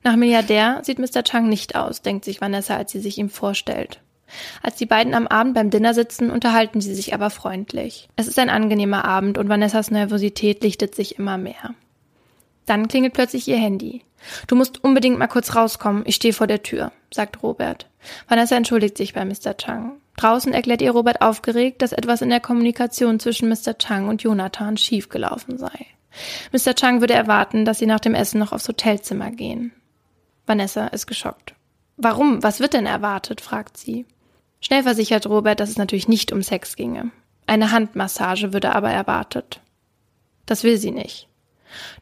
Nach 0.02 0.16
Milliardär 0.16 0.80
sieht 0.82 0.98
Mr. 0.98 1.22
Chang 1.22 1.48
nicht 1.48 1.76
aus, 1.76 2.02
denkt 2.02 2.24
sich 2.24 2.40
Vanessa, 2.40 2.76
als 2.76 2.92
sie 2.92 3.00
sich 3.00 3.18
ihm 3.18 3.30
vorstellt. 3.30 4.00
Als 4.62 4.76
die 4.76 4.86
beiden 4.86 5.14
am 5.14 5.26
Abend 5.26 5.54
beim 5.54 5.70
Dinner 5.70 5.94
sitzen, 5.94 6.30
unterhalten 6.30 6.80
sie 6.80 6.94
sich 6.94 7.14
aber 7.14 7.30
freundlich. 7.30 8.08
Es 8.16 8.26
ist 8.26 8.38
ein 8.38 8.50
angenehmer 8.50 9.04
Abend 9.04 9.38
und 9.38 9.48
Vanessas 9.48 9.90
Nervosität 9.90 10.62
lichtet 10.62 10.94
sich 10.94 11.18
immer 11.18 11.38
mehr. 11.38 11.74
Dann 12.66 12.88
klingelt 12.88 13.12
plötzlich 13.12 13.46
ihr 13.48 13.58
Handy. 13.58 14.02
Du 14.46 14.56
musst 14.56 14.82
unbedingt 14.82 15.18
mal 15.18 15.26
kurz 15.26 15.54
rauskommen, 15.54 16.04
ich 16.06 16.16
stehe 16.16 16.34
vor 16.34 16.46
der 16.46 16.62
Tür, 16.62 16.92
sagt 17.12 17.42
Robert. 17.42 17.88
Vanessa 18.28 18.56
entschuldigt 18.56 18.96
sich 18.96 19.14
bei 19.14 19.24
Mr. 19.24 19.56
Chang. 19.56 19.92
Draußen 20.16 20.52
erklärt 20.52 20.82
ihr 20.82 20.92
Robert 20.92 21.22
aufgeregt, 21.22 21.82
dass 21.82 21.92
etwas 21.92 22.22
in 22.22 22.30
der 22.30 22.40
Kommunikation 22.40 23.18
zwischen 23.18 23.48
Mr. 23.48 23.76
Chang 23.78 24.08
und 24.08 24.22
Jonathan 24.22 24.76
schiefgelaufen 24.76 25.58
sei. 25.58 25.86
Mr. 26.52 26.74
Chang 26.74 27.00
würde 27.00 27.14
erwarten, 27.14 27.64
dass 27.64 27.78
sie 27.78 27.86
nach 27.86 28.00
dem 28.00 28.14
Essen 28.14 28.38
noch 28.38 28.52
aufs 28.52 28.68
Hotelzimmer 28.68 29.30
gehen. 29.30 29.72
Vanessa 30.46 30.86
ist 30.88 31.06
geschockt. 31.06 31.54
Warum? 31.96 32.42
Was 32.42 32.60
wird 32.60 32.74
denn 32.74 32.86
erwartet? 32.86 33.40
fragt 33.40 33.76
sie. 33.76 34.06
Schnell 34.60 34.82
versichert 34.82 35.26
Robert, 35.26 35.60
dass 35.60 35.70
es 35.70 35.78
natürlich 35.78 36.08
nicht 36.08 36.32
um 36.32 36.42
Sex 36.42 36.76
ginge. 36.76 37.10
Eine 37.46 37.72
Handmassage 37.72 38.52
würde 38.52 38.74
aber 38.74 38.90
erwartet. 38.90 39.60
Das 40.46 40.64
will 40.64 40.78
sie 40.78 40.90
nicht. 40.90 41.28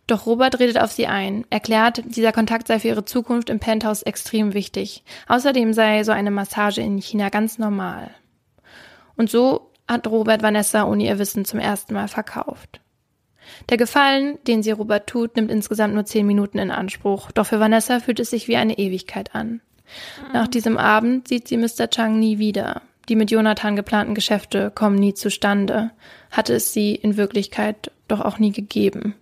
Doch 0.06 0.26
Robert 0.26 0.58
redet 0.58 0.78
auf 0.78 0.92
sie 0.92 1.06
ein, 1.06 1.44
erklärt, 1.50 2.02
dieser 2.04 2.32
Kontakt 2.32 2.68
sei 2.68 2.78
für 2.78 2.88
ihre 2.88 3.04
Zukunft 3.04 3.50
im 3.50 3.60
Penthouse 3.60 4.02
extrem 4.02 4.54
wichtig. 4.54 5.04
Außerdem 5.28 5.72
sei 5.72 6.04
so 6.04 6.12
eine 6.12 6.30
Massage 6.30 6.80
in 6.80 6.98
China 6.98 7.28
ganz 7.28 7.58
normal. 7.58 8.10
Und 9.16 9.30
so 9.30 9.70
hat 9.88 10.06
Robert 10.06 10.42
Vanessa 10.42 10.84
ohne 10.84 11.04
ihr 11.04 11.18
Wissen 11.18 11.44
zum 11.44 11.60
ersten 11.60 11.94
Mal 11.94 12.08
verkauft. 12.08 12.80
Der 13.68 13.76
Gefallen, 13.76 14.38
den 14.46 14.62
sie 14.62 14.70
Robert 14.70 15.08
tut, 15.08 15.36
nimmt 15.36 15.50
insgesamt 15.50 15.94
nur 15.94 16.04
zehn 16.04 16.26
Minuten 16.26 16.58
in 16.58 16.70
Anspruch, 16.70 17.30
doch 17.32 17.46
für 17.46 17.60
Vanessa 17.60 18.00
fühlt 18.00 18.20
es 18.20 18.30
sich 18.30 18.48
wie 18.48 18.56
eine 18.56 18.78
Ewigkeit 18.78 19.34
an. 19.34 19.60
Nach 20.32 20.46
diesem 20.46 20.78
Abend 20.78 21.28
sieht 21.28 21.48
sie 21.48 21.56
Mr. 21.56 21.90
Chang 21.90 22.18
nie 22.18 22.38
wieder. 22.38 22.82
Die 23.08 23.16
mit 23.16 23.30
Jonathan 23.30 23.76
geplanten 23.76 24.14
Geschäfte 24.14 24.70
kommen 24.70 24.96
nie 24.96 25.14
zustande, 25.14 25.90
hatte 26.30 26.54
es 26.54 26.72
sie 26.72 26.94
in 26.94 27.16
Wirklichkeit 27.16 27.90
doch 28.08 28.20
auch 28.20 28.38
nie 28.38 28.52
gegeben. 28.52 29.14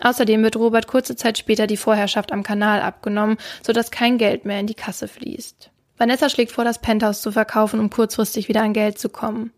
Außerdem 0.00 0.42
wird 0.42 0.56
Robert 0.56 0.86
kurze 0.86 1.16
Zeit 1.16 1.38
später 1.38 1.66
die 1.66 1.76
Vorherrschaft 1.76 2.32
am 2.32 2.42
Kanal 2.42 2.80
abgenommen, 2.80 3.36
sodass 3.62 3.90
kein 3.90 4.18
Geld 4.18 4.44
mehr 4.44 4.60
in 4.60 4.66
die 4.66 4.74
Kasse 4.74 5.08
fließt. 5.08 5.70
Vanessa 5.96 6.28
schlägt 6.28 6.52
vor, 6.52 6.64
das 6.64 6.80
Penthouse 6.80 7.22
zu 7.22 7.32
verkaufen, 7.32 7.80
um 7.80 7.90
kurzfristig 7.90 8.48
wieder 8.48 8.62
an 8.62 8.72
Geld 8.72 8.98
zu 8.98 9.08
kommen. 9.08 9.52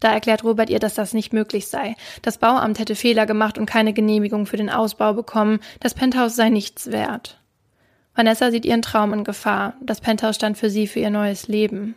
Da 0.00 0.12
erklärt 0.12 0.44
Robert 0.44 0.68
ihr, 0.68 0.78
dass 0.78 0.94
das 0.94 1.14
nicht 1.14 1.32
möglich 1.32 1.68
sei. 1.68 1.96
Das 2.20 2.36
Bauamt 2.36 2.78
hätte 2.78 2.94
Fehler 2.94 3.24
gemacht 3.24 3.56
und 3.56 3.64
keine 3.64 3.94
Genehmigung 3.94 4.44
für 4.44 4.58
den 4.58 4.68
Ausbau 4.68 5.14
bekommen. 5.14 5.60
Das 5.80 5.94
Penthouse 5.94 6.36
sei 6.36 6.50
nichts 6.50 6.90
wert. 6.90 7.40
Vanessa 8.14 8.50
sieht 8.50 8.66
ihren 8.66 8.82
Traum 8.82 9.14
in 9.14 9.24
Gefahr. 9.24 9.74
Das 9.80 10.00
Penthouse 10.00 10.36
stand 10.36 10.58
für 10.58 10.68
sie 10.68 10.86
für 10.86 11.00
ihr 11.00 11.10
neues 11.10 11.48
Leben. 11.48 11.94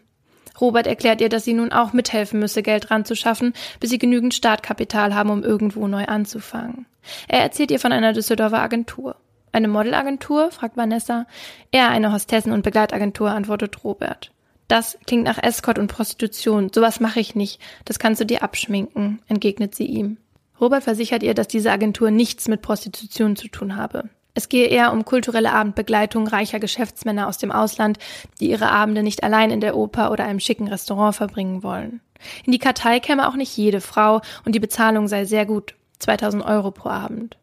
Robert 0.60 0.88
erklärt 0.88 1.22
ihr, 1.22 1.30
dass 1.30 1.46
sie 1.46 1.54
nun 1.54 1.72
auch 1.72 1.94
mithelfen 1.94 2.40
müsse, 2.40 2.64
Geld 2.64 2.92
ranzuschaffen, 2.92 3.54
bis 3.80 3.90
sie 3.90 4.00
genügend 4.00 4.34
Startkapital 4.34 5.16
haben, 5.16 5.30
um 5.30 5.44
irgendwo 5.44 5.88
neu 5.88 6.06
anzufangen. 6.06 6.86
Er 7.28 7.42
erzählt 7.42 7.72
ihr 7.72 7.80
von 7.80 7.92
einer 7.92 8.14
Düsseldorfer 8.14 8.60
Agentur. 8.60 9.16
Eine 9.52 9.68
Modelagentur? 9.68 10.52
fragt 10.52 10.78
Vanessa. 10.78 11.26
Eher 11.72 11.90
eine 11.90 12.14
Hostessen- 12.14 12.52
und 12.52 12.62
Begleitagentur, 12.62 13.32
antwortet 13.32 13.84
Robert. 13.84 14.32
Das 14.68 15.00
klingt 15.08 15.24
nach 15.24 15.42
Escort 15.42 15.80
und 15.80 15.88
Prostitution. 15.88 16.72
Sowas 16.74 17.00
mache 17.00 17.20
ich 17.20 17.36
nicht. 17.36 17.60
Das 17.86 17.98
kannst 17.98 18.22
du 18.22 18.26
dir 18.26 18.44
abschminken, 18.44 19.20
entgegnet 19.28 19.74
sie 19.74 19.86
ihm. 19.86 20.18
Robert 20.62 20.84
versichert 20.84 21.24
ihr, 21.24 21.34
dass 21.34 21.48
diese 21.48 21.72
Agentur 21.72 22.12
nichts 22.12 22.48
mit 22.48 22.62
Prostitution 22.62 23.36
zu 23.36 23.48
tun 23.48 23.76
habe. 23.76 24.10
Es 24.36 24.48
gehe 24.48 24.68
eher 24.68 24.94
um 24.94 25.06
kulturelle 25.06 25.52
Abendbegleitung 25.52 26.28
reicher 26.28 26.60
Geschäftsmänner 26.60 27.28
aus 27.28 27.40
dem 27.40 27.52
Ausland, 27.52 27.98
die 28.40 28.50
ihre 28.50 28.70
Abende 28.70 29.02
nicht 29.02 29.24
allein 29.24 29.50
in 29.50 29.60
der 29.60 29.76
Oper 29.76 30.12
oder 30.12 30.26
einem 30.26 30.40
schicken 30.40 30.68
Restaurant 30.68 31.16
verbringen 31.16 31.64
wollen. 31.64 32.02
In 32.46 32.52
die 32.52 32.60
Kartei 32.60 33.00
käme 33.00 33.28
auch 33.28 33.36
nicht 33.36 33.56
jede 33.58 33.82
Frau 33.82 34.22
und 34.46 34.54
die 34.54 34.60
Bezahlung 34.60 35.08
sei 35.08 35.26
sehr 35.26 35.46
gut, 35.46 35.76
2000 36.00 36.44
Euro 36.44 36.72
pro 36.72 36.90
Abend. 36.90 37.38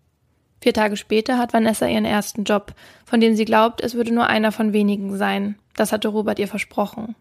Vier 0.60 0.72
Tage 0.72 0.96
später 0.96 1.38
hat 1.38 1.52
Vanessa 1.52 1.86
ihren 1.86 2.04
ersten 2.04 2.44
Job, 2.44 2.74
von 3.04 3.20
dem 3.20 3.36
sie 3.36 3.44
glaubt, 3.44 3.80
es 3.80 3.94
würde 3.94 4.12
nur 4.12 4.26
einer 4.26 4.52
von 4.52 4.72
wenigen 4.72 5.16
sein. 5.16 5.56
Das 5.76 5.92
hatte 5.92 6.08
Robert 6.08 6.38
ihr 6.38 6.48
versprochen. 6.48 7.14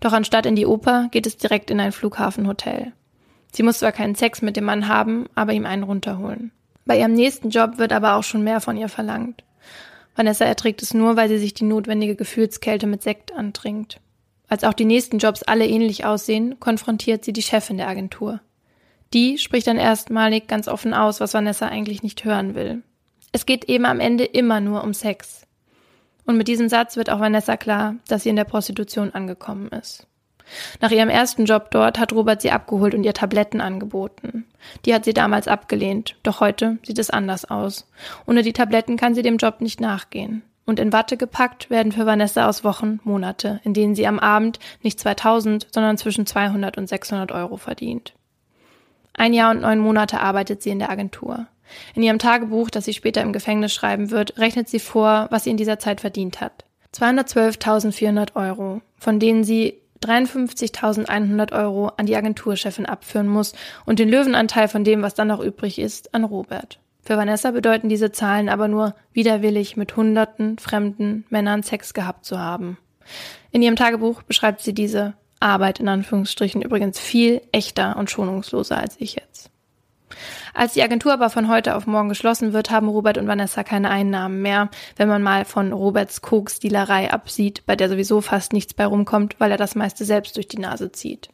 Doch 0.00 0.12
anstatt 0.12 0.46
in 0.46 0.56
die 0.56 0.66
Oper 0.66 1.08
geht 1.10 1.26
es 1.26 1.36
direkt 1.36 1.70
in 1.70 1.80
ein 1.80 1.92
Flughafenhotel. 1.92 2.92
Sie 3.52 3.62
muss 3.62 3.80
zwar 3.80 3.92
keinen 3.92 4.14
Sex 4.14 4.40
mit 4.40 4.56
dem 4.56 4.64
Mann 4.64 4.88
haben, 4.88 5.26
aber 5.34 5.52
ihm 5.52 5.66
einen 5.66 5.82
runterholen. 5.82 6.52
Bei 6.86 6.98
ihrem 6.98 7.12
nächsten 7.12 7.50
Job 7.50 7.78
wird 7.78 7.92
aber 7.92 8.14
auch 8.14 8.24
schon 8.24 8.42
mehr 8.42 8.60
von 8.60 8.76
ihr 8.76 8.88
verlangt. 8.88 9.44
Vanessa 10.16 10.44
erträgt 10.44 10.82
es 10.82 10.94
nur, 10.94 11.16
weil 11.16 11.28
sie 11.28 11.38
sich 11.38 11.54
die 11.54 11.64
notwendige 11.64 12.16
Gefühlskälte 12.16 12.86
mit 12.86 13.02
Sekt 13.02 13.32
antrinkt. 13.32 14.00
Als 14.48 14.64
auch 14.64 14.74
die 14.74 14.84
nächsten 14.84 15.18
Jobs 15.18 15.42
alle 15.42 15.66
ähnlich 15.66 16.04
aussehen, 16.04 16.60
konfrontiert 16.60 17.24
sie 17.24 17.32
die 17.32 17.42
Chefin 17.42 17.78
der 17.78 17.88
Agentur. 17.88 18.40
Die 19.14 19.36
spricht 19.38 19.66
dann 19.66 19.76
erstmalig 19.76 20.46
ganz 20.46 20.68
offen 20.68 20.94
aus, 20.94 21.20
was 21.20 21.34
Vanessa 21.34 21.68
eigentlich 21.68 22.02
nicht 22.02 22.24
hören 22.24 22.54
will. 22.54 22.82
Es 23.32 23.46
geht 23.46 23.64
eben 23.64 23.84
am 23.84 24.00
Ende 24.00 24.24
immer 24.24 24.60
nur 24.60 24.82
um 24.84 24.94
Sex. 24.94 25.46
Und 26.24 26.36
mit 26.36 26.48
diesem 26.48 26.68
Satz 26.68 26.96
wird 26.96 27.10
auch 27.10 27.20
Vanessa 27.20 27.56
klar, 27.56 27.96
dass 28.08 28.22
sie 28.22 28.28
in 28.28 28.36
der 28.36 28.44
Prostitution 28.44 29.10
angekommen 29.12 29.68
ist. 29.68 30.06
Nach 30.80 30.90
ihrem 30.90 31.08
ersten 31.08 31.44
Job 31.44 31.70
dort 31.70 31.98
hat 31.98 32.12
Robert 32.12 32.42
sie 32.42 32.50
abgeholt 32.50 32.94
und 32.94 33.04
ihr 33.04 33.14
Tabletten 33.14 33.60
angeboten. 33.60 34.44
Die 34.84 34.94
hat 34.94 35.04
sie 35.04 35.14
damals 35.14 35.48
abgelehnt, 35.48 36.16
doch 36.22 36.40
heute 36.40 36.78
sieht 36.84 36.98
es 36.98 37.10
anders 37.10 37.44
aus. 37.44 37.88
Ohne 38.26 38.42
die 38.42 38.52
Tabletten 38.52 38.96
kann 38.96 39.14
sie 39.14 39.22
dem 39.22 39.36
Job 39.36 39.60
nicht 39.60 39.80
nachgehen. 39.80 40.42
Und 40.64 40.78
in 40.78 40.92
Watte 40.92 41.16
gepackt 41.16 41.70
werden 41.70 41.92
für 41.92 42.06
Vanessa 42.06 42.48
aus 42.48 42.64
Wochen 42.64 43.00
Monate, 43.02 43.60
in 43.64 43.74
denen 43.74 43.94
sie 43.94 44.06
am 44.06 44.18
Abend 44.18 44.58
nicht 44.82 45.00
2000, 45.00 45.66
sondern 45.72 45.98
zwischen 45.98 46.26
200 46.26 46.78
und 46.78 46.88
600 46.88 47.32
Euro 47.32 47.56
verdient. 47.56 48.14
Ein 49.14 49.32
Jahr 49.32 49.50
und 49.50 49.60
neun 49.60 49.78
Monate 49.78 50.20
arbeitet 50.20 50.62
sie 50.62 50.70
in 50.70 50.78
der 50.78 50.90
Agentur. 50.90 51.46
In 51.94 52.02
ihrem 52.02 52.18
Tagebuch, 52.18 52.70
das 52.70 52.84
sie 52.84 52.94
später 52.94 53.22
im 53.22 53.32
Gefängnis 53.32 53.72
schreiben 53.72 54.10
wird, 54.10 54.38
rechnet 54.38 54.68
sie 54.68 54.78
vor, 54.80 55.26
was 55.30 55.44
sie 55.44 55.50
in 55.50 55.56
dieser 55.56 55.78
Zeit 55.78 56.00
verdient 56.00 56.40
hat. 56.40 56.64
212.400 56.94 58.36
Euro, 58.36 58.82
von 58.98 59.18
denen 59.18 59.44
sie 59.44 59.80
53.100 60.02 61.52
Euro 61.52 61.88
an 61.96 62.06
die 62.06 62.16
Agenturchefin 62.16 62.86
abführen 62.86 63.28
muss 63.28 63.54
und 63.86 63.98
den 63.98 64.08
Löwenanteil 64.08 64.68
von 64.68 64.84
dem, 64.84 65.02
was 65.02 65.14
dann 65.14 65.28
noch 65.28 65.40
übrig 65.40 65.78
ist, 65.78 66.14
an 66.14 66.24
Robert. 66.24 66.80
Für 67.02 67.16
Vanessa 67.16 67.50
bedeuten 67.50 67.88
diese 67.88 68.12
Zahlen 68.12 68.48
aber 68.48 68.68
nur, 68.68 68.94
widerwillig 69.12 69.76
mit 69.76 69.96
hunderten 69.96 70.58
fremden 70.58 71.24
Männern 71.30 71.62
Sex 71.62 71.94
gehabt 71.94 72.24
zu 72.24 72.38
haben. 72.38 72.78
In 73.50 73.62
ihrem 73.62 73.76
Tagebuch 73.76 74.22
beschreibt 74.22 74.60
sie 74.60 74.74
diese 74.74 75.14
Arbeit 75.42 75.80
in 75.80 75.88
Anführungsstrichen 75.88 76.62
übrigens 76.62 76.98
viel 76.98 77.42
echter 77.52 77.96
und 77.96 78.10
schonungsloser 78.10 78.78
als 78.78 78.96
ich 78.98 79.14
jetzt. 79.16 79.50
Als 80.54 80.74
die 80.74 80.82
Agentur 80.82 81.12
aber 81.12 81.30
von 81.30 81.48
heute 81.48 81.74
auf 81.74 81.86
morgen 81.86 82.08
geschlossen 82.08 82.52
wird, 82.52 82.70
haben 82.70 82.88
Robert 82.88 83.16
und 83.18 83.26
Vanessa 83.26 83.64
keine 83.64 83.90
Einnahmen 83.90 84.42
mehr, 84.42 84.68
wenn 84.96 85.08
man 85.08 85.22
mal 85.22 85.44
von 85.44 85.72
Roberts 85.72 86.20
Koksdealerei 86.20 87.10
absieht, 87.10 87.64
bei 87.66 87.76
der 87.76 87.88
sowieso 87.88 88.20
fast 88.20 88.52
nichts 88.52 88.74
bei 88.74 88.84
rumkommt, 88.84 89.36
weil 89.38 89.50
er 89.50 89.56
das 89.56 89.74
meiste 89.74 90.04
selbst 90.04 90.36
durch 90.36 90.48
die 90.48 90.58
Nase 90.58 90.92
zieht. 90.92 91.30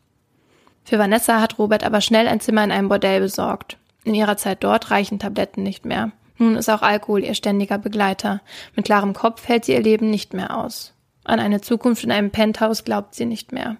Für 0.84 0.98
Vanessa 0.98 1.40
hat 1.40 1.58
Robert 1.58 1.84
aber 1.84 2.00
schnell 2.00 2.28
ein 2.28 2.40
Zimmer 2.40 2.64
in 2.64 2.72
einem 2.72 2.88
Bordell 2.88 3.20
besorgt. 3.20 3.76
In 4.04 4.14
ihrer 4.14 4.36
Zeit 4.36 4.64
dort 4.64 4.90
reichen 4.90 5.18
Tabletten 5.18 5.62
nicht 5.62 5.84
mehr. 5.84 6.12
Nun 6.38 6.54
ist 6.54 6.70
auch 6.70 6.82
Alkohol 6.82 7.24
ihr 7.24 7.34
ständiger 7.34 7.78
Begleiter. 7.78 8.40
Mit 8.76 8.84
klarem 8.86 9.12
Kopf 9.12 9.48
hält 9.48 9.64
sie 9.64 9.72
ihr 9.72 9.82
Leben 9.82 10.08
nicht 10.08 10.32
mehr 10.32 10.56
aus. 10.56 10.94
An 11.24 11.40
eine 11.40 11.60
Zukunft 11.60 12.04
in 12.04 12.12
einem 12.12 12.30
Penthouse 12.30 12.84
glaubt 12.84 13.14
sie 13.14 13.26
nicht 13.26 13.52
mehr. 13.52 13.76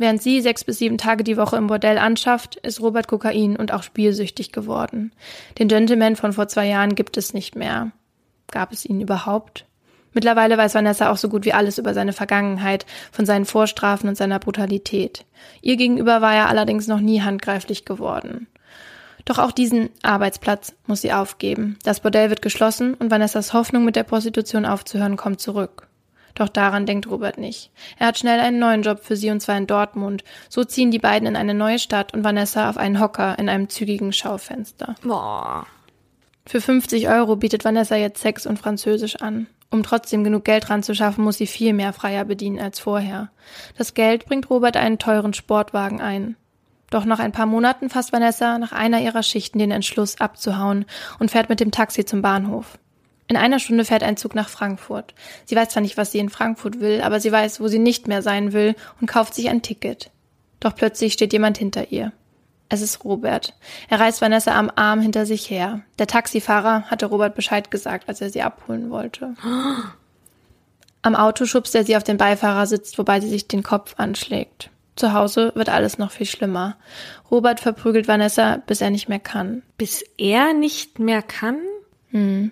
Während 0.00 0.22
sie 0.22 0.40
sechs 0.40 0.64
bis 0.64 0.78
sieben 0.78 0.96
Tage 0.96 1.24
die 1.24 1.36
Woche 1.36 1.58
im 1.58 1.66
Bordell 1.66 1.98
anschafft, 1.98 2.56
ist 2.56 2.80
Robert 2.80 3.06
Kokain 3.06 3.56
und 3.56 3.70
auch 3.70 3.82
spielsüchtig 3.82 4.50
geworden. 4.50 5.12
Den 5.58 5.68
Gentleman 5.68 6.16
von 6.16 6.32
vor 6.32 6.48
zwei 6.48 6.66
Jahren 6.68 6.94
gibt 6.94 7.18
es 7.18 7.34
nicht 7.34 7.54
mehr. 7.54 7.92
Gab 8.50 8.72
es 8.72 8.86
ihn 8.86 9.02
überhaupt? 9.02 9.66
Mittlerweile 10.14 10.56
weiß 10.56 10.74
Vanessa 10.74 11.12
auch 11.12 11.18
so 11.18 11.28
gut 11.28 11.44
wie 11.44 11.52
alles 11.52 11.76
über 11.76 11.92
seine 11.92 12.14
Vergangenheit, 12.14 12.86
von 13.12 13.26
seinen 13.26 13.44
Vorstrafen 13.44 14.08
und 14.08 14.16
seiner 14.16 14.38
Brutalität. 14.38 15.26
Ihr 15.60 15.76
gegenüber 15.76 16.22
war 16.22 16.34
er 16.34 16.48
allerdings 16.48 16.86
noch 16.86 17.00
nie 17.00 17.20
handgreiflich 17.20 17.84
geworden. 17.84 18.46
Doch 19.26 19.38
auch 19.38 19.52
diesen 19.52 19.90
Arbeitsplatz 20.02 20.72
muss 20.86 21.02
sie 21.02 21.12
aufgeben. 21.12 21.78
Das 21.84 22.00
Bordell 22.00 22.30
wird 22.30 22.40
geschlossen 22.40 22.94
und 22.94 23.10
Vanessas 23.10 23.52
Hoffnung, 23.52 23.84
mit 23.84 23.96
der 23.96 24.04
Prostitution 24.04 24.64
aufzuhören, 24.64 25.18
kommt 25.18 25.42
zurück. 25.42 25.89
Doch 26.34 26.48
daran 26.48 26.86
denkt 26.86 27.08
Robert 27.10 27.38
nicht. 27.38 27.70
Er 27.98 28.08
hat 28.08 28.18
schnell 28.18 28.40
einen 28.40 28.58
neuen 28.58 28.82
Job 28.82 29.00
für 29.02 29.16
sie 29.16 29.30
und 29.30 29.40
zwar 29.40 29.56
in 29.56 29.66
Dortmund. 29.66 30.24
So 30.48 30.64
ziehen 30.64 30.90
die 30.90 30.98
beiden 30.98 31.28
in 31.28 31.36
eine 31.36 31.54
neue 31.54 31.78
Stadt 31.78 32.14
und 32.14 32.24
Vanessa 32.24 32.68
auf 32.70 32.76
einen 32.76 33.00
Hocker 33.00 33.38
in 33.38 33.48
einem 33.48 33.68
zügigen 33.68 34.12
Schaufenster. 34.12 34.94
Boah. 35.02 35.66
Für 36.46 36.60
50 36.60 37.08
Euro 37.08 37.36
bietet 37.36 37.64
Vanessa 37.64 37.96
jetzt 37.96 38.20
Sex 38.20 38.46
und 38.46 38.58
Französisch 38.58 39.16
an. 39.16 39.46
Um 39.70 39.84
trotzdem 39.84 40.24
genug 40.24 40.44
Geld 40.44 40.68
ranzuschaffen, 40.68 41.22
muss 41.22 41.38
sie 41.38 41.46
viel 41.46 41.72
mehr 41.72 41.92
Freier 41.92 42.24
bedienen 42.24 42.58
als 42.58 42.80
vorher. 42.80 43.30
Das 43.78 43.94
Geld 43.94 44.26
bringt 44.26 44.50
Robert 44.50 44.76
einen 44.76 44.98
teuren 44.98 45.32
Sportwagen 45.32 46.00
ein. 46.00 46.36
Doch 46.90 47.04
nach 47.04 47.20
ein 47.20 47.30
paar 47.30 47.46
Monaten 47.46 47.88
fasst 47.88 48.12
Vanessa 48.12 48.58
nach 48.58 48.72
einer 48.72 49.00
ihrer 49.00 49.22
Schichten 49.22 49.60
den 49.60 49.70
Entschluss 49.70 50.20
abzuhauen 50.20 50.86
und 51.20 51.30
fährt 51.30 51.48
mit 51.48 51.60
dem 51.60 51.70
Taxi 51.70 52.04
zum 52.04 52.20
Bahnhof. 52.20 52.78
In 53.30 53.36
einer 53.36 53.60
Stunde 53.60 53.84
fährt 53.84 54.02
ein 54.02 54.16
Zug 54.16 54.34
nach 54.34 54.48
Frankfurt. 54.48 55.14
Sie 55.44 55.54
weiß 55.54 55.68
zwar 55.68 55.82
nicht, 55.82 55.96
was 55.96 56.10
sie 56.10 56.18
in 56.18 56.30
Frankfurt 56.30 56.80
will, 56.80 57.00
aber 57.00 57.20
sie 57.20 57.30
weiß, 57.30 57.60
wo 57.60 57.68
sie 57.68 57.78
nicht 57.78 58.08
mehr 58.08 58.22
sein 58.22 58.52
will 58.52 58.74
und 59.00 59.06
kauft 59.06 59.34
sich 59.34 59.48
ein 59.48 59.62
Ticket. 59.62 60.10
Doch 60.58 60.74
plötzlich 60.74 61.12
steht 61.12 61.32
jemand 61.32 61.56
hinter 61.56 61.92
ihr. 61.92 62.10
Es 62.68 62.82
ist 62.82 63.04
Robert. 63.04 63.54
Er 63.88 64.00
reißt 64.00 64.20
Vanessa 64.20 64.58
am 64.58 64.68
Arm 64.74 65.00
hinter 65.00 65.26
sich 65.26 65.48
her. 65.48 65.82
Der 66.00 66.08
Taxifahrer 66.08 66.90
hatte 66.90 67.06
Robert 67.06 67.36
Bescheid 67.36 67.70
gesagt, 67.70 68.08
als 68.08 68.20
er 68.20 68.30
sie 68.30 68.42
abholen 68.42 68.90
wollte. 68.90 69.36
Am 71.02 71.14
Auto 71.14 71.46
schubst 71.46 71.76
er 71.76 71.84
sie 71.84 71.96
auf 71.96 72.02
den 72.02 72.16
Beifahrersitz, 72.16 72.98
wobei 72.98 73.20
sie 73.20 73.28
sich 73.28 73.46
den 73.46 73.62
Kopf 73.62 73.94
anschlägt. 73.96 74.70
Zu 74.96 75.12
Hause 75.12 75.52
wird 75.54 75.68
alles 75.68 75.98
noch 75.98 76.10
viel 76.10 76.26
schlimmer. 76.26 76.78
Robert 77.30 77.60
verprügelt 77.60 78.08
Vanessa, 78.08 78.56
bis 78.66 78.80
er 78.80 78.90
nicht 78.90 79.08
mehr 79.08 79.20
kann. 79.20 79.62
Bis 79.78 80.04
er 80.18 80.52
nicht 80.52 80.98
mehr 80.98 81.22
kann? 81.22 81.60
Hm. 82.10 82.50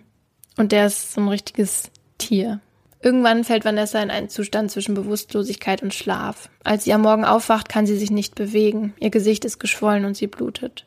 Und 0.59 0.72
der 0.72 0.86
ist 0.86 1.12
so 1.12 1.20
ein 1.20 1.28
richtiges 1.28 1.90
Tier. 2.18 2.61
Irgendwann 3.00 3.44
fällt 3.44 3.64
Vanessa 3.64 4.02
in 4.02 4.11
einen 4.11 4.28
Zustand 4.28 4.72
zwischen 4.72 4.94
Bewusstlosigkeit 4.94 5.82
und 5.82 5.94
Schlaf. 5.94 6.50
Als 6.64 6.84
sie 6.84 6.92
am 6.92 7.02
Morgen 7.02 7.24
aufwacht, 7.24 7.68
kann 7.68 7.86
sie 7.86 7.96
sich 7.96 8.11
nicht 8.11 8.34
bewegen. 8.34 8.92
Ihr 8.98 9.11
Gesicht 9.11 9.44
ist 9.44 9.61
geschwollen 9.61 10.04
und 10.04 10.16
sie 10.16 10.26
blutet. 10.26 10.84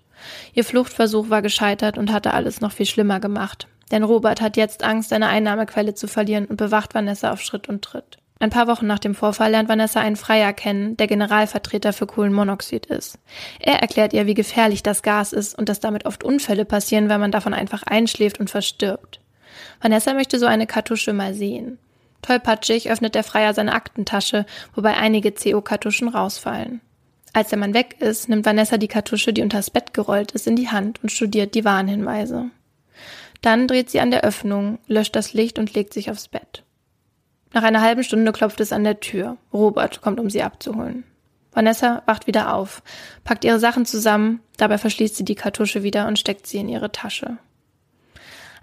Ihr 0.54 0.66
Fluchtversuch 0.66 1.30
war 1.30 1.42
gescheitert 1.42 1.98
und 1.98 2.12
hatte 2.12 2.34
alles 2.34 2.60
noch 2.60 2.74
viel 2.74 2.86
schlimmer 2.86 3.20
gemacht. 3.22 3.68
Denn 3.92 4.04
Robert 4.04 4.42
hat 4.42 4.58
jetzt 4.58 4.84
Angst, 4.84 5.10
seine 5.10 5.30
Einnahmequelle 5.30 5.96
zu 5.96 6.08
verlieren 6.08 6.46
und 6.46 6.58
bewacht 6.58 6.94
Vanessa 6.94 7.32
auf 7.32 7.42
Schritt 7.42 7.70
und 7.70 7.82
Tritt. 7.82 8.18
Ein 8.40 8.50
paar 8.50 8.68
Wochen 8.68 8.88
nach 8.88 9.00
dem 9.00 9.16
Vorfall 9.16 9.52
lernt 9.52 9.70
Vanessa 9.70 10.02
einen 10.02 10.16
Freier 10.16 10.52
kennen, 10.52 10.98
der 10.98 11.08
Generalvertreter 11.08 11.94
für 11.94 12.08
Kohlenmonoxid 12.08 12.88
ist. 12.88 13.20
Er 13.60 13.82
erklärt 13.82 14.14
ihr, 14.14 14.26
wie 14.26 14.34
gefährlich 14.34 14.82
das 14.84 15.04
Gas 15.04 15.32
ist 15.32 15.58
und 15.58 15.70
dass 15.70 15.80
damit 15.80 16.06
oft 16.06 16.24
Unfälle 16.24 16.66
passieren, 16.66 17.08
weil 17.08 17.20
man 17.20 17.32
davon 17.32 17.54
einfach 17.54 17.84
einschläft 17.84 18.40
und 18.40 18.50
verstirbt. 18.50 19.21
Vanessa 19.82 20.14
möchte 20.14 20.40
so 20.40 20.46
eine 20.46 20.68
Kartusche 20.68 21.14
mal 21.14 21.34
sehen. 21.34 21.78
Tollpatschig 22.22 22.90
öffnet 22.92 23.16
der 23.16 23.24
Freier 23.24 23.54
seine 23.54 23.74
Aktentasche, 23.74 24.46
wobei 24.76 24.96
einige 24.96 25.32
CO-Kartuschen 25.32 26.08
rausfallen. 26.08 26.82
Als 27.34 27.50
der 27.50 27.60
Mann 27.60 27.74
weg 27.74 27.96
ist, 28.00 28.30
nimmt 28.30 28.46
Vanessa 28.46 28.78
die 28.78 28.88
Kartusche, 28.88 29.34
die 29.34 29.42
unters 29.42 29.70
Bett 29.70 29.94
gerollt 29.94 30.32
ist, 30.34 30.48
in 30.48 30.56
die 30.56 30.70
Hand 30.70 31.02
und 31.02 31.12
studiert 31.12 31.56
die 31.56 31.66
Warnhinweise. 31.66 32.52
Dann 33.42 33.68
dreht 33.68 33.90
sie 33.90 34.02
an 34.02 34.12
der 34.12 34.24
Öffnung, 34.24 34.80
löscht 34.88 35.16
das 35.16 35.34
Licht 35.34 35.58
und 35.58 35.74
legt 35.74 35.94
sich 35.94 36.12
aufs 36.12 36.28
Bett. 36.28 36.64
Nach 37.54 37.64
einer 37.64 37.82
halben 37.82 38.04
Stunde 38.04 38.32
klopft 38.32 38.60
es 38.60 38.72
an 38.72 38.84
der 38.84 39.00
Tür. 39.00 39.38
Robert 39.52 40.02
kommt, 40.02 40.20
um 40.20 40.30
sie 40.30 40.44
abzuholen. 40.44 41.04
Vanessa 41.54 42.02
wacht 42.06 42.28
wieder 42.28 42.54
auf, 42.54 42.82
packt 43.24 43.44
ihre 43.44 43.60
Sachen 43.60 43.86
zusammen, 43.86 44.40
dabei 44.58 44.78
verschließt 44.78 45.18
sie 45.18 45.26
die 45.26 45.36
Kartusche 45.36 45.84
wieder 45.84 46.08
und 46.08 46.18
steckt 46.18 46.48
sie 46.48 46.60
in 46.60 46.70
ihre 46.70 46.92
Tasche. 46.92 47.38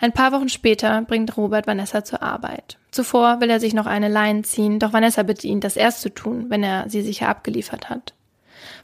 Ein 0.00 0.12
paar 0.12 0.32
Wochen 0.32 0.48
später 0.48 1.02
bringt 1.02 1.36
Robert 1.36 1.66
Vanessa 1.66 2.04
zur 2.04 2.22
Arbeit. 2.22 2.78
Zuvor 2.92 3.40
will 3.40 3.50
er 3.50 3.58
sich 3.58 3.74
noch 3.74 3.86
eine 3.86 4.08
Leine 4.08 4.42
ziehen, 4.42 4.78
doch 4.78 4.92
Vanessa 4.92 5.24
bittet 5.24 5.44
ihn, 5.44 5.60
das 5.60 5.76
erst 5.76 6.00
zu 6.00 6.08
tun, 6.08 6.46
wenn 6.48 6.62
er 6.62 6.88
sie 6.88 7.02
sicher 7.02 7.28
abgeliefert 7.28 7.90
hat. 7.90 8.14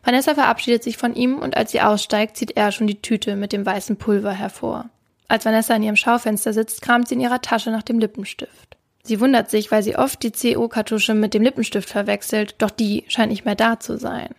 Vanessa 0.03 0.35
verabschiedet 0.35 0.83
sich 0.83 0.97
von 0.97 1.15
ihm 1.15 1.39
und 1.39 1.57
als 1.57 1.71
sie 1.71 1.81
aussteigt, 1.81 2.37
zieht 2.37 2.57
er 2.57 2.73
schon 2.73 2.87
die 2.87 3.01
Tüte 3.01 3.37
mit 3.37 3.53
dem 3.53 3.65
weißen 3.65 3.97
Pulver 3.97 4.33
hervor. 4.33 4.87
Als 5.29 5.45
Vanessa 5.45 5.75
an 5.75 5.83
ihrem 5.83 5.97
Schaufenster 5.97 6.53
sitzt, 6.53 6.83
kramt 6.83 7.09
sie 7.09 7.15
in 7.15 7.21
ihrer 7.21 7.41
Tasche 7.41 7.71
nach 7.71 7.83
dem 7.83 7.99
Lippenstift. 7.99 8.77
Sie 9.03 9.21
wundert 9.21 9.51
sich, 9.51 9.71
weil 9.71 9.83
sie 9.83 9.97
oft 9.97 10.23
die 10.23 10.33
CO-Kartusche 10.33 11.15
mit 11.15 11.35
dem 11.35 11.43
Lippenstift 11.43 11.89
verwechselt, 11.89 12.57
doch 12.59 12.71
die 12.71 13.05
scheint 13.09 13.31
nicht 13.31 13.45
mehr 13.45 13.55
da 13.55 13.79
zu 13.79 13.99
sein. 13.99 14.31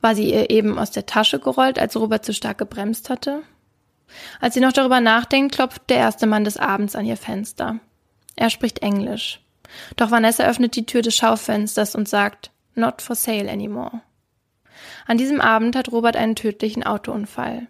War 0.00 0.14
sie 0.14 0.32
ihr 0.32 0.50
eben 0.50 0.78
aus 0.78 0.90
der 0.90 1.06
Tasche 1.06 1.38
gerollt, 1.38 1.78
als 1.78 1.96
Robert 1.96 2.24
zu 2.24 2.34
stark 2.34 2.58
gebremst 2.58 3.08
hatte? 3.10 3.42
Als 4.40 4.54
sie 4.54 4.60
noch 4.60 4.72
darüber 4.72 5.00
nachdenkt, 5.00 5.54
klopft 5.54 5.82
der 5.88 5.98
erste 5.98 6.26
Mann 6.26 6.44
des 6.44 6.56
Abends 6.56 6.96
an 6.96 7.04
ihr 7.04 7.16
Fenster. 7.16 7.78
Er 8.36 8.50
spricht 8.50 8.80
Englisch. 8.80 9.40
Doch 9.96 10.10
Vanessa 10.10 10.44
öffnet 10.44 10.76
die 10.76 10.86
Tür 10.86 11.02
des 11.02 11.16
Schaufensters 11.16 11.94
und 11.94 12.08
sagt, 12.08 12.50
Not 12.74 13.02
for 13.02 13.16
sale 13.16 13.50
anymore. 13.50 14.00
An 15.06 15.18
diesem 15.18 15.40
Abend 15.40 15.76
hat 15.76 15.92
Robert 15.92 16.16
einen 16.16 16.36
tödlichen 16.36 16.84
Autounfall. 16.84 17.66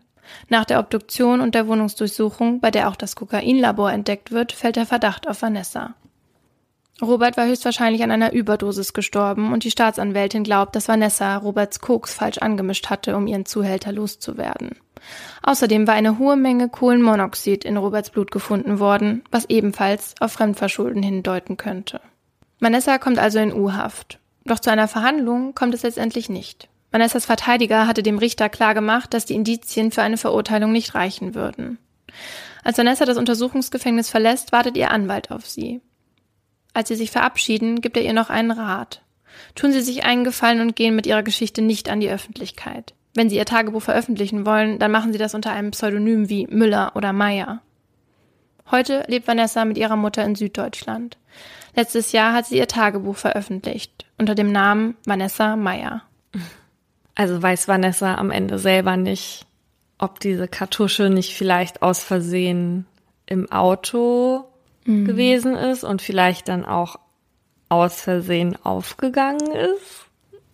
Nach 0.49 0.65
der 0.65 0.79
Obduktion 0.79 1.41
und 1.41 1.55
der 1.55 1.67
Wohnungsdurchsuchung, 1.67 2.61
bei 2.61 2.71
der 2.71 2.89
auch 2.89 2.97
das 2.97 3.17
Kokainlabor 3.17 3.91
entdeckt 3.91 4.31
wird, 4.31 4.53
fällt 4.53 4.77
der 4.77 4.87
Verdacht 4.87 5.29
auf 5.29 5.43
Vanessa. 5.43 5.95
Robert 7.01 7.37
war 7.37 7.47
höchstwahrscheinlich 7.47 8.03
an 8.05 8.13
einer 8.13 8.33
Überdosis 8.33 8.93
gestorben 8.93 9.53
und 9.53 9.65
die 9.65 9.71
Staatsanwältin 9.71 10.45
glaubt, 10.45 10.77
dass 10.77 10.89
Vanessa 10.89 11.37
Roberts 11.37 11.81
Koks 11.81 12.15
falsch 12.15 12.39
angemischt 12.39 12.91
hatte, 12.91 13.17
um 13.17 13.27
ihren 13.27 13.45
Zuhälter 13.45 13.93
loszuwerden. 13.93 14.77
Außerdem 15.43 15.87
war 15.87 15.95
eine 15.95 16.19
hohe 16.19 16.37
Menge 16.37 16.69
Kohlenmonoxid 16.69 17.65
in 17.65 17.77
Roberts 17.77 18.11
Blut 18.11 18.31
gefunden 18.31 18.79
worden, 18.79 19.23
was 19.31 19.47
ebenfalls 19.49 20.15
auf 20.21 20.33
Fremdverschulden 20.33 21.03
hindeuten 21.03 21.57
könnte. 21.57 22.01
Vanessa 22.61 22.99
kommt 22.99 23.19
also 23.19 23.39
in 23.39 23.53
U-Haft. 23.53 24.19
Doch 24.45 24.61
zu 24.61 24.71
einer 24.71 24.89
Verhandlung 24.89 25.55
kommt 25.55 25.75
es 25.75 25.83
letztendlich 25.83 26.29
nicht. 26.29 26.69
Vanessas 26.91 27.25
Verteidiger 27.25 27.87
hatte 27.87 28.03
dem 28.03 28.19
Richter 28.19 28.49
klargemacht, 28.49 29.15
dass 29.15 29.25
die 29.25 29.35
Indizien 29.35 29.91
für 29.91 30.03
eine 30.03 30.19
Verurteilung 30.19 30.73
nicht 30.73 30.95
reichen 30.95 31.35
würden. 31.35 31.79
Als 32.63 32.79
Vanessa 32.79 33.05
das 33.05 33.17
Untersuchungsgefängnis 33.17 34.11
verlässt, 34.11 34.53
wartet 34.53 34.77
ihr 34.77 34.91
Anwalt 34.91 35.31
auf 35.31 35.47
sie. 35.47 35.81
Als 36.75 36.89
sie 36.89 36.97
sich 36.97 37.11
verabschieden, 37.11 37.81
gibt 37.81 37.97
er 37.97 38.05
ihr 38.05 38.13
noch 38.13 38.31
einen 38.31 38.51
Rat. 38.51 39.03
Tun 39.55 39.73
Sie 39.73 39.81
sich 39.81 40.05
einen 40.05 40.25
Gefallen 40.25 40.61
und 40.61 40.77
gehen 40.77 40.95
mit 40.95 41.07
Ihrer 41.07 41.23
Geschichte 41.23 41.63
nicht 41.63 41.89
an 41.89 42.01
die 42.01 42.11
Öffentlichkeit. 42.11 42.95
Wenn 43.15 43.29
Sie 43.29 43.37
Ihr 43.37 43.45
Tagebuch 43.45 43.83
veröffentlichen 43.83 44.47
wollen, 44.47 44.79
dann 44.79 44.91
machen 44.91 45.13
Sie 45.13 45.19
das 45.19 45.35
unter 45.35 45.53
einem 45.53 45.71
Pseudonym 45.73 46.29
wie 46.29 46.47
Müller 46.47 46.93
oder 46.95 47.13
Meyer. 47.13 47.61
Heute 48.71 49.05
lebt 49.07 49.29
Vanessa 49.29 49.65
mit 49.65 49.77
ihrer 49.77 49.97
Mutter 49.97 50.25
in 50.25 50.35
Süddeutschland. 50.35 51.19
Letztes 51.75 52.13
Jahr 52.13 52.33
hat 52.33 52.47
sie 52.47 52.59
ihr 52.59 52.69
Tagebuch 52.69 53.17
veröffentlicht 53.17 54.07
unter 54.19 54.35
dem 54.35 54.53
Namen 54.53 54.97
Vanessa 55.05 55.57
Meyer. 55.57 56.03
Also 57.15 57.43
weiß 57.43 57.69
Vanessa 57.69 58.15
am 58.15 58.31
Ende 58.31 58.59
selber 58.59 58.97
nicht, 58.97 59.47
ob 59.99 60.21
diese 60.21 60.49
Kartusche 60.49 61.11
nicht 61.11 61.35
vielleicht 61.35 61.83
aus 61.83 62.03
Versehen 62.03 62.87
im 63.27 63.51
Auto 63.53 64.45
mhm. 64.85 65.05
gewesen 65.05 65.55
ist 65.55 65.85
und 65.85 66.01
vielleicht 66.01 66.49
dann 66.49 66.65
auch 66.65 66.97
aus 67.69 68.01
Versehen 68.01 68.57
aufgegangen 68.65 69.51
ist. 69.51 70.07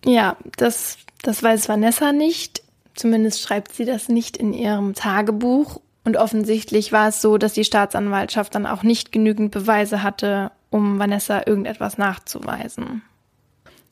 Ja, 0.05 0.37
das, 0.57 0.97
das 1.21 1.43
weiß 1.43 1.69
Vanessa 1.69 2.11
nicht. 2.11 2.63
Zumindest 2.95 3.41
schreibt 3.41 3.73
sie 3.73 3.85
das 3.85 4.09
nicht 4.09 4.37
in 4.37 4.53
ihrem 4.53 4.93
Tagebuch. 4.93 5.81
Und 6.03 6.17
offensichtlich 6.17 6.91
war 6.91 7.09
es 7.09 7.21
so, 7.21 7.37
dass 7.37 7.53
die 7.53 7.65
Staatsanwaltschaft 7.65 8.55
dann 8.55 8.65
auch 8.65 8.83
nicht 8.83 9.11
genügend 9.11 9.51
Beweise 9.51 10.01
hatte, 10.01 10.51
um 10.69 10.99
Vanessa 10.99 11.43
irgendetwas 11.45 11.97
nachzuweisen. 11.97 13.01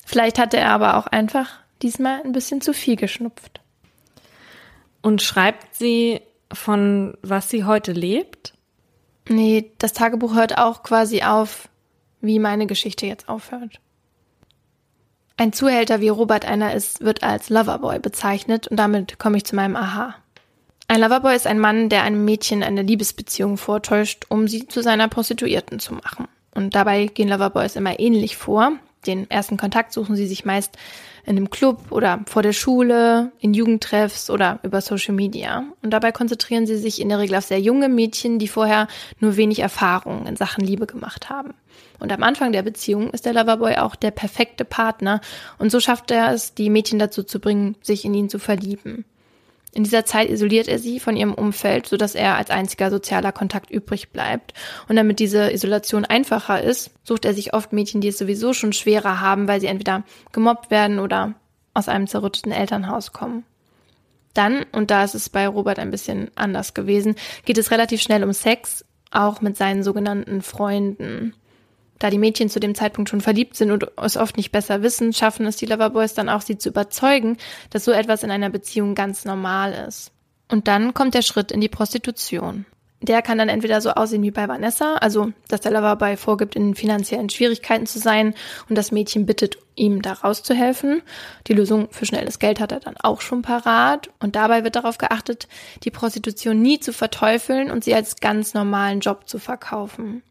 Vielleicht 0.06 0.40
hatte 0.40 0.58
er 0.58 0.72
aber 0.72 0.98
auch 0.98 1.08
einfach 1.08 1.60
diesmal 1.82 2.22
ein 2.24 2.32
bisschen 2.32 2.62
zu 2.62 2.74
viel 2.74 2.96
geschnupft. 2.96 3.62
Und 5.02 5.22
schreibt 5.22 5.76
sie 5.76 6.22
von 6.52 7.18
was 7.22 7.50
sie 7.50 7.66
heute 7.66 7.92
lebt? 7.92 8.54
Nee, 9.30 9.72
das 9.78 9.94
Tagebuch 9.94 10.36
hört 10.36 10.58
auch 10.58 10.84
quasi 10.84 11.24
auf, 11.24 11.68
wie 12.22 12.40
meine 12.40 12.68
Geschichte 12.68 13.06
jetzt 13.06 13.28
aufhört. 13.28 13.80
Ein 15.40 15.54
Zuhälter, 15.54 16.02
wie 16.02 16.10
Robert 16.10 16.46
einer 16.46 16.74
ist, 16.74 17.02
wird 17.02 17.22
als 17.22 17.50
Loverboy 17.50 18.00
bezeichnet 18.00 18.68
und 18.68 18.78
damit 18.78 19.20
komme 19.20 19.38
ich 19.38 19.46
zu 19.46 19.56
meinem 19.56 19.76
Aha. 19.76 20.16
Ein 20.88 21.02
Loverboy 21.02 21.36
ist 21.36 21.46
ein 21.46 21.60
Mann, 21.60 21.90
der 21.90 22.02
einem 22.02 22.26
Mädchen 22.26 22.64
eine 22.64 22.82
Liebesbeziehung 22.82 23.58
vortäuscht, 23.58 24.26
um 24.30 24.48
sie 24.48 24.68
zu 24.68 24.82
seiner 24.82 25.08
Prostituierten 25.08 25.78
zu 25.80 25.94
machen. 25.94 26.28
Und 26.56 26.74
dabei 26.74 27.06
gehen 27.06 27.30
Loverboys 27.30 27.76
immer 27.76 28.00
ähnlich 28.00 28.36
vor. 28.36 28.72
Den 29.06 29.30
ersten 29.30 29.58
Kontakt 29.58 29.94
suchen 29.94 30.16
sie 30.16 30.26
sich 30.26 30.44
meist 30.44 30.76
in 31.24 31.38
einem 31.38 31.52
Club 31.52 31.92
oder 31.92 32.22
vor 32.26 32.42
der 32.42 32.54
Schule, 32.54 33.32
in 33.40 33.54
Jugendtreffs 33.54 34.32
oder 34.32 34.60
über 34.64 34.82
Social 34.82 35.14
Media. 35.14 35.66
Und 35.84 35.92
dabei 35.92 36.12
konzentrieren 36.12 36.66
sie 36.66 36.78
sich 36.78 37.00
in 37.00 37.10
der 37.10 37.20
Regel 37.20 37.36
auf 37.36 37.46
sehr 37.46 37.60
junge 37.62 37.90
Mädchen, 37.90 38.40
die 38.40 38.48
vorher 38.48 38.88
nur 39.20 39.38
wenig 39.38 39.60
Erfahrung 39.60 40.26
in 40.26 40.36
Sachen 40.36 40.66
Liebe 40.66 40.88
gemacht 40.88 41.30
haben. 41.30 41.54
Und 42.00 42.12
am 42.12 42.24
Anfang 42.24 42.52
der 42.52 42.64
Beziehung 42.64 43.10
ist 43.12 43.26
der 43.26 43.34
Loverboy 43.34 43.76
auch 43.78 43.96
der 43.96 44.12
perfekte 44.12 44.66
Partner 44.66 45.22
und 45.58 45.72
so 45.72 45.80
schafft 45.80 46.12
er 46.12 46.32
es, 46.32 46.54
die 46.54 46.70
Mädchen 46.70 47.00
dazu 47.00 47.24
zu 47.24 47.40
bringen, 47.40 47.76
sich 47.82 48.06
in 48.06 48.14
ihn 48.14 48.30
zu 48.30 48.40
verlieben. 48.40 49.06
In 49.74 49.84
dieser 49.84 50.06
Zeit 50.06 50.30
isoliert 50.30 50.68
er 50.68 50.80
sie 50.80 51.00
von 51.00 51.16
ihrem 51.16 51.34
Umfeld, 51.34 51.88
sodass 51.88 52.16
er 52.16 52.36
als 52.36 52.50
einziger 52.50 52.90
sozialer 52.90 53.32
Kontakt 53.32 53.70
übrig 53.70 54.10
bleibt. 54.10 54.54
Und 54.88 54.96
damit 54.96 55.20
diese 55.20 55.52
Isolation 55.52 56.04
einfacher 56.04 56.62
ist, 56.64 56.90
sucht 57.04 57.26
er 57.26 57.34
sich 57.36 57.54
oft 57.54 57.74
Mädchen, 57.74 58.02
die 58.02 58.08
es 58.08 58.18
sowieso 58.18 58.54
schon 58.54 58.74
schwerer 58.74 59.22
haben, 59.22 59.48
weil 59.48 59.62
sie 59.62 59.68
entweder 59.68 60.04
gemobbt 60.32 60.72
werden 60.72 61.00
oder 61.00 61.36
aus 61.76 61.90
einem 61.90 62.08
zerrütteten 62.08 62.52
Elternhaus 62.52 63.12
kommen. 63.12 63.44
Dann, 64.34 64.66
und 64.72 64.90
da 64.90 65.04
ist 65.04 65.16
es 65.16 65.30
bei 65.30 65.48
Robert 65.48 65.80
ein 65.80 65.92
bisschen 65.92 66.32
anders 66.36 66.74
gewesen, 66.74 67.16
geht 67.46 67.58
es 67.58 67.70
relativ 67.70 68.02
schnell 68.02 68.24
um 68.24 68.34
Sex, 68.34 68.84
auch 69.12 69.42
mit 69.42 69.58
seinen 69.58 69.84
sogenannten 69.84 70.42
Freunden. 70.42 71.34
Da 72.00 72.10
die 72.10 72.18
Mädchen 72.18 72.50
zu 72.50 72.60
dem 72.60 72.76
Zeitpunkt 72.76 73.10
schon 73.10 73.22
verliebt 73.22 73.56
sind 73.56 73.72
und 73.72 73.88
es 73.98 74.18
oft 74.18 74.38
nicht 74.38 74.52
besser 74.52 74.84
wissen, 74.84 75.14
schaffen 75.14 75.46
es 75.46 75.58
die 75.58 75.66
Loverboys 75.66 76.14
dann 76.14 76.30
auch, 76.30 76.42
sie 76.42 76.58
zu 76.58 76.70
überzeugen, 76.70 77.38
dass 77.70 77.86
so 77.86 77.92
etwas 77.92 78.24
in 78.24 78.32
einer 78.32 78.50
Beziehung 78.50 78.96
ganz 78.96 79.26
normal 79.26 79.74
ist. 79.88 80.12
Und 80.50 80.68
dann 80.68 80.94
kommt 80.94 81.14
der 81.14 81.22
Schritt 81.22 81.52
in 81.52 81.62
die 81.62 81.70
Prostitution. 81.70 82.66
Der 83.00 83.22
kann 83.22 83.38
dann 83.38 83.50
entweder 83.50 83.80
so 83.80 83.92
aussehen 83.92 84.24
wie 84.24 84.32
bei 84.32 84.48
Vanessa, 84.48 84.96
also 84.96 85.32
dass 85.50 85.62
der 85.62 85.72
Loverboy 85.72 86.18
vorgibt, 86.18 86.56
in 86.56 86.74
finanziellen 86.74 87.30
Schwierigkeiten 87.30 87.86
zu 87.86 88.00
sein 88.00 88.34
und 88.70 88.76
das 88.76 88.92
Mädchen 88.92 89.28
bittet, 89.28 89.60
ihm 89.76 90.02
da 90.02 90.14
rauszuhelfen. 90.14 91.04
Die 91.46 91.54
Lösung 91.54 91.90
für 91.92 92.08
schnelles 92.08 92.40
Geld 92.40 92.60
hat 92.60 92.72
er 92.72 92.80
dann 92.80 92.98
auch 92.98 93.22
schon 93.22 93.44
parat. 93.44 94.10
Und 94.20 94.36
dabei 94.36 94.64
wird 94.64 94.76
darauf 94.76 94.98
geachtet, 94.98 95.48
die 95.84 95.92
Prostitution 95.92 96.60
nie 96.60 96.80
zu 96.80 96.92
verteufeln 96.92 97.70
und 97.70 97.84
sie 97.84 97.94
als 97.94 98.16
ganz 98.16 98.56
normalen 98.56 99.00
Job 99.00 99.30
zu 99.30 99.38
verkaufen. 99.38 100.24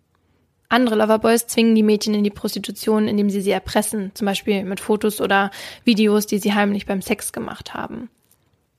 Andere 0.68 0.96
Loverboys 0.96 1.46
zwingen 1.46 1.74
die 1.74 1.82
Mädchen 1.82 2.14
in 2.14 2.24
die 2.24 2.30
Prostitution, 2.30 3.08
indem 3.08 3.30
sie 3.30 3.40
sie 3.40 3.52
erpressen, 3.52 4.10
zum 4.14 4.26
Beispiel 4.26 4.64
mit 4.64 4.80
Fotos 4.80 5.20
oder 5.20 5.50
Videos, 5.84 6.26
die 6.26 6.38
sie 6.38 6.54
heimlich 6.54 6.86
beim 6.86 7.02
Sex 7.02 7.32
gemacht 7.32 7.74
haben. 7.74 8.10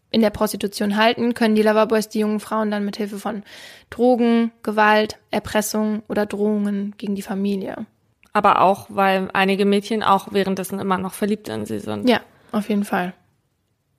In 0.10 0.22
der 0.22 0.30
Prostitution 0.30 0.96
halten 0.96 1.34
können 1.34 1.56
die 1.56 1.62
Loverboys 1.62 2.10
die 2.10 2.20
jungen 2.20 2.40
Frauen 2.40 2.72
dann 2.72 2.86
mit 2.86 2.98
Hilfe 2.98 3.20
von 3.20 3.44
Drogen, 3.90 4.52
Gewalt, 4.64 5.18
Erpressung 5.32 6.02
oder 6.08 6.26
Drohungen 6.26 6.96
gegen 6.98 7.16
die 7.16 7.22
Familie. 7.22 7.86
Aber 8.32 8.62
auch, 8.62 8.88
weil 8.90 9.30
einige 9.34 9.66
Mädchen 9.66 10.04
auch 10.04 10.32
währenddessen 10.32 10.80
immer 10.80 10.98
noch 10.98 11.14
verliebt 11.14 11.50
in 11.50 11.66
sie 11.66 11.80
sind. 11.80 12.08
Ja, 12.08 12.22
auf 12.52 12.70
jeden 12.70 12.86
Fall. 12.86 13.14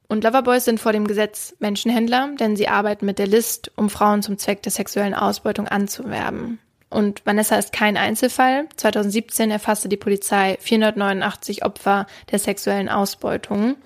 Und 0.08 0.24
Loverboys 0.24 0.64
sind 0.64 0.80
vor 0.80 0.92
dem 0.92 1.06
Gesetz 1.06 1.54
Menschenhändler, 1.58 2.30
denn 2.40 2.56
sie 2.56 2.68
arbeiten 2.68 3.04
mit 3.04 3.18
der 3.18 3.26
List, 3.26 3.70
um 3.76 3.90
Frauen 3.90 4.22
zum 4.22 4.38
Zweck 4.38 4.62
der 4.62 4.72
sexuellen 4.72 5.12
Ausbeutung 5.12 5.68
anzuwerben. 5.68 6.58
Und 6.90 7.24
Vanessa 7.26 7.56
ist 7.56 7.72
kein 7.72 7.96
Einzelfall. 7.96 8.66
2017 8.76 9.50
erfasste 9.50 9.88
die 9.88 9.96
Polizei 9.96 10.56
489 10.60 11.64
Opfer 11.64 12.06
der 12.30 12.38
sexuellen 12.38 12.88
Ausbeutung. 12.88 13.76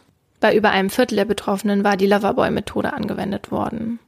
Bei 0.40 0.54
über 0.54 0.70
einem 0.70 0.90
Viertel 0.90 1.16
der 1.16 1.24
Betroffenen 1.24 1.84
war 1.84 1.96
die 1.96 2.06
Loverboy-Methode 2.06 2.92
angewendet 2.92 3.50
worden. 3.50 3.98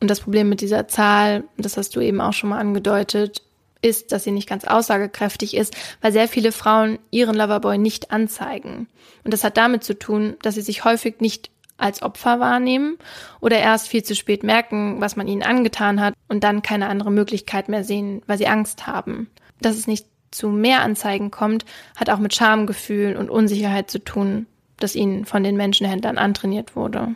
Und 0.00 0.08
das 0.08 0.20
Problem 0.20 0.48
mit 0.48 0.60
dieser 0.60 0.88
Zahl, 0.88 1.44
das 1.56 1.76
hast 1.76 1.94
du 1.94 2.00
eben 2.00 2.20
auch 2.20 2.32
schon 2.32 2.50
mal 2.50 2.58
angedeutet, 2.58 3.42
ist, 3.82 4.12
dass 4.12 4.24
sie 4.24 4.30
nicht 4.30 4.48
ganz 4.48 4.64
aussagekräftig 4.64 5.56
ist, 5.56 5.74
weil 6.00 6.12
sehr 6.12 6.28
viele 6.28 6.52
Frauen 6.52 6.98
ihren 7.10 7.34
Loverboy 7.34 7.78
nicht 7.78 8.10
anzeigen. 8.10 8.88
Und 9.24 9.32
das 9.32 9.44
hat 9.44 9.56
damit 9.56 9.84
zu 9.84 9.98
tun, 9.98 10.36
dass 10.42 10.54
sie 10.54 10.62
sich 10.62 10.84
häufig 10.84 11.20
nicht 11.20 11.50
als 11.82 12.02
Opfer 12.02 12.40
wahrnehmen 12.40 12.98
oder 13.40 13.58
erst 13.58 13.88
viel 13.88 14.02
zu 14.02 14.14
spät 14.14 14.42
merken, 14.42 15.00
was 15.00 15.16
man 15.16 15.28
ihnen 15.28 15.42
angetan 15.42 16.00
hat 16.00 16.14
und 16.28 16.44
dann 16.44 16.62
keine 16.62 16.88
andere 16.88 17.10
Möglichkeit 17.10 17.68
mehr 17.68 17.84
sehen, 17.84 18.22
weil 18.26 18.38
sie 18.38 18.46
Angst 18.46 18.86
haben. 18.86 19.28
Dass 19.60 19.76
es 19.76 19.86
nicht 19.86 20.06
zu 20.30 20.48
mehr 20.48 20.82
Anzeigen 20.82 21.30
kommt, 21.30 21.64
hat 21.96 22.10
auch 22.10 22.18
mit 22.18 22.34
Schamgefühl 22.34 23.16
und 23.16 23.30
Unsicherheit 23.30 23.90
zu 23.90 23.98
tun, 23.98 24.46
das 24.78 24.94
ihnen 24.94 25.24
von 25.24 25.44
den 25.44 25.56
Menschenhändlern 25.56 26.18
antrainiert 26.18 26.74
wurde. 26.74 27.14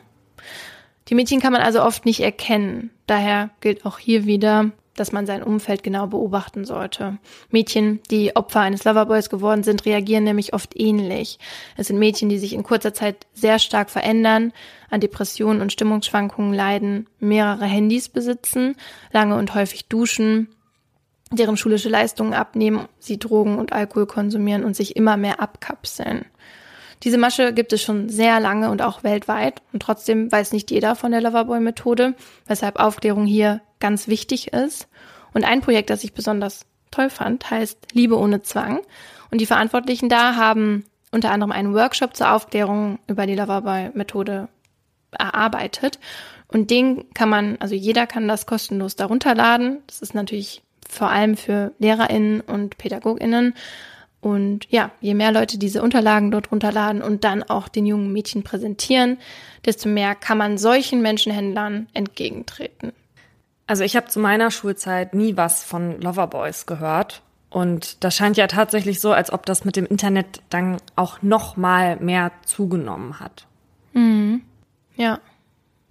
Die 1.09 1.15
Mädchen 1.15 1.41
kann 1.41 1.53
man 1.53 1.63
also 1.63 1.83
oft 1.83 2.05
nicht 2.05 2.21
erkennen. 2.21 2.91
Daher 3.07 3.51
gilt 3.61 3.87
auch 3.87 3.99
hier 3.99 4.27
wieder, 4.27 4.71
dass 4.97 5.13
man 5.13 5.27
sein 5.27 5.43
Umfeld 5.43 5.83
genau 5.83 6.07
beobachten 6.07 6.65
sollte. 6.65 7.19
Mädchen, 7.51 8.01
die 8.11 8.35
Opfer 8.35 8.61
eines 8.61 8.85
Loverboys 8.85 9.31
geworden 9.31 9.63
sind, 9.63 9.87
reagieren 9.87 10.25
nämlich 10.25 10.55
oft 10.55 10.79
ähnlich. 10.79 11.39
Es 11.77 11.87
sind 11.87 11.99
Mädchen, 11.99 12.29
die 12.29 12.39
sich 12.39 12.53
in 12.53 12.63
kurzer 12.63 12.95
Zeit 12.95 13.27
sehr 13.33 13.59
stark 13.59 13.91
verändern, 13.91 14.53
an 14.91 15.01
Depressionen 15.01 15.63
und 15.63 15.73
Stimmungsschwankungen 15.73 16.55
leiden, 16.55 17.07
mehrere 17.19 17.67
Handys 17.67 18.09
besitzen, 18.09 18.77
lange 19.13 19.37
und 19.37 19.55
häufig 19.55 19.87
duschen, 19.87 20.49
deren 21.33 21.57
schulische 21.57 21.89
Leistungen 21.89 22.35
abnehmen, 22.35 22.89
sie 22.99 23.19
Drogen 23.19 23.59
und 23.59 23.73
Alkohol 23.73 24.07
konsumieren 24.07 24.65
und 24.65 24.77
sich 24.77 24.97
immer 24.97 25.17
mehr 25.17 25.41
abkapseln. 25.41 26.25
Diese 27.03 27.19
Masche 27.19 27.53
gibt 27.53 27.73
es 27.73 27.83
schon 27.83 28.09
sehr 28.09 28.41
lange 28.41 28.71
und 28.71 28.81
auch 28.81 29.05
weltweit 29.05 29.61
und 29.73 29.83
trotzdem 29.83 30.33
weiß 30.33 30.53
nicht 30.53 30.71
jeder 30.71 30.97
von 30.97 31.13
der 31.13 31.21
Loverboy-Methode, 31.21 32.15
weshalb 32.47 32.79
Aufklärung 32.79 33.27
hier 33.27 33.61
ganz 33.81 34.09
wichtig 34.09 34.53
ist. 34.53 34.89
Und 35.33 35.45
ein 35.45 35.61
Projekt, 35.61 35.91
das 35.91 36.05
ich 36.05 36.15
besonders 36.15 36.67
toll 36.91 37.11
fand, 37.11 37.51
heißt 37.51 37.89
Liebe 37.93 38.19
ohne 38.19 38.43
Zwang. 38.43 38.81
Und 39.31 39.41
die 39.41 39.47
Verantwortlichen 39.47 40.09
da 40.09 40.37
haben 40.37 40.85
unter 41.11 41.31
anderem 41.31 41.53
einen 41.53 41.75
Workshop 41.75 42.17
zur 42.17 42.33
Aufklärung 42.33 42.99
über 43.07 43.27
die 43.27 43.35
Loverboy-Methode 43.35 44.49
erarbeitet. 45.13 45.99
Und 46.49 46.71
den 46.71 47.13
kann 47.15 47.29
man, 47.29 47.57
also 47.59 47.75
jeder 47.75 48.07
kann 48.07 48.29
das 48.29 48.47
kostenlos 48.47 48.97
darunter 48.97 49.35
laden. 49.35 49.79
Das 49.87 50.01
ist 50.01 50.15
natürlich 50.15 50.63
vor 50.89 51.09
allem 51.09 51.37
für 51.37 51.73
LehrerInnen 51.79 52.41
und 52.41 52.79
PädagogInnen. 52.79 53.55
Und 54.21 54.67
ja, 54.71 54.91
je 55.01 55.15
mehr 55.15 55.33
Leute 55.33 55.59
diese 55.59 55.83
Unterlagen 55.83 56.31
dort 56.31 56.51
runterladen 56.51 57.03
und 57.03 57.25
dann 57.25 57.43
auch 57.43 57.69
den 57.69 57.87
jungen 57.87 58.13
Mädchen 58.13 58.43
präsentieren, 58.43 59.19
desto 59.65 59.89
mehr 59.89 60.15
kann 60.15 60.39
man 60.39 60.59
solchen 60.59 61.01
Menschenhändlern 61.03 61.89
entgegentreten. 61.93 62.93
Also 63.67 63.83
ich 63.83 63.97
habe 63.97 64.07
zu 64.07 64.21
meiner 64.21 64.51
Schulzeit 64.51 65.15
nie 65.15 65.37
was 65.37 65.65
von 65.65 66.01
Loverboys 66.01 66.67
gehört. 66.67 67.23
Und 67.51 68.05
das 68.05 68.15
scheint 68.15 68.37
ja 68.37 68.49
tatsächlich 68.49 69.01
so, 69.01 69.13
als 69.13 69.33
ob 69.33 69.47
das 69.47 69.65
mit 69.65 69.77
dem 69.77 69.87
Internet 69.87 70.43
dann 70.51 70.79
auch 70.95 71.23
noch 71.23 71.57
mal 71.57 71.97
mehr 71.97 72.33
zugenommen 72.45 73.21
hat. 73.21 73.47
Mhm. 73.93 74.43
Ja. 74.97 75.21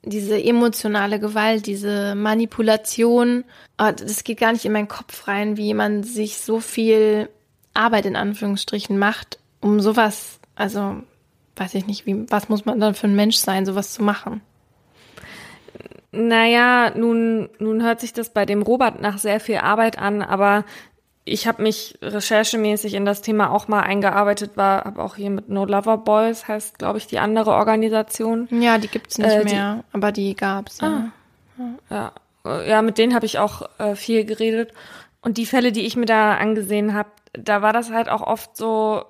Diese 0.04 0.42
emotionale 0.42 1.20
Gewalt, 1.20 1.66
diese 1.66 2.14
Manipulation, 2.14 3.44
ah, 3.78 3.92
das 3.92 4.24
geht 4.24 4.40
gar 4.40 4.52
nicht 4.52 4.66
in 4.66 4.72
meinen 4.72 4.88
Kopf 4.88 5.28
rein, 5.28 5.58
wie 5.58 5.66
jemand 5.66 6.06
sich 6.06 6.38
so 6.38 6.60
viel 6.60 7.30
Arbeit 7.74 8.06
in 8.06 8.16
Anführungsstrichen 8.16 9.00
macht, 9.00 9.40
um 9.62 9.80
sowas, 9.80 10.40
also 10.56 10.98
weiß 11.56 11.74
ich 11.74 11.88
nicht, 11.88 12.06
wie, 12.06 12.30
was 12.30 12.50
muss 12.50 12.66
man 12.66 12.80
dann 12.80 12.94
für 12.94 13.08
ein 13.08 13.16
Mensch 13.16 13.38
sein, 13.38 13.66
sowas 13.66 13.94
zu 13.94 14.04
machen? 14.04 14.42
Naja, 16.12 16.92
nun, 16.96 17.50
nun 17.60 17.84
hört 17.84 18.00
sich 18.00 18.14
das 18.14 18.30
bei 18.30 18.46
dem 18.46 18.62
Robert 18.62 19.02
nach 19.02 19.18
sehr 19.18 19.40
viel 19.40 19.58
Arbeit 19.58 19.98
an, 20.00 20.22
aber 20.22 20.64
ich 21.26 21.48
habe 21.48 21.64
mich 21.64 21.98
recherchemäßig 22.02 22.94
in 22.94 23.04
das 23.04 23.22
Thema 23.22 23.52
auch 23.52 23.68
mal 23.68 23.82
eingearbeitet, 23.82 24.52
war 24.56 24.86
habe 24.86 25.04
auch 25.04 25.16
hier 25.16 25.32
mit 25.32 25.50
No 25.50 25.66
Lover 25.66 25.98
Boys, 25.98 26.48
heißt, 26.48 26.78
glaube 26.78 27.00
ich, 27.00 27.08
die 27.08 27.18
andere 27.18 27.52
Organisation. 27.52 28.48
Ja, 28.52 28.78
die 28.78 28.88
gibt's 28.88 29.18
nicht 29.18 29.32
äh, 29.32 29.44
mehr, 29.44 29.84
aber 29.92 30.12
die 30.12 30.36
gab's. 30.36 30.80
Ja, 30.82 31.12
ah. 31.60 32.12
ja. 32.46 32.62
ja, 32.68 32.82
mit 32.84 33.00
denen 33.00 33.16
habe 33.16 33.26
ich 33.26 33.40
auch 33.40 33.64
äh, 33.80 33.96
viel 33.96 34.24
geredet. 34.24 34.72
Und 35.22 35.38
die 35.38 35.48
Fälle, 35.48 35.72
die 35.72 35.88
ich 35.88 35.96
mir 35.96 36.06
da 36.06 36.36
angesehen 36.36 36.94
habe, 36.94 37.10
da 37.38 37.62
war 37.62 37.74
das 37.74 37.92
halt 37.92 38.10
auch 38.10 38.22
oft 38.22 38.56
so, 38.56 39.06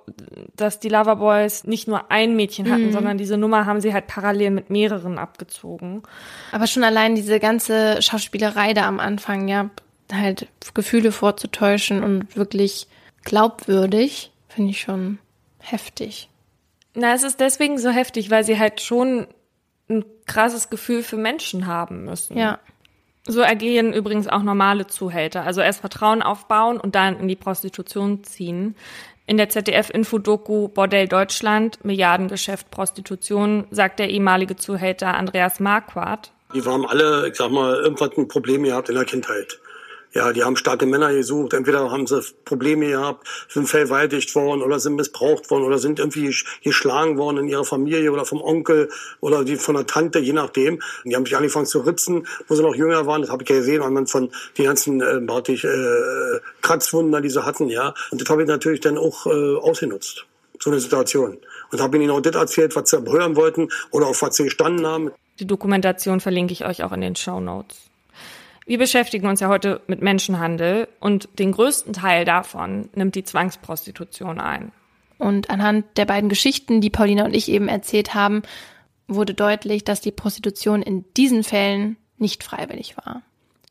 dass 0.56 0.80
die 0.80 0.88
Loverboys 0.88 1.64
nicht 1.64 1.88
nur 1.88 2.10
ein 2.10 2.36
Mädchen 2.36 2.70
hatten, 2.70 2.86
mhm. 2.86 2.92
sondern 2.92 3.18
diese 3.18 3.36
Nummer 3.36 3.66
haben 3.66 3.80
sie 3.80 3.92
halt 3.92 4.06
parallel 4.06 4.50
mit 4.50 4.70
mehreren 4.70 5.18
abgezogen. 5.18 6.02
Aber 6.52 6.66
schon 6.66 6.84
allein 6.84 7.14
diese 7.14 7.40
ganze 7.40 8.00
Schauspielerei 8.02 8.74
da 8.74 8.86
am 8.86 9.00
Anfang, 9.00 9.48
ja, 9.48 9.70
halt 10.12 10.46
Gefühle 10.74 11.12
vorzutäuschen 11.12 12.02
und 12.02 12.36
wirklich 12.36 12.86
glaubwürdig, 13.24 14.30
finde 14.48 14.70
ich 14.70 14.80
schon 14.80 15.18
heftig. 15.58 16.28
Na, 16.94 17.12
es 17.14 17.22
ist 17.22 17.40
deswegen 17.40 17.78
so 17.78 17.90
heftig, 17.90 18.30
weil 18.30 18.44
sie 18.44 18.58
halt 18.58 18.80
schon 18.80 19.26
ein 19.88 20.04
krasses 20.26 20.70
Gefühl 20.70 21.02
für 21.02 21.16
Menschen 21.16 21.66
haben 21.66 22.04
müssen. 22.04 22.38
Ja. 22.38 22.58
So 23.28 23.42
agieren 23.42 23.92
übrigens 23.92 24.28
auch 24.28 24.42
normale 24.42 24.86
Zuhälter. 24.86 25.42
Also 25.42 25.60
erst 25.60 25.80
Vertrauen 25.80 26.22
aufbauen 26.22 26.78
und 26.78 26.94
dann 26.94 27.18
in 27.18 27.28
die 27.28 27.36
Prostitution 27.36 28.22
ziehen. 28.22 28.76
In 29.26 29.36
der 29.36 29.48
ZDF-Infodoku 29.48 30.68
Bordell 30.68 31.08
Deutschland, 31.08 31.84
Milliardengeschäft 31.84 32.70
Prostitution, 32.70 33.66
sagt 33.72 33.98
der 33.98 34.10
ehemalige 34.10 34.54
Zuhälter 34.54 35.14
Andreas 35.16 35.58
Marquardt. 35.58 36.30
Die 36.54 36.62
haben 36.62 36.86
alle, 36.86 37.28
ich 37.28 37.34
sag 37.34 37.50
mal, 37.50 37.74
irgendwas 37.74 38.16
ein 38.16 38.28
Problem 38.28 38.62
gehabt 38.62 38.88
in 38.88 38.94
der 38.94 39.04
Kindheit. 39.04 39.58
Ja, 40.16 40.32
die 40.32 40.42
haben 40.42 40.56
starke 40.56 40.86
Männer 40.86 41.12
gesucht. 41.12 41.52
Entweder 41.52 41.90
haben 41.90 42.06
sie 42.06 42.22
Probleme 42.46 42.88
gehabt, 42.88 43.28
sind 43.50 43.68
vergewaltigt 43.68 44.34
worden 44.34 44.62
oder 44.62 44.80
sind 44.80 44.96
missbraucht 44.96 45.50
worden 45.50 45.64
oder 45.64 45.78
sind 45.78 45.98
irgendwie 45.98 46.34
geschlagen 46.64 47.18
worden 47.18 47.36
in 47.36 47.48
ihrer 47.48 47.66
Familie 47.66 48.10
oder 48.10 48.24
vom 48.24 48.40
Onkel 48.40 48.88
oder 49.20 49.44
die 49.44 49.56
von 49.56 49.74
der 49.74 49.86
Tante, 49.86 50.18
je 50.18 50.32
nachdem. 50.32 50.76
Und 50.76 51.10
die 51.10 51.16
haben 51.16 51.26
sich 51.26 51.36
angefangen 51.36 51.66
zu 51.66 51.80
ritzen, 51.80 52.26
wo 52.48 52.54
sie 52.54 52.62
noch 52.62 52.74
jünger 52.74 53.06
waren. 53.06 53.20
Das 53.20 53.30
habe 53.30 53.42
ich 53.42 53.50
ja 53.50 53.56
gesehen, 53.56 53.82
anhand 53.82 54.08
von 54.08 54.30
den 54.56 54.64
ganzen 54.64 55.02
äh, 55.02 55.52
ich, 55.52 55.64
äh, 55.64 56.40
Kratzwunden, 56.62 57.22
die 57.22 57.28
sie 57.28 57.44
hatten. 57.44 57.68
ja. 57.68 57.92
Und 58.10 58.22
das 58.22 58.30
habe 58.30 58.40
ich 58.40 58.48
natürlich 58.48 58.80
dann 58.80 58.96
auch 58.96 59.26
äh, 59.26 59.56
ausgenutzt, 59.56 60.24
so 60.58 60.70
eine 60.70 60.80
Situation. 60.80 61.36
Und 61.70 61.80
habe 61.82 61.98
ihnen 61.98 62.10
auch 62.10 62.22
das 62.22 62.34
erzählt, 62.34 62.74
was 62.74 62.88
sie 62.88 63.04
hören 63.04 63.36
wollten 63.36 63.68
oder 63.90 64.06
auf 64.06 64.22
was 64.22 64.36
sie 64.36 64.44
gestanden 64.44 64.86
haben. 64.86 65.10
Die 65.38 65.46
Dokumentation 65.46 66.20
verlinke 66.20 66.54
ich 66.54 66.64
euch 66.64 66.82
auch 66.84 66.92
in 66.92 67.02
den 67.02 67.16
Show 67.16 67.38
Notes. 67.38 67.90
Wir 68.66 68.78
beschäftigen 68.78 69.28
uns 69.28 69.38
ja 69.38 69.48
heute 69.48 69.80
mit 69.86 70.02
Menschenhandel 70.02 70.88
und 70.98 71.28
den 71.38 71.52
größten 71.52 71.92
Teil 71.92 72.24
davon 72.24 72.88
nimmt 72.94 73.14
die 73.14 73.22
Zwangsprostitution 73.22 74.40
ein. 74.40 74.72
Und 75.18 75.50
anhand 75.50 75.86
der 75.96 76.04
beiden 76.04 76.28
Geschichten, 76.28 76.80
die 76.80 76.90
Paulina 76.90 77.24
und 77.24 77.34
ich 77.34 77.48
eben 77.48 77.68
erzählt 77.68 78.14
haben, 78.14 78.42
wurde 79.06 79.34
deutlich, 79.34 79.84
dass 79.84 80.00
die 80.00 80.10
Prostitution 80.10 80.82
in 80.82 81.04
diesen 81.16 81.44
Fällen 81.44 81.96
nicht 82.18 82.42
freiwillig 82.42 82.96
war. 82.96 83.22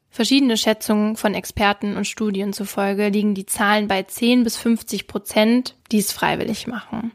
Verschiedene 0.10 0.56
Schätzungen 0.56 1.18
von 1.18 1.34
Experten 1.34 1.98
und 1.98 2.08
Studien 2.08 2.54
zufolge 2.54 3.10
liegen 3.10 3.36
die 3.36 3.46
Zahlen 3.46 3.90
bei 3.90 4.04
10 4.04 4.46
bis 4.46 4.56
50 4.56 5.08
Prozent, 5.08 5.76
die 5.92 6.00
es 6.00 6.14
freiwillig 6.14 6.68
machen. 6.68 7.12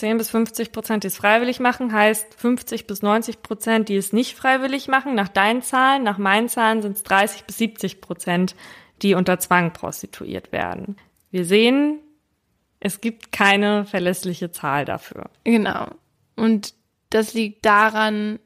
10 0.00 0.18
bis 0.18 0.30
50 0.30 0.72
Prozent, 0.72 1.04
die 1.04 1.08
es 1.08 1.16
freiwillig 1.16 1.60
machen, 1.60 1.92
heißt 1.92 2.34
50 2.34 2.86
bis 2.86 3.02
90 3.02 3.42
Prozent, 3.42 3.88
die 3.88 3.96
es 3.96 4.12
nicht 4.12 4.36
freiwillig 4.36 4.88
machen. 4.88 5.14
Nach 5.14 5.28
deinen 5.28 5.62
Zahlen, 5.62 6.02
nach 6.02 6.18
meinen 6.18 6.48
Zahlen 6.48 6.82
sind 6.82 6.96
es 6.96 7.02
30 7.04 7.44
bis 7.44 7.58
70 7.58 8.00
Prozent, 8.00 8.56
die 9.02 9.14
unter 9.14 9.38
Zwang 9.38 9.72
prostituiert 9.72 10.52
werden. 10.52 10.96
Wir 11.30 11.44
sehen, 11.44 12.00
es 12.80 13.00
gibt 13.00 13.30
keine 13.30 13.84
verlässliche 13.84 14.50
Zahl 14.50 14.84
dafür. 14.84 15.30
Genau. 15.44 15.86
Und 16.34 16.74
das 17.10 17.34
liegt 17.34 17.64
daran, 17.64 18.38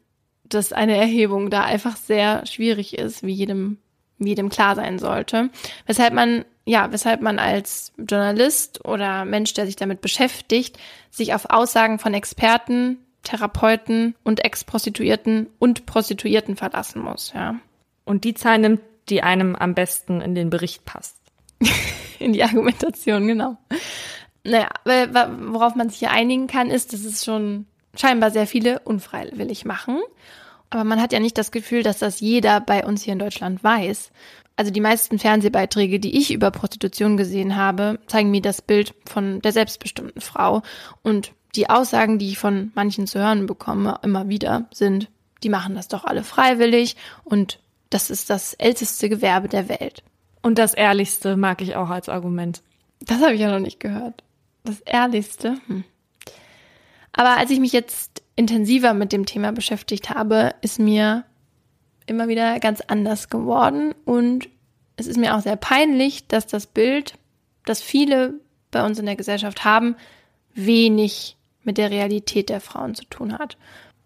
dass 0.45 0.73
eine 0.73 0.97
Erhebung 0.97 1.51
da 1.51 1.65
einfach 1.65 1.97
sehr 1.97 2.45
schwierig 2.47 2.99
ist, 2.99 3.23
wie 3.23 3.33
jedem, 3.33 3.79
wie 4.19 4.31
jedem 4.31 4.49
klar 4.49 4.75
sein 4.75 4.99
sollte. 4.99 5.51
Weshalb 5.87 6.15
man 6.15 6.45
ja, 6.67 6.91
weshalb 6.93 7.21
man 7.21 7.39
als 7.39 7.93
Journalist 7.99 8.85
oder 8.85 9.25
Mensch, 9.25 9.53
der 9.55 9.67
sich 9.67 9.77
damit 9.77 10.01
beschäftigt, 10.01 10.79
sich 11.11 11.35
auf 11.35 11.51
Aussagen 11.51 11.99
von 11.99 12.15
Experten, 12.15 12.99
Therapeuten 13.23 14.15
und 14.25 14.45
Ex-Prostituierten 14.45 15.49
und 15.59 15.87
Prostituierten 15.87 16.57
verlassen 16.57 17.03
muss, 17.03 17.33
ja. 17.35 17.57
Und 18.05 18.25
die 18.25 18.35
Zahl 18.35 18.59
nimmt, 18.59 18.81
die 19.09 19.23
einem 19.23 19.57
am 19.57 19.75
besten 19.75 20.21
in 20.21 20.35
den 20.35 20.51
Bericht 20.51 20.85
passt. 20.85 21.17
in 22.19 22.33
die 22.33 22.43
Argumentation, 22.43 23.27
genau. 23.27 23.57
Naja, 24.43 24.69
worauf 24.85 25.75
man 25.75 25.89
sich 25.89 26.01
hier 26.01 26.11
einigen 26.11 26.47
kann, 26.47 26.71
ist, 26.71 26.93
dass 26.93 27.05
es 27.05 27.25
schon 27.25 27.67
scheinbar 27.97 28.31
sehr 28.31 28.47
viele 28.47 28.81
unfreiwillig 28.81 29.65
machen. 29.65 30.01
Aber 30.69 30.85
man 30.85 31.01
hat 31.01 31.13
ja 31.13 31.21
nicht 31.21 31.39
das 31.39 31.53
Gefühl, 31.53 31.83
dass 31.83 31.99
das 31.99 32.21
jeder 32.21 32.61
bei 32.61 32.85
uns 32.85 33.03
hier 33.03 33.13
in 33.13 33.19
Deutschland 33.19 33.63
weiß 33.63 34.11
also 34.57 34.71
die 34.71 34.81
meisten 34.81 35.19
Fernsehbeiträge, 35.19 35.99
die 35.99 36.17
ich 36.17 36.33
über 36.33 36.51
Prostitution 36.51 37.17
gesehen 37.17 37.57
habe, 37.57 37.99
zeigen 38.07 38.31
mir 38.31 38.43
das 38.43 38.63
Bild 38.63 38.95
von 39.07 39.41
der 39.41 39.53
selbstbestimmten 39.53 40.21
Frau. 40.21 40.63
Und 41.03 41.33
die 41.57 41.69
Aussagen, 41.71 42.19
die 42.19 42.31
ich 42.31 42.39
von 42.39 42.73
manchen 42.75 43.07
zu 43.07 43.19
hören 43.19 43.47
bekomme, 43.47 43.99
immer 44.03 44.29
wieder, 44.29 44.67
sind, 44.73 45.09
die 45.43 45.49
machen 45.49 45.75
das 45.75 45.89
doch 45.89 46.05
alle 46.05 46.25
freiwillig 46.25 46.97
und 47.25 47.59
das 47.91 48.11
ist 48.11 48.31
das 48.31 48.55
älteste 48.55 49.09
Gewerbe 49.09 49.49
der 49.49 49.69
Welt. 49.69 50.03
Und 50.43 50.59
das 50.59 50.75
Ehrlichste 50.75 51.37
mag 51.37 51.61
ich 51.61 51.77
auch 51.77 51.91
als 51.91 52.09
Argument. 52.09 52.63
Das 53.01 53.23
habe 53.23 53.35
ich 53.35 53.41
ja 53.41 53.51
noch 53.51 53.61
nicht 53.61 53.81
gehört. 53.81 54.25
Das 54.65 54.81
Ehrlichste. 54.81 55.57
Hm. 55.67 55.85
Aber 57.13 57.37
als 57.37 57.51
ich 57.51 57.61
mich 57.61 57.73
jetzt 57.73 58.23
intensiver 58.37 58.95
mit 58.95 59.13
dem 59.13 59.27
Thema 59.27 59.53
beschäftigt 59.53 60.11
habe, 60.11 60.55
ist 60.61 60.79
mir 60.79 61.25
immer 62.07 62.29
wieder 62.29 62.59
ganz 62.61 62.81
anders 62.81 63.31
geworden 63.31 63.95
und 64.05 64.49
es 64.97 65.07
ist 65.07 65.17
mir 65.17 65.35
auch 65.35 65.41
sehr 65.41 65.57
peinlich, 65.57 66.29
dass 66.29 66.47
das 66.47 66.67
Bild, 66.67 67.15
das 67.65 67.83
viele 67.83 68.35
bei 68.71 68.85
uns 68.85 68.99
in 68.99 69.07
der 69.07 69.17
Gesellschaft 69.17 69.65
haben, 69.65 69.97
wenig 70.55 71.37
mit 71.65 71.79
der 71.79 71.91
Realität 71.91 72.49
der 72.49 72.61
Frauen 72.61 72.95
zu 72.95 73.05
tun 73.07 73.39
hat. 73.39 73.57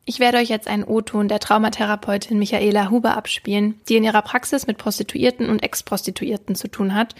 Ich 0.04 0.20
werde 0.20 0.38
euch 0.38 0.48
jetzt 0.48 0.68
einen 0.68 0.84
O-Ton 0.84 1.28
der 1.28 1.40
Traumatherapeutin 1.40 2.38
Michaela 2.38 2.88
Huber 2.88 3.16
abspielen, 3.16 3.78
die 3.88 3.96
in 3.96 4.04
ihrer 4.04 4.22
Praxis 4.22 4.66
mit 4.66 4.78
Prostituierten 4.78 5.50
und 5.50 5.62
Ex-Prostituierten 5.62 6.54
zu 6.54 6.68
tun 6.68 6.94
hat, 6.94 7.14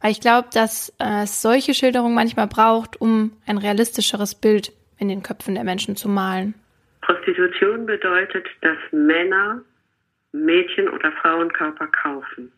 weil 0.00 0.12
ich 0.12 0.20
glaube, 0.20 0.48
dass 0.54 0.94
es 0.98 1.42
solche 1.42 1.74
Schilderungen 1.74 2.14
manchmal 2.14 2.46
braucht, 2.46 2.98
um 2.98 3.32
ein 3.46 3.58
realistischeres 3.58 4.34
Bild 4.34 4.72
in 4.98 5.08
den 5.08 5.22
Köpfen 5.22 5.54
der 5.54 5.64
Menschen 5.64 5.96
zu 5.96 6.08
malen. 6.08 6.54
Prostitution 7.02 7.84
bedeutet, 7.84 8.46
dass 8.62 8.78
Männer 8.92 9.60
Mädchen- 10.32 10.88
oder 10.88 11.12
Frauenkörper 11.12 11.86
kaufen. 11.88 12.52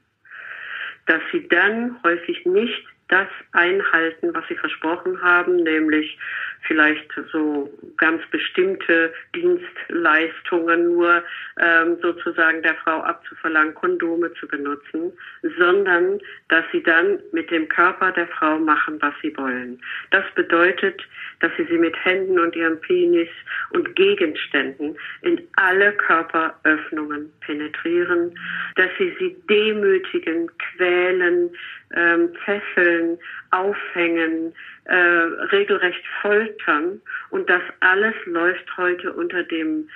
Dass 1.06 1.20
sie 1.32 1.48
dann 1.48 1.96
häufig 2.04 2.44
nicht 2.46 2.84
das 3.08 3.28
einhalten, 3.52 4.34
was 4.34 4.46
sie 4.48 4.56
versprochen 4.56 5.20
haben, 5.20 5.56
nämlich 5.56 6.18
vielleicht 6.62 7.10
so 7.32 7.70
ganz 7.96 8.22
bestimmte 8.30 9.12
Dienstleistungen 9.34 10.94
nur 10.94 11.22
ähm, 11.58 11.98
sozusagen 12.00 12.62
der 12.62 12.74
Frau 12.76 13.00
abzuverlangen, 13.00 13.74
Kondome 13.74 14.32
zu 14.34 14.46
benutzen, 14.46 15.12
sondern 15.58 16.20
dass 16.48 16.64
sie 16.72 16.82
dann 16.82 17.18
mit 17.32 17.50
dem 17.50 17.68
Körper 17.68 18.12
der 18.12 18.28
Frau 18.28 18.58
machen, 18.58 19.00
was 19.00 19.14
sie 19.22 19.36
wollen. 19.36 19.80
Das 20.10 20.24
bedeutet, 20.34 21.02
dass 21.40 21.50
sie 21.56 21.64
sie 21.64 21.78
mit 21.78 21.96
Händen 22.04 22.38
und 22.38 22.54
ihrem 22.54 22.80
Penis 22.80 23.28
und 23.70 23.94
Gegenständen 23.96 24.96
in 25.22 25.40
alle 25.56 25.92
Körperöffnungen 25.92 27.32
penetrieren, 27.40 28.38
dass 28.76 28.88
sie 28.98 29.14
sie 29.18 29.36
demütigen, 29.48 30.50
quälen, 30.58 31.50
ähm, 31.94 32.30
fesseln, 32.44 33.18
aufhängen, 33.52 34.52
äh, 34.84 34.94
regelrecht 34.94 36.04
foltern. 36.20 37.00
Und 37.30 37.48
das 37.48 37.62
alles 37.80 38.14
läuft 38.26 38.76
heute 38.76 39.12
unter 39.12 39.44
dem 39.44 39.88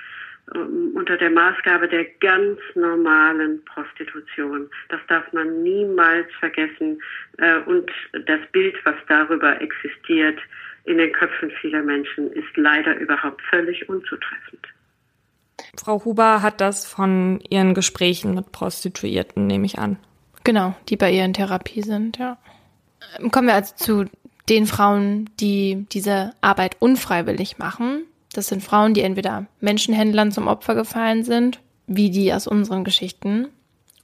ähm, 0.55 0.91
unter 0.95 1.17
der 1.17 1.29
Maßgabe 1.29 1.89
der 1.89 2.05
ganz 2.21 2.59
normalen 2.75 3.63
Prostitution. 3.65 4.69
Das 4.89 5.01
darf 5.09 5.31
man 5.33 5.61
niemals 5.63 6.27
vergessen. 6.39 7.01
Äh, 7.37 7.59
und 7.65 7.91
das 8.25 8.39
Bild, 8.51 8.75
was 8.85 8.95
darüber 9.09 9.59
existiert 9.61 10.39
in 10.85 10.97
den 10.99 11.11
Köpfen 11.11 11.51
vieler 11.59 11.83
Menschen, 11.83 12.31
ist 12.31 12.55
leider 12.55 12.95
überhaupt 12.97 13.41
völlig 13.49 13.89
unzutreffend. 13.89 14.67
Frau 15.77 16.05
Huber 16.05 16.41
hat 16.41 16.61
das 16.61 16.85
von 16.85 17.41
ihren 17.49 17.73
Gesprächen 17.73 18.33
mit 18.33 18.51
Prostituierten, 18.51 19.47
nehme 19.47 19.65
ich 19.65 19.77
an. 19.77 19.97
Genau, 20.45 20.77
die 20.87 20.95
bei 20.95 21.11
ihr 21.11 21.25
in 21.25 21.33
Therapie 21.33 21.81
sind, 21.81 22.17
ja. 22.19 22.37
Kommen 23.31 23.47
wir 23.47 23.55
also 23.55 23.73
zu 23.75 24.05
den 24.49 24.65
Frauen, 24.65 25.29
die 25.39 25.85
diese 25.91 26.31
Arbeit 26.41 26.77
unfreiwillig 26.79 27.57
machen. 27.57 28.03
Das 28.33 28.47
sind 28.47 28.63
Frauen, 28.63 28.93
die 28.93 29.01
entweder 29.01 29.45
Menschenhändlern 29.59 30.31
zum 30.31 30.47
Opfer 30.47 30.75
gefallen 30.75 31.23
sind, 31.23 31.59
wie 31.87 32.09
die 32.09 32.33
aus 32.33 32.47
unseren 32.47 32.83
Geschichten, 32.83 33.47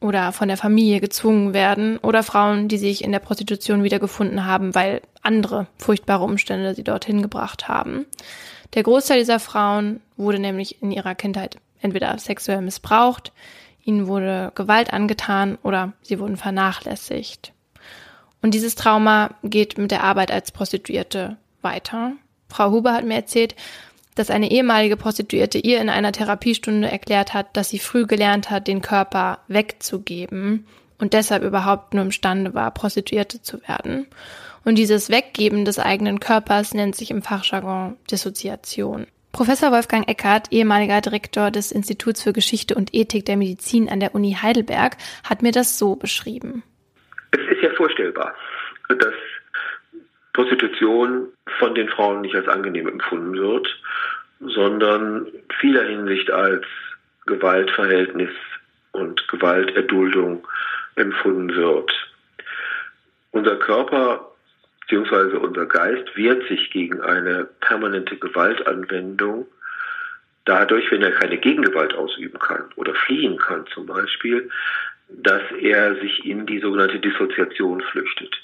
oder 0.01 0.33
von 0.33 0.49
der 0.49 0.57
Familie 0.57 0.99
gezwungen 0.99 1.53
werden, 1.53 1.97
oder 1.97 2.23
Frauen, 2.23 2.67
die 2.67 2.77
sich 2.77 3.03
in 3.03 3.11
der 3.11 3.19
Prostitution 3.19 3.83
wiedergefunden 3.83 4.45
haben, 4.45 4.75
weil 4.75 5.01
andere 5.21 5.67
furchtbare 5.77 6.23
Umstände 6.23 6.75
sie 6.75 6.83
dorthin 6.83 7.21
gebracht 7.21 7.67
haben. 7.67 8.05
Der 8.73 8.83
Großteil 8.83 9.19
dieser 9.19 9.39
Frauen 9.39 10.01
wurde 10.17 10.39
nämlich 10.39 10.81
in 10.81 10.91
ihrer 10.91 11.15
Kindheit 11.15 11.57
entweder 11.81 12.17
sexuell 12.17 12.61
missbraucht, 12.61 13.31
ihnen 13.83 14.07
wurde 14.07 14.51
Gewalt 14.55 14.91
angetan 14.91 15.57
oder 15.63 15.93
sie 16.01 16.19
wurden 16.19 16.37
vernachlässigt. 16.37 17.52
Und 18.43 18.53
dieses 18.53 18.75
Trauma 18.75 19.31
geht 19.41 19.77
mit 19.77 19.89
der 19.89 20.03
Arbeit 20.03 20.29
als 20.29 20.51
Prostituierte 20.51 21.37
weiter. 21.61 22.11
Frau 22.49 22.71
Huber 22.71 22.93
hat 22.93 23.05
mir 23.05 23.15
erzählt, 23.15 23.55
dass 24.15 24.29
eine 24.29 24.51
ehemalige 24.51 24.97
Prostituierte 24.97 25.57
ihr 25.57 25.79
in 25.81 25.89
einer 25.89 26.11
Therapiestunde 26.11 26.91
erklärt 26.91 27.33
hat, 27.33 27.55
dass 27.55 27.69
sie 27.69 27.79
früh 27.79 28.05
gelernt 28.05 28.51
hat, 28.51 28.67
den 28.67 28.81
Körper 28.81 29.39
wegzugeben 29.47 30.67
und 30.99 31.13
deshalb 31.13 31.43
überhaupt 31.43 31.93
nur 31.93 32.03
imstande 32.03 32.53
war, 32.53 32.71
Prostituierte 32.71 33.41
zu 33.41 33.61
werden. 33.67 34.07
Und 34.65 34.75
dieses 34.75 35.09
Weggeben 35.09 35.63
des 35.63 35.79
eigenen 35.79 36.19
Körpers 36.19 36.73
nennt 36.73 36.95
sich 36.95 37.11
im 37.11 37.21
Fachjargon 37.21 37.95
Dissoziation. 38.11 39.07
Professor 39.31 39.71
Wolfgang 39.71 40.07
Eckert, 40.07 40.51
ehemaliger 40.51 41.01
Direktor 41.01 41.49
des 41.49 41.71
Instituts 41.71 42.21
für 42.21 42.33
Geschichte 42.33 42.75
und 42.75 42.93
Ethik 42.93 43.25
der 43.25 43.37
Medizin 43.37 43.89
an 43.89 43.99
der 43.99 44.13
Uni 44.13 44.37
Heidelberg, 44.39 44.97
hat 45.23 45.41
mir 45.41 45.53
das 45.53 45.79
so 45.79 45.95
beschrieben. 45.95 46.61
Es 47.33 47.41
ist 47.47 47.63
ja 47.63 47.71
vorstellbar, 47.71 48.35
dass 48.89 49.13
Prostitution 50.33 51.29
von 51.57 51.73
den 51.73 51.89
Frauen 51.89 52.21
nicht 52.21 52.35
als 52.35 52.47
angenehm 52.47 52.87
empfunden 52.87 53.33
wird, 53.33 53.67
sondern 54.39 55.27
vieler 55.59 55.83
Hinsicht 55.83 56.29
als 56.29 56.65
Gewaltverhältnis 57.25 58.31
und 58.91 59.27
Gewalterduldung 59.29 60.47
empfunden 60.95 61.55
wird. 61.55 61.91
Unser 63.31 63.55
Körper 63.55 64.31
bzw. 64.87 65.37
unser 65.37 65.65
Geist 65.65 66.15
wehrt 66.15 66.47
sich 66.47 66.69
gegen 66.69 67.01
eine 67.01 67.45
permanente 67.61 68.15
Gewaltanwendung 68.17 69.47
dadurch, 70.45 70.91
wenn 70.91 71.01
er 71.01 71.11
keine 71.11 71.37
Gegengewalt 71.37 71.95
ausüben 71.95 72.37
kann 72.37 72.65
oder 72.75 72.93
fliehen 72.93 73.37
kann 73.37 73.65
zum 73.73 73.85
Beispiel, 73.85 74.49
dass 75.09 75.41
er 75.59 75.95
sich 75.95 76.25
in 76.25 76.45
die 76.45 76.59
sogenannte 76.59 76.99
Dissoziation 76.99 77.81
flüchtet. 77.81 78.35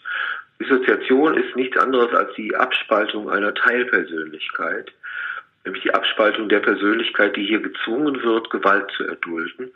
Dissoziation 0.59 1.37
ist 1.37 1.55
nichts 1.55 1.77
anderes 1.77 2.13
als 2.13 2.33
die 2.35 2.55
Abspaltung 2.55 3.29
einer 3.29 3.53
Teilpersönlichkeit, 3.53 4.91
nämlich 5.63 5.83
die 5.83 5.93
Abspaltung 5.93 6.49
der 6.49 6.59
Persönlichkeit, 6.59 7.35
die 7.35 7.45
hier 7.45 7.61
gezwungen 7.61 8.21
wird, 8.23 8.49
Gewalt 8.49 8.91
zu 8.91 9.05
erdulden, 9.05 9.71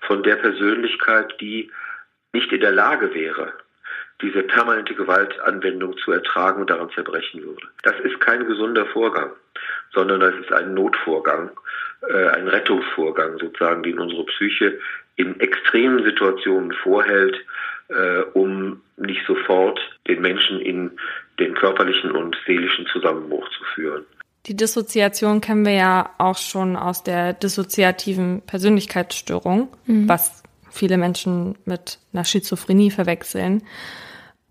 von 0.00 0.22
der 0.22 0.36
Persönlichkeit, 0.36 1.34
die 1.40 1.70
nicht 2.32 2.50
in 2.50 2.60
der 2.60 2.72
Lage 2.72 3.14
wäre, 3.14 3.52
diese 4.22 4.42
permanente 4.42 4.94
Gewaltanwendung 4.94 5.96
zu 5.98 6.12
ertragen 6.12 6.60
und 6.62 6.70
daran 6.70 6.90
zerbrechen 6.90 7.42
würde. 7.42 7.66
Das 7.82 7.98
ist 8.00 8.20
kein 8.20 8.46
gesunder 8.46 8.86
Vorgang, 8.86 9.32
sondern 9.92 10.20
das 10.20 10.34
ist 10.36 10.52
ein 10.52 10.74
Notvorgang, 10.74 11.50
äh, 12.08 12.28
ein 12.28 12.48
Rettungsvorgang 12.48 13.38
sozusagen, 13.38 13.82
den 13.82 13.98
unsere 13.98 14.24
Psyche 14.26 14.78
in 15.16 15.38
extremen 15.40 16.04
Situationen 16.04 16.72
vorhält, 16.82 17.36
äh, 17.88 18.22
um 18.34 18.80
nicht 18.96 19.20
sofort 19.26 19.78
den 20.08 20.20
Menschen 20.20 20.60
in 20.60 20.90
den 21.38 21.54
körperlichen 21.54 22.12
und 22.12 22.36
seelischen 22.46 22.86
Zusammenbruch 22.86 23.48
zu 23.50 23.64
führen. 23.74 24.04
Die 24.46 24.56
Dissoziation 24.56 25.40
kennen 25.40 25.64
wir 25.64 25.74
ja 25.74 26.10
auch 26.18 26.36
schon 26.36 26.76
aus 26.76 27.02
der 27.04 27.32
dissoziativen 27.32 28.42
Persönlichkeitsstörung, 28.46 29.68
mhm. 29.86 30.08
was 30.08 30.42
viele 30.70 30.96
Menschen 30.96 31.56
mit 31.64 31.98
einer 32.12 32.24
Schizophrenie 32.24 32.90
verwechseln. 32.90 33.62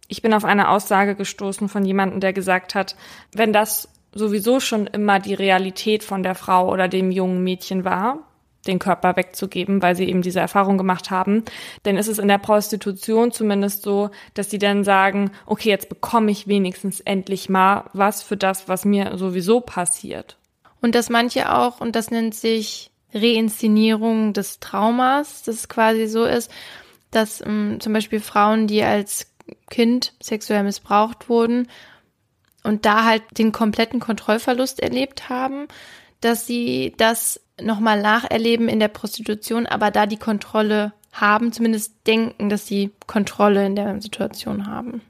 Ich 0.08 0.22
bin 0.22 0.34
auf 0.34 0.46
eine 0.46 0.70
Aussage 0.70 1.16
gestoßen 1.16 1.68
von 1.68 1.84
jemandem, 1.84 2.20
der 2.20 2.34
gesagt 2.34 2.76
hat, 2.76 2.96
wenn 3.34 3.54
das 3.54 3.90
sowieso 4.14 4.60
schon 4.60 4.88
immer 4.88 5.20
die 5.20 5.34
Realität 5.34 6.04
von 6.04 6.24
der 6.24 6.36
Frau 6.36 6.72
oder 6.72 6.88
dem 6.88 7.12
jungen 7.12 7.44
Mädchen 7.44 7.86
war, 7.86 8.20
den 8.68 8.80
Körper 8.80 9.16
wegzugeben, 9.16 9.82
weil 9.82 9.96
sie 9.96 10.08
eben 10.08 10.22
diese 10.22 10.40
Erfahrung 10.40 10.78
gemacht 10.78 11.12
haben. 11.12 11.44
Denn 11.86 11.98
ist 11.98 12.08
es 12.08 12.20
in 12.20 12.28
der 12.28 12.38
Prostitution 12.38 13.32
zumindest 13.32 13.84
so, 13.84 14.10
dass 14.34 14.50
sie 14.50 14.60
dann 14.60 14.84
sagen, 14.84 15.32
okay, 15.46 15.70
jetzt 15.70 15.90
bekomme 15.90 16.32
ich 16.32 16.48
wenigstens 16.48 17.00
endlich 17.00 17.50
mal 17.50 17.86
was 17.94 18.24
für 18.24 18.38
das, 18.38 18.68
was 18.68 18.86
mir 18.86 19.18
sowieso 19.18 19.62
passiert. 19.62 20.38
Und 20.82 20.96
dass 20.96 21.10
manche 21.10 21.54
auch, 21.54 21.82
und 21.82 21.96
das 21.96 22.12
nennt 22.12 22.36
sich 22.36 22.92
Reinszenierung 23.14 24.34
des 24.34 24.60
Traumas, 24.60 25.44
dass 25.44 25.56
es 25.56 25.70
quasi 25.70 26.08
so 26.08 26.26
ist, 26.26 26.52
dass 27.12 27.42
ähm, 27.42 27.78
zum 27.80 27.94
Beispiel 27.94 28.20
Frauen, 28.20 28.68
die 28.68 28.82
als 28.84 29.28
Kind 29.70 30.14
sexuell 30.22 30.64
missbraucht 30.64 31.30
wurden 31.30 31.68
und 32.64 32.86
da 32.86 33.06
halt 33.06 33.24
den 33.38 33.52
kompletten 33.52 34.00
Kontrollverlust 34.00 34.80
erlebt 34.80 35.30
haben, 35.30 35.68
dass 36.22 36.48
sie 36.48 36.94
das 36.98 37.42
nochmal 37.62 38.02
nacherleben 38.02 38.70
in 38.70 38.80
der 38.80 38.88
Prostitution, 38.88 39.66
aber 39.66 39.92
da 39.92 40.06
die 40.06 40.18
Kontrolle 40.18 40.94
haben, 41.12 41.52
zumindest 41.52 42.08
denken, 42.08 42.50
dass 42.50 42.66
sie 42.66 42.92
Kontrolle 43.08 43.66
in 43.66 43.76
der 43.76 44.02
Situation 44.02 44.68
haben. 44.68 45.02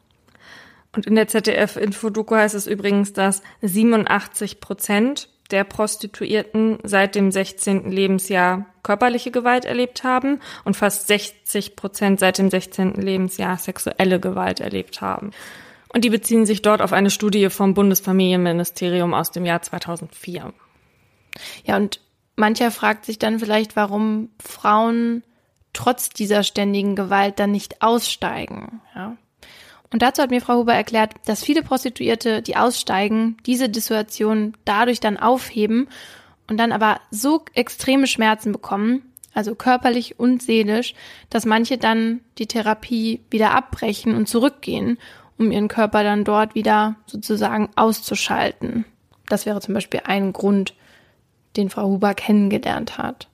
Und 0.93 1.05
in 1.05 1.16
der 1.16 1.28
ZDF-Infodoku 1.28 2.36
heißt 2.36 2.55
es 2.55 2.68
übrigens, 2.68 3.14
dass 3.14 3.41
87 3.62 4.59
Prozent 4.59 5.30
der 5.51 5.64
Prostituierten 5.64 6.80
seit 6.84 7.16
dem 7.16 7.32
16. 7.32 7.91
Lebensjahr 7.91 8.66
körperliche 8.84 9.32
Gewalt 9.32 9.66
erlebt 9.66 10.03
haben 10.03 10.39
und 10.64 10.76
fast 10.76 11.07
60 11.07 11.76
Prozent 11.76 12.20
seit 12.20 12.38
dem 12.38 12.49
16. 12.49 12.93
Lebensjahr 12.93 13.57
sexuelle 13.57 14.20
Gewalt 14.20 14.59
erlebt 14.59 15.01
haben. 15.01 15.32
Und 15.93 16.05
die 16.05 16.09
beziehen 16.09 16.45
sich 16.45 16.62
dort 16.62 16.82
auf 16.82 16.93
eine 16.93 17.09
Studie 17.09 17.49
vom 17.49 17.74
Bundesfamilienministerium 17.74 19.14
aus 19.14 19.32
dem 19.32 19.45
Jahr 19.45 19.62
2004. 19.62 20.53
Ja, 21.66 21.78
und 21.78 22.00
mancher 22.36 22.72
fragt 22.72 23.06
sich 23.06 23.20
dann 23.20 23.40
vielleicht, 23.40 23.76
warum 23.76 24.30
Frauen 24.40 25.24
trotz 25.74 26.10
dieser 26.10 26.44
ständigen 26.44 26.96
Gewalt 26.96 27.40
dann 27.40 27.52
nicht 27.52 27.82
aussteigen. 27.82 28.82
Ja. 28.96 29.16
Und 29.94 30.02
dazu 30.02 30.22
hat 30.22 30.32
mir 30.32 30.42
Frau 30.42 30.58
Huber 30.58 30.74
erklärt, 30.74 31.14
dass 31.26 31.44
viele 31.44 31.64
Prostituierte, 31.64 32.42
die 32.42 32.56
aussteigen, 32.56 33.38
diese 33.46 33.70
Dissuation 33.70 34.56
dadurch 34.64 35.00
dann 35.00 35.18
aufheben 35.18 35.88
und 36.48 36.58
dann 36.58 36.72
aber 36.72 37.00
so 37.12 37.44
extreme 37.54 38.08
Schmerzen 38.08 38.52
bekommen, 38.52 39.04
also 39.34 39.56
körperlich 39.56 40.20
und 40.20 40.42
seelisch, 40.42 40.94
dass 41.30 41.46
manche 41.46 41.78
dann 41.78 42.22
die 42.38 42.48
Therapie 42.48 43.22
wieder 43.30 43.52
abbrechen 43.52 44.16
und 44.16 44.28
zurückgehen, 44.28 44.98
um 45.38 45.52
ihren 45.52 45.68
Körper 45.68 46.04
dann 46.04 46.24
dort 46.24 46.56
wieder 46.56 46.96
sozusagen 47.06 47.70
auszuschalten. 47.76 48.86
Das 49.28 49.46
wäre 49.46 49.62
zum 49.62 49.74
Beispiel 49.74 50.02
ein 50.06 50.34
Grund, 50.34 50.74
den 51.58 51.70
Frau 51.70 51.88
Huber 51.88 52.14
kennengelernt 52.14 52.97
hat. 52.97 53.28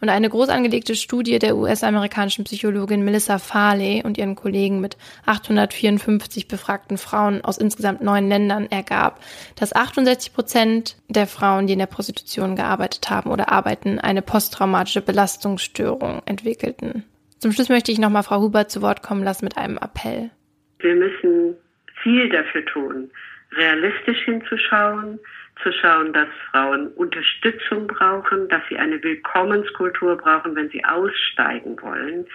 Und 0.00 0.08
eine 0.08 0.30
groß 0.30 0.48
angelegte 0.48 0.94
Studie 0.94 1.38
der 1.38 1.56
US-amerikanischen 1.56 2.44
Psychologin 2.44 3.04
Melissa 3.04 3.38
Farley 3.38 4.02
und 4.02 4.16
ihren 4.16 4.34
Kollegen 4.34 4.80
mit 4.80 4.96
854 5.26 6.48
befragten 6.48 6.96
Frauen 6.96 7.44
aus 7.44 7.58
insgesamt 7.58 8.00
neun 8.00 8.28
Ländern 8.28 8.66
ergab, 8.70 9.20
dass 9.56 9.74
68 9.74 10.32
Prozent 10.32 10.96
der 11.08 11.26
Frauen, 11.26 11.66
die 11.66 11.74
in 11.74 11.78
der 11.78 11.86
Prostitution 11.86 12.56
gearbeitet 12.56 13.10
haben 13.10 13.30
oder 13.30 13.52
arbeiten, 13.52 13.98
eine 13.98 14.22
posttraumatische 14.22 15.02
Belastungsstörung 15.02 16.22
entwickelten. 16.24 17.04
Zum 17.38 17.52
Schluss 17.52 17.68
möchte 17.68 17.92
ich 17.92 17.98
nochmal 17.98 18.22
Frau 18.22 18.40
Huber 18.40 18.68
zu 18.68 18.80
Wort 18.80 19.02
kommen 19.02 19.24
lassen 19.24 19.44
mit 19.44 19.58
einem 19.58 19.76
Appell. 19.76 20.30
Wir 20.78 20.94
müssen 20.94 21.56
viel 22.02 22.28
dafür 22.30 22.64
tun, 22.66 23.10
realistisch 23.52 24.24
hinzuschauen, 24.24 25.18
zu 25.62 25.72
schauen, 25.72 26.12
dass 26.12 26.28
Frauen 26.50 26.88
Unterstützung 26.88 27.86
brauchen, 27.86 28.48
dass 28.48 28.62
sie 28.68 28.78
eine 28.78 29.02
Willkommenskultur 29.02 30.16
brauchen, 30.16 30.54
wenn 30.56 30.70
sie 30.70 30.84
aussteigen 30.84 31.80
wollen 31.82 32.26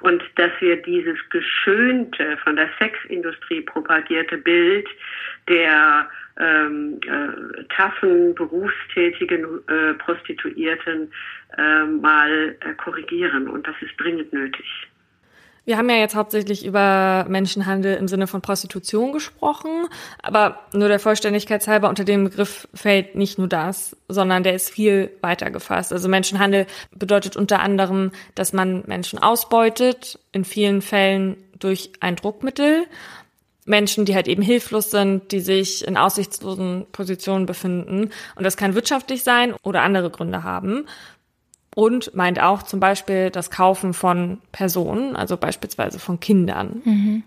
und 0.00 0.22
dass 0.36 0.50
wir 0.60 0.80
dieses 0.82 1.18
geschönte, 1.30 2.36
von 2.38 2.56
der 2.56 2.68
Sexindustrie 2.78 3.62
propagierte 3.62 4.38
Bild 4.38 4.88
der 5.48 6.08
ähm, 6.38 6.98
äh, 7.06 7.64
taffen, 7.74 8.34
berufstätigen 8.34 9.44
äh, 9.68 9.94
Prostituierten 9.94 11.12
äh, 11.58 11.84
mal 11.84 12.56
äh, 12.60 12.74
korrigieren. 12.74 13.48
Und 13.48 13.66
das 13.66 13.74
ist 13.82 13.92
dringend 13.98 14.32
nötig. 14.32 14.66
Wir 15.64 15.78
haben 15.78 15.88
ja 15.88 15.96
jetzt 15.96 16.16
hauptsächlich 16.16 16.64
über 16.64 17.24
Menschenhandel 17.28 17.96
im 17.96 18.08
Sinne 18.08 18.26
von 18.26 18.40
Prostitution 18.40 19.12
gesprochen, 19.12 19.86
aber 20.20 20.58
nur 20.72 20.88
der 20.88 20.98
Vollständigkeit 20.98 21.66
halber 21.68 21.88
unter 21.88 22.04
dem 22.04 22.24
Begriff 22.24 22.66
fällt 22.74 23.14
nicht 23.14 23.38
nur 23.38 23.46
das, 23.46 23.96
sondern 24.08 24.42
der 24.42 24.54
ist 24.54 24.70
viel 24.70 25.10
weiter 25.20 25.52
gefasst. 25.52 25.92
Also 25.92 26.08
Menschenhandel 26.08 26.66
bedeutet 26.90 27.36
unter 27.36 27.60
anderem, 27.60 28.10
dass 28.34 28.52
man 28.52 28.82
Menschen 28.86 29.20
ausbeutet, 29.20 30.18
in 30.32 30.44
vielen 30.44 30.82
Fällen 30.82 31.36
durch 31.60 31.92
ein 32.00 32.16
Druckmittel. 32.16 32.86
Menschen, 33.64 34.04
die 34.04 34.16
halt 34.16 34.26
eben 34.26 34.42
hilflos 34.42 34.90
sind, 34.90 35.30
die 35.30 35.38
sich 35.38 35.86
in 35.86 35.96
aussichtslosen 35.96 36.86
Positionen 36.90 37.46
befinden. 37.46 38.10
Und 38.34 38.42
das 38.42 38.56
kann 38.56 38.74
wirtschaftlich 38.74 39.22
sein 39.22 39.54
oder 39.62 39.82
andere 39.82 40.10
Gründe 40.10 40.42
haben 40.42 40.86
und 41.74 42.14
meint 42.14 42.40
auch 42.40 42.62
zum 42.62 42.80
Beispiel 42.80 43.30
das 43.30 43.50
Kaufen 43.50 43.94
von 43.94 44.38
Personen, 44.52 45.16
also 45.16 45.36
beispielsweise 45.36 45.98
von 45.98 46.20
Kindern. 46.20 46.82
Mhm. 46.84 47.22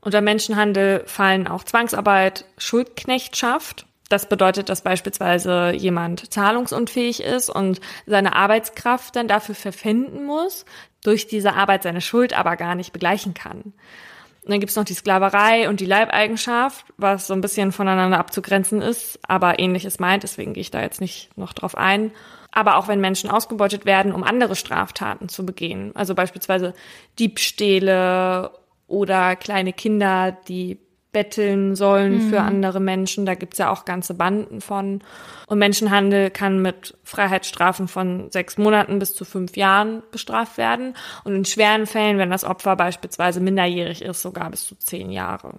Unter 0.00 0.20
Menschenhandel 0.20 1.02
fallen 1.06 1.48
auch 1.48 1.64
Zwangsarbeit, 1.64 2.44
Schuldknechtschaft. 2.58 3.86
Das 4.08 4.28
bedeutet, 4.28 4.68
dass 4.68 4.82
beispielsweise 4.82 5.72
jemand 5.72 6.32
zahlungsunfähig 6.32 7.22
ist 7.22 7.50
und 7.50 7.80
seine 8.06 8.36
Arbeitskraft 8.36 9.16
dann 9.16 9.26
dafür 9.26 9.56
verpfänden 9.56 10.24
muss, 10.24 10.64
durch 11.02 11.26
diese 11.26 11.54
Arbeit 11.54 11.82
seine 11.82 12.00
Schuld 12.00 12.38
aber 12.38 12.56
gar 12.56 12.76
nicht 12.76 12.92
begleichen 12.92 13.34
kann. 13.34 13.60
Und 13.62 14.52
dann 14.52 14.60
gibt's 14.60 14.76
noch 14.76 14.84
die 14.84 14.94
Sklaverei 14.94 15.68
und 15.68 15.80
die 15.80 15.86
Leibeigenschaft, 15.86 16.86
was 16.96 17.26
so 17.26 17.34
ein 17.34 17.40
bisschen 17.40 17.72
voneinander 17.72 18.18
abzugrenzen 18.18 18.80
ist, 18.80 19.18
aber 19.26 19.58
ähnliches 19.58 19.98
meint, 19.98 20.22
deswegen 20.22 20.54
gehe 20.54 20.60
ich 20.60 20.70
da 20.70 20.80
jetzt 20.82 21.00
nicht 21.00 21.36
noch 21.36 21.52
drauf 21.52 21.76
ein 21.76 22.12
aber 22.56 22.78
auch 22.78 22.88
wenn 22.88 23.02
Menschen 23.02 23.28
ausgebeutet 23.28 23.84
werden, 23.84 24.12
um 24.12 24.24
andere 24.24 24.56
Straftaten 24.56 25.28
zu 25.28 25.44
begehen. 25.44 25.92
Also 25.94 26.14
beispielsweise 26.14 26.72
Diebstähle 27.18 28.50
oder 28.86 29.36
kleine 29.36 29.74
Kinder, 29.74 30.34
die 30.48 30.78
betteln 31.12 31.76
sollen 31.76 32.14
mhm. 32.14 32.30
für 32.30 32.40
andere 32.40 32.80
Menschen. 32.80 33.26
Da 33.26 33.34
gibt's 33.34 33.58
ja 33.58 33.70
auch 33.70 33.84
ganze 33.84 34.14
Banden 34.14 34.62
von. 34.62 35.02
Und 35.48 35.58
Menschenhandel 35.58 36.30
kann 36.30 36.62
mit 36.62 36.96
Freiheitsstrafen 37.04 37.88
von 37.88 38.30
sechs 38.30 38.56
Monaten 38.56 38.98
bis 38.98 39.14
zu 39.14 39.26
fünf 39.26 39.54
Jahren 39.58 40.02
bestraft 40.10 40.56
werden. 40.56 40.94
Und 41.24 41.34
in 41.34 41.44
schweren 41.44 41.84
Fällen, 41.84 42.16
wenn 42.16 42.30
das 42.30 42.44
Opfer 42.44 42.74
beispielsweise 42.74 43.40
minderjährig 43.40 44.00
ist, 44.00 44.22
sogar 44.22 44.50
bis 44.50 44.66
zu 44.66 44.78
zehn 44.78 45.10
Jahre. 45.12 45.58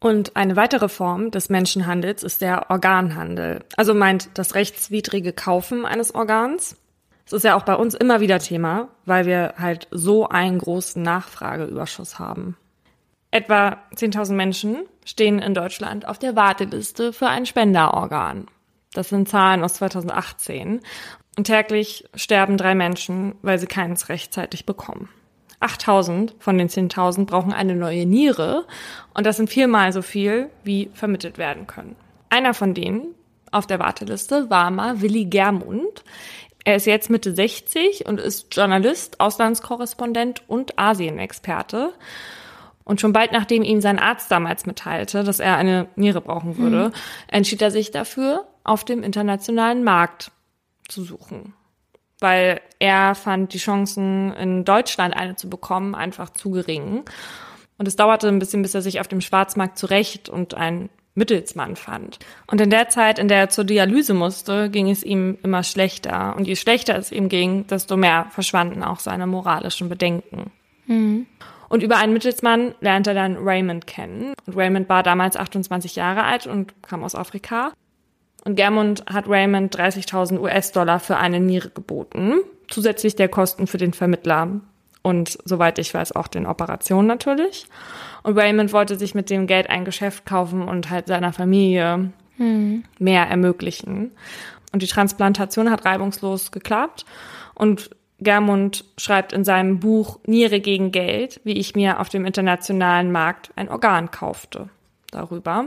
Und 0.00 0.36
eine 0.36 0.54
weitere 0.56 0.88
Form 0.88 1.30
des 1.30 1.48
Menschenhandels 1.48 2.22
ist 2.22 2.40
der 2.40 2.70
Organhandel. 2.70 3.64
Also 3.76 3.94
meint 3.94 4.30
das 4.34 4.54
rechtswidrige 4.54 5.32
Kaufen 5.32 5.84
eines 5.84 6.14
Organs. 6.14 6.76
Das 7.24 7.32
ist 7.32 7.42
ja 7.42 7.56
auch 7.56 7.64
bei 7.64 7.74
uns 7.74 7.94
immer 7.94 8.20
wieder 8.20 8.38
Thema, 8.38 8.88
weil 9.04 9.26
wir 9.26 9.54
halt 9.58 9.88
so 9.90 10.28
einen 10.28 10.58
großen 10.58 11.02
Nachfrageüberschuss 11.02 12.18
haben. 12.18 12.56
Etwa 13.30 13.76
10.000 13.94 14.32
Menschen 14.32 14.76
stehen 15.04 15.40
in 15.40 15.52
Deutschland 15.52 16.06
auf 16.06 16.18
der 16.18 16.36
Warteliste 16.36 17.12
für 17.12 17.26
ein 17.26 17.44
Spenderorgan. 17.44 18.46
Das 18.94 19.10
sind 19.10 19.28
Zahlen 19.28 19.62
aus 19.62 19.74
2018. 19.74 20.80
Und 21.36 21.44
täglich 21.44 22.08
sterben 22.14 22.56
drei 22.56 22.74
Menschen, 22.74 23.34
weil 23.42 23.58
sie 23.58 23.66
keins 23.66 24.08
rechtzeitig 24.08 24.64
bekommen. 24.64 25.10
8000 25.60 26.34
von 26.38 26.56
den 26.56 26.68
10.000 26.68 27.26
brauchen 27.26 27.52
eine 27.52 27.74
neue 27.74 28.06
Niere 28.06 28.64
und 29.14 29.26
das 29.26 29.36
sind 29.36 29.50
viermal 29.50 29.92
so 29.92 30.02
viel, 30.02 30.50
wie 30.64 30.90
vermittelt 30.94 31.38
werden 31.38 31.66
können. 31.66 31.96
Einer 32.30 32.54
von 32.54 32.74
denen 32.74 33.14
auf 33.50 33.66
der 33.66 33.78
Warteliste 33.78 34.50
war 34.50 34.70
mal 34.70 35.00
Willi 35.00 35.24
Germund. 35.24 36.04
Er 36.64 36.76
ist 36.76 36.86
jetzt 36.86 37.10
Mitte 37.10 37.34
60 37.34 38.06
und 38.06 38.20
ist 38.20 38.54
Journalist, 38.54 39.20
Auslandskorrespondent 39.20 40.42
und 40.48 40.78
Asienexperte. 40.78 41.92
Und 42.84 43.00
schon 43.00 43.12
bald 43.12 43.32
nachdem 43.32 43.62
ihm 43.62 43.80
sein 43.80 43.98
Arzt 43.98 44.30
damals 44.30 44.64
mitteilte, 44.64 45.24
dass 45.24 45.40
er 45.40 45.56
eine 45.56 45.88
Niere 45.96 46.20
brauchen 46.20 46.56
würde, 46.58 46.88
mhm. 46.88 46.92
entschied 47.28 47.62
er 47.62 47.70
sich 47.70 47.90
dafür, 47.90 48.46
auf 48.64 48.84
dem 48.84 49.02
internationalen 49.02 49.82
Markt 49.84 50.30
zu 50.88 51.02
suchen 51.02 51.54
weil 52.20 52.60
er 52.78 53.14
fand 53.14 53.52
die 53.52 53.58
Chancen 53.58 54.32
in 54.34 54.64
Deutschland 54.64 55.16
eine 55.16 55.36
zu 55.36 55.48
bekommen 55.48 55.94
einfach 55.94 56.30
zu 56.30 56.50
gering. 56.50 57.04
Und 57.78 57.86
es 57.86 57.96
dauerte 57.96 58.28
ein 58.28 58.38
bisschen, 58.38 58.62
bis 58.62 58.74
er 58.74 58.82
sich 58.82 59.00
auf 59.00 59.08
dem 59.08 59.20
Schwarzmarkt 59.20 59.78
zurecht 59.78 60.28
und 60.28 60.54
einen 60.54 60.90
Mittelsmann 61.14 61.76
fand. 61.76 62.18
Und 62.46 62.60
in 62.60 62.70
der 62.70 62.88
Zeit, 62.88 63.18
in 63.18 63.28
der 63.28 63.38
er 63.38 63.48
zur 63.50 63.64
Dialyse 63.64 64.14
musste, 64.14 64.70
ging 64.70 64.88
es 64.88 65.02
ihm 65.02 65.36
immer 65.42 65.62
schlechter. 65.62 66.34
Und 66.36 66.46
je 66.46 66.56
schlechter 66.56 66.96
es 66.96 67.12
ihm 67.12 67.28
ging, 67.28 67.66
desto 67.66 67.96
mehr 67.96 68.26
verschwanden 68.30 68.82
auch 68.82 69.00
seine 69.00 69.26
moralischen 69.26 69.88
Bedenken. 69.88 70.50
Mhm. 70.86 71.26
Und 71.68 71.82
über 71.82 71.98
einen 71.98 72.14
Mittelsmann 72.14 72.74
lernte 72.80 73.10
er 73.10 73.14
dann 73.14 73.36
Raymond 73.36 73.86
kennen. 73.86 74.32
Und 74.46 74.56
Raymond 74.56 74.88
war 74.88 75.02
damals 75.02 75.36
28 75.36 75.96
Jahre 75.96 76.24
alt 76.24 76.46
und 76.46 76.82
kam 76.82 77.04
aus 77.04 77.14
Afrika. 77.14 77.72
Und 78.48 78.54
Germund 78.54 79.04
hat 79.12 79.28
Raymond 79.28 79.76
30.000 79.76 80.40
US-Dollar 80.40 81.00
für 81.00 81.18
eine 81.18 81.38
Niere 81.38 81.68
geboten, 81.68 82.36
zusätzlich 82.68 83.14
der 83.14 83.28
Kosten 83.28 83.66
für 83.66 83.76
den 83.76 83.92
Vermittler 83.92 84.62
und 85.02 85.36
soweit 85.44 85.78
ich 85.78 85.92
weiß 85.92 86.16
auch 86.16 86.28
den 86.28 86.46
Operationen 86.46 87.06
natürlich. 87.06 87.66
Und 88.22 88.38
Raymond 88.38 88.72
wollte 88.72 88.96
sich 88.96 89.14
mit 89.14 89.28
dem 89.28 89.46
Geld 89.46 89.68
ein 89.68 89.84
Geschäft 89.84 90.24
kaufen 90.24 90.66
und 90.66 90.88
halt 90.88 91.08
seiner 91.08 91.34
Familie 91.34 92.10
hm. 92.38 92.84
mehr 92.98 93.28
ermöglichen. 93.28 94.12
Und 94.72 94.80
die 94.80 94.86
Transplantation 94.86 95.70
hat 95.70 95.84
reibungslos 95.84 96.50
geklappt. 96.50 97.04
Und 97.52 97.90
Germund 98.18 98.86
schreibt 98.96 99.34
in 99.34 99.44
seinem 99.44 99.78
Buch 99.78 100.20
Niere 100.24 100.60
gegen 100.60 100.90
Geld, 100.90 101.42
wie 101.44 101.58
ich 101.58 101.76
mir 101.76 102.00
auf 102.00 102.08
dem 102.08 102.24
internationalen 102.24 103.12
Markt 103.12 103.50
ein 103.56 103.68
Organ 103.68 104.10
kaufte, 104.10 104.70
darüber. 105.10 105.66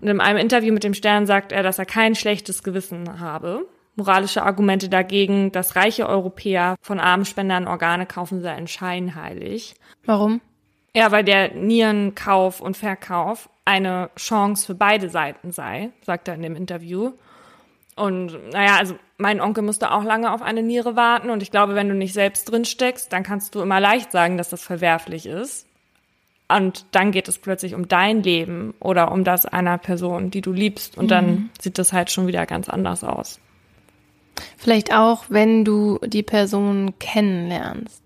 Und 0.00 0.08
in 0.08 0.20
einem 0.20 0.38
Interview 0.38 0.72
mit 0.72 0.84
dem 0.84 0.94
Stern 0.94 1.26
sagt 1.26 1.52
er, 1.52 1.62
dass 1.62 1.78
er 1.78 1.86
kein 1.86 2.14
schlechtes 2.14 2.62
Gewissen 2.62 3.20
habe. 3.20 3.66
Moralische 3.94 4.42
Argumente 4.42 4.88
dagegen, 4.88 5.52
dass 5.52 5.74
reiche 5.74 6.06
Europäer 6.06 6.76
von 6.82 7.00
armen 7.00 7.24
Spendern 7.24 7.66
Organe 7.66 8.06
kaufen, 8.06 8.42
seien 8.42 8.68
scheinheilig. 8.68 9.74
Warum? 10.04 10.40
Ja, 10.94 11.12
weil 11.12 11.24
der 11.24 11.54
Nierenkauf 11.54 12.60
und 12.60 12.76
Verkauf 12.76 13.48
eine 13.64 14.10
Chance 14.16 14.66
für 14.66 14.74
beide 14.74 15.08
Seiten 15.08 15.50
sei, 15.50 15.90
sagt 16.02 16.28
er 16.28 16.34
in 16.34 16.42
dem 16.42 16.56
Interview. 16.56 17.12
Und 17.96 18.50
naja, 18.52 18.76
also 18.76 18.96
mein 19.16 19.40
Onkel 19.40 19.62
musste 19.62 19.90
auch 19.90 20.04
lange 20.04 20.32
auf 20.32 20.42
eine 20.42 20.62
Niere 20.62 20.96
warten 20.96 21.30
und 21.30 21.42
ich 21.42 21.50
glaube, 21.50 21.74
wenn 21.74 21.88
du 21.88 21.94
nicht 21.94 22.12
selbst 22.12 22.50
drin 22.50 22.64
steckst, 22.64 23.12
dann 23.12 23.22
kannst 23.22 23.54
du 23.54 23.62
immer 23.62 23.80
leicht 23.80 24.12
sagen, 24.12 24.36
dass 24.36 24.50
das 24.50 24.62
verwerflich 24.62 25.26
ist. 25.26 25.65
Und 26.48 26.86
dann 26.92 27.10
geht 27.10 27.28
es 27.28 27.38
plötzlich 27.38 27.74
um 27.74 27.88
dein 27.88 28.22
Leben 28.22 28.74
oder 28.78 29.10
um 29.10 29.24
das 29.24 29.46
einer 29.46 29.78
Person, 29.78 30.30
die 30.30 30.42
du 30.42 30.52
liebst. 30.52 30.96
Und 30.96 31.06
mhm. 31.06 31.08
dann 31.08 31.50
sieht 31.60 31.78
das 31.78 31.92
halt 31.92 32.10
schon 32.10 32.26
wieder 32.26 32.46
ganz 32.46 32.68
anders 32.68 33.02
aus. 33.02 33.40
Vielleicht 34.56 34.94
auch, 34.94 35.24
wenn 35.28 35.64
du 35.64 35.98
die 36.04 36.22
Person 36.22 36.94
kennenlernst 36.98 38.02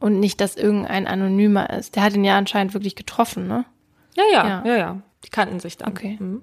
und 0.00 0.18
nicht, 0.18 0.40
dass 0.40 0.56
irgendein 0.56 1.06
Anonymer 1.06 1.70
ist. 1.70 1.94
Der 1.94 2.02
hat 2.02 2.14
ihn 2.14 2.24
ja 2.24 2.36
anscheinend 2.36 2.74
wirklich 2.74 2.96
getroffen, 2.96 3.46
ne? 3.46 3.64
Ja, 4.14 4.24
ja, 4.32 4.48
ja, 4.48 4.62
ja. 4.64 4.76
ja. 4.76 5.02
Die 5.24 5.30
kannten 5.30 5.60
sich 5.60 5.76
dann. 5.76 5.90
Okay. 5.90 6.16
Mhm. 6.18 6.42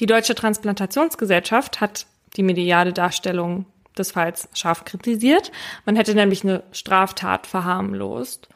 Die 0.00 0.06
Deutsche 0.06 0.34
Transplantationsgesellschaft 0.34 1.80
hat 1.80 2.06
die 2.36 2.42
mediale 2.42 2.92
Darstellung 2.92 3.66
des 3.96 4.12
Falls 4.12 4.48
scharf 4.54 4.84
kritisiert. 4.84 5.52
Man 5.86 5.96
hätte 5.96 6.14
nämlich 6.14 6.42
eine 6.42 6.64
Straftat 6.72 7.46
verharmlost. 7.46 8.48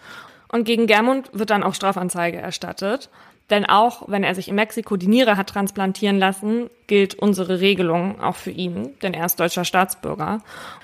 Und 0.51 0.65
gegen 0.65 0.87
Germund 0.87 1.31
wird 1.33 1.51
dann 1.51 1.63
auch 1.63 1.75
Strafanzeige 1.75 2.39
erstattet. 2.39 3.11
Denn 3.51 3.65
auch 3.65 4.09
wenn 4.09 4.25
er 4.25 4.35
sich 4.35 4.49
in 4.49 4.57
Mexiko 4.57 4.97
die 4.97 5.07
Niere 5.07 5.37
hat 5.37 5.49
transplantieren 5.49 6.19
lassen, 6.19 6.69
gilt 6.87 7.15
unsere 7.15 7.61
Regelung 7.61 8.21
auch 8.21 8.37
für 8.37 8.51
ihn, 8.51 8.99
denn 9.01 9.15
er 9.15 9.25
ist 9.25 9.41
deutscher 9.41 9.65
Staatsbürger. 9.65 10.43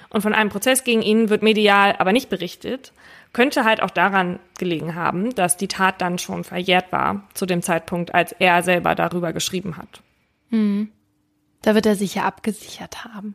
Und 0.08 0.22
von 0.22 0.32
einem 0.32 0.48
Prozess 0.48 0.84
gegen 0.84 1.02
ihn 1.02 1.28
wird 1.28 1.42
medial 1.42 1.94
aber 1.98 2.12
nicht 2.12 2.30
berichtet. 2.30 2.92
Könnte 3.34 3.64
halt 3.64 3.82
auch 3.82 3.90
daran 3.90 4.38
gelegen 4.58 4.94
haben, 4.94 5.34
dass 5.34 5.56
die 5.56 5.68
Tat 5.68 6.00
dann 6.00 6.18
schon 6.18 6.44
verjährt 6.44 6.92
war, 6.92 7.24
zu 7.34 7.46
dem 7.46 7.62
Zeitpunkt, 7.62 8.14
als 8.14 8.32
er 8.32 8.62
selber 8.62 8.94
darüber 8.94 9.32
geschrieben 9.32 9.76
hat. 9.76 10.02
Mhm. 10.50 10.90
Da 11.62 11.74
wird 11.74 11.86
er 11.86 11.96
sich 11.96 12.14
ja 12.14 12.24
abgesichert 12.24 13.04
haben. 13.04 13.34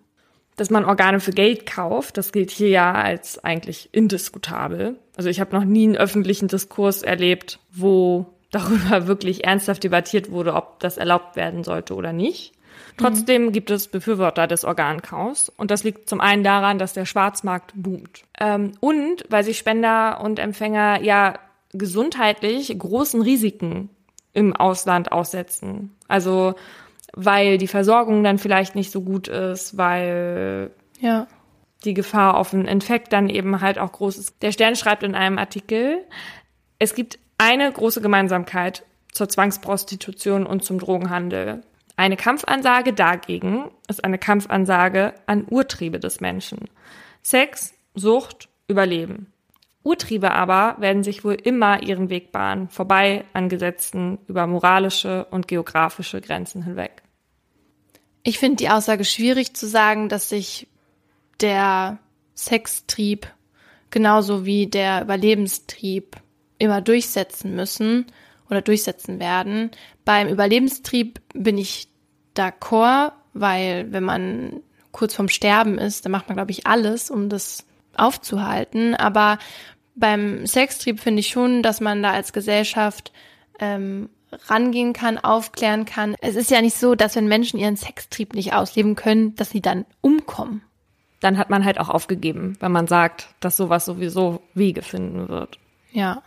Dass 0.60 0.70
man 0.70 0.84
Organe 0.84 1.22
für 1.22 1.32
Geld 1.32 1.66
kauft, 1.66 2.18
das 2.18 2.34
gilt 2.34 2.52
hier 2.52 2.68
ja 2.68 2.92
als 2.92 3.42
eigentlich 3.42 3.88
indiskutabel. 3.94 5.00
Also 5.16 5.30
ich 5.30 5.40
habe 5.40 5.56
noch 5.56 5.64
nie 5.64 5.86
einen 5.86 5.96
öffentlichen 5.96 6.50
Diskurs 6.50 7.02
erlebt, 7.02 7.60
wo 7.72 8.26
darüber 8.52 9.08
wirklich 9.08 9.46
ernsthaft 9.46 9.86
debattiert 9.86 10.32
wurde, 10.32 10.56
ob 10.56 10.82
das 10.82 10.98
erlaubt 10.98 11.38
werden 11.38 11.64
sollte 11.64 11.96
oder 11.96 12.12
nicht. 12.12 12.52
Trotzdem 12.98 13.46
mhm. 13.46 13.52
gibt 13.54 13.72
es 13.72 13.88
Befürworter 13.88 14.48
des 14.48 14.66
Organkaufs 14.66 15.48
und 15.48 15.72
das 15.72 15.86
liegt 15.86 16.10
zum 16.10 16.20
einen 16.20 16.44
daran, 16.44 16.78
dass 16.78 16.92
der 16.92 17.06
Schwarzmarkt 17.06 17.72
boomt 17.74 18.26
ähm, 18.38 18.74
und 18.82 19.24
weil 19.30 19.46
sich 19.46 19.58
Spender 19.58 20.20
und 20.22 20.40
Empfänger 20.40 21.02
ja 21.02 21.40
gesundheitlich 21.72 22.78
großen 22.78 23.22
Risiken 23.22 23.90
im 24.34 24.54
Ausland 24.54 25.14
aussetzen. 25.14 25.96
Also 26.10 26.56
weil 27.26 27.58
die 27.58 27.68
Versorgung 27.68 28.24
dann 28.24 28.38
vielleicht 28.38 28.76
nicht 28.76 28.92
so 28.92 29.02
gut 29.02 29.28
ist, 29.28 29.78
weil 29.78 30.72
Ja. 31.00 31.28
die 31.84 31.94
Gefahr 31.94 32.38
auf 32.38 32.54
einen 32.54 32.66
Infekt 32.66 33.12
dann 33.14 33.30
eben 33.30 33.62
halt 33.62 33.78
auch 33.78 33.92
groß 33.92 34.18
ist. 34.18 34.42
Der 34.42 34.52
Stern 34.52 34.76
schreibt 34.76 35.04
in 35.04 35.16
einem 35.16 35.38
Artikel, 35.38 36.06
es 36.78 36.96
gibt 36.96 37.20
eine 37.38 37.72
große 37.72 38.02
Gemeinsamkeit 38.02 38.84
zur 39.12 39.28
Zwangsprostitution 39.30 40.46
und 40.46 40.64
zum 40.64 40.80
Drogenhandel. 40.80 41.62
Eine 41.98 42.16
Kampfansage 42.16 42.94
dagegen 42.94 43.70
ist 43.90 44.04
eine 44.04 44.18
Kampfansage 44.18 45.14
an 45.26 45.46
Urtriebe 45.50 46.00
des 46.00 46.22
Menschen. 46.22 46.70
Sex, 47.22 47.74
Sucht, 47.96 48.48
Überleben. 48.68 49.34
Urtriebe 49.84 50.32
aber 50.32 50.76
werden 50.80 51.04
sich 51.04 51.24
wohl 51.24 51.34
immer 51.34 51.82
ihren 51.84 52.10
Weg 52.10 52.32
bahnen, 52.32 52.70
vorbei 52.70 53.26
an 53.34 53.50
Gesetzen 53.50 54.20
über 54.28 54.46
moralische 54.48 55.26
und 55.32 55.48
geografische 55.48 56.22
Grenzen 56.22 56.64
hinweg. 56.64 57.02
Ich 58.30 58.38
finde 58.38 58.58
die 58.58 58.70
Aussage 58.70 59.06
schwierig 59.06 59.56
zu 59.56 59.66
sagen, 59.66 60.08
dass 60.08 60.30
sich 60.30 60.68
der 61.42 61.98
Sextrieb 62.36 63.26
genauso 63.90 64.46
wie 64.46 64.68
der 64.68 65.02
Überlebenstrieb 65.02 66.16
immer 66.60 66.80
durchsetzen 66.80 67.56
müssen 67.56 68.06
oder 68.48 68.62
durchsetzen 68.62 69.20
werden. 69.20 69.72
Beim 70.06 70.28
Überlebenstrieb 70.28 71.20
bin 71.34 71.58
ich 71.58 71.88
d'accord, 72.38 73.14
weil 73.34 73.92
wenn 73.92 74.04
man 74.04 74.62
kurz 74.92 75.16
vorm 75.16 75.28
Sterben 75.30 75.80
ist, 75.80 76.06
dann 76.06 76.12
macht 76.12 76.28
man, 76.28 76.36
glaube 76.36 76.52
ich, 76.52 76.68
alles, 76.68 77.10
um 77.10 77.30
das 77.30 77.66
aufzuhalten. 77.96 78.94
Aber 78.94 79.40
beim 79.96 80.46
Sextrieb 80.46 81.00
finde 81.00 81.22
ich 81.22 81.30
schon, 81.30 81.64
dass 81.64 81.82
man 81.82 82.04
da 82.04 82.12
als 82.12 82.32
Gesellschaft 82.32 83.12
ähm, 83.60 84.08
rangehen 84.48 84.94
kann, 84.94 85.18
aufklären 85.18 85.86
kann. 85.86 86.16
Es 86.22 86.36
ist 86.36 86.52
ja 86.52 86.62
nicht 86.62 86.78
so, 86.78 86.96
dass 86.96 87.16
wenn 87.16 87.28
Menschen 87.28 87.60
ihren 87.60 87.78
Sextrieb 87.78 88.34
nicht 88.34 88.54
ausleben 88.54 88.96
können, 88.96 89.36
dass 89.36 89.50
sie 89.50 89.62
dann 89.62 89.86
umkommen. 90.02 90.62
Dann 91.20 91.38
hat 91.38 91.50
man 91.50 91.66
halt 91.66 91.80
auch 91.80 91.90
aufgegeben, 91.90 92.56
wenn 92.60 92.72
man 92.72 92.88
sagt, 92.88 93.28
dass 93.40 93.58
sowas 93.58 93.86
sowieso 93.86 94.42
Wege 94.54 94.82
finden 94.82 95.28
wird. 95.28 95.60
Ja. 95.92 96.22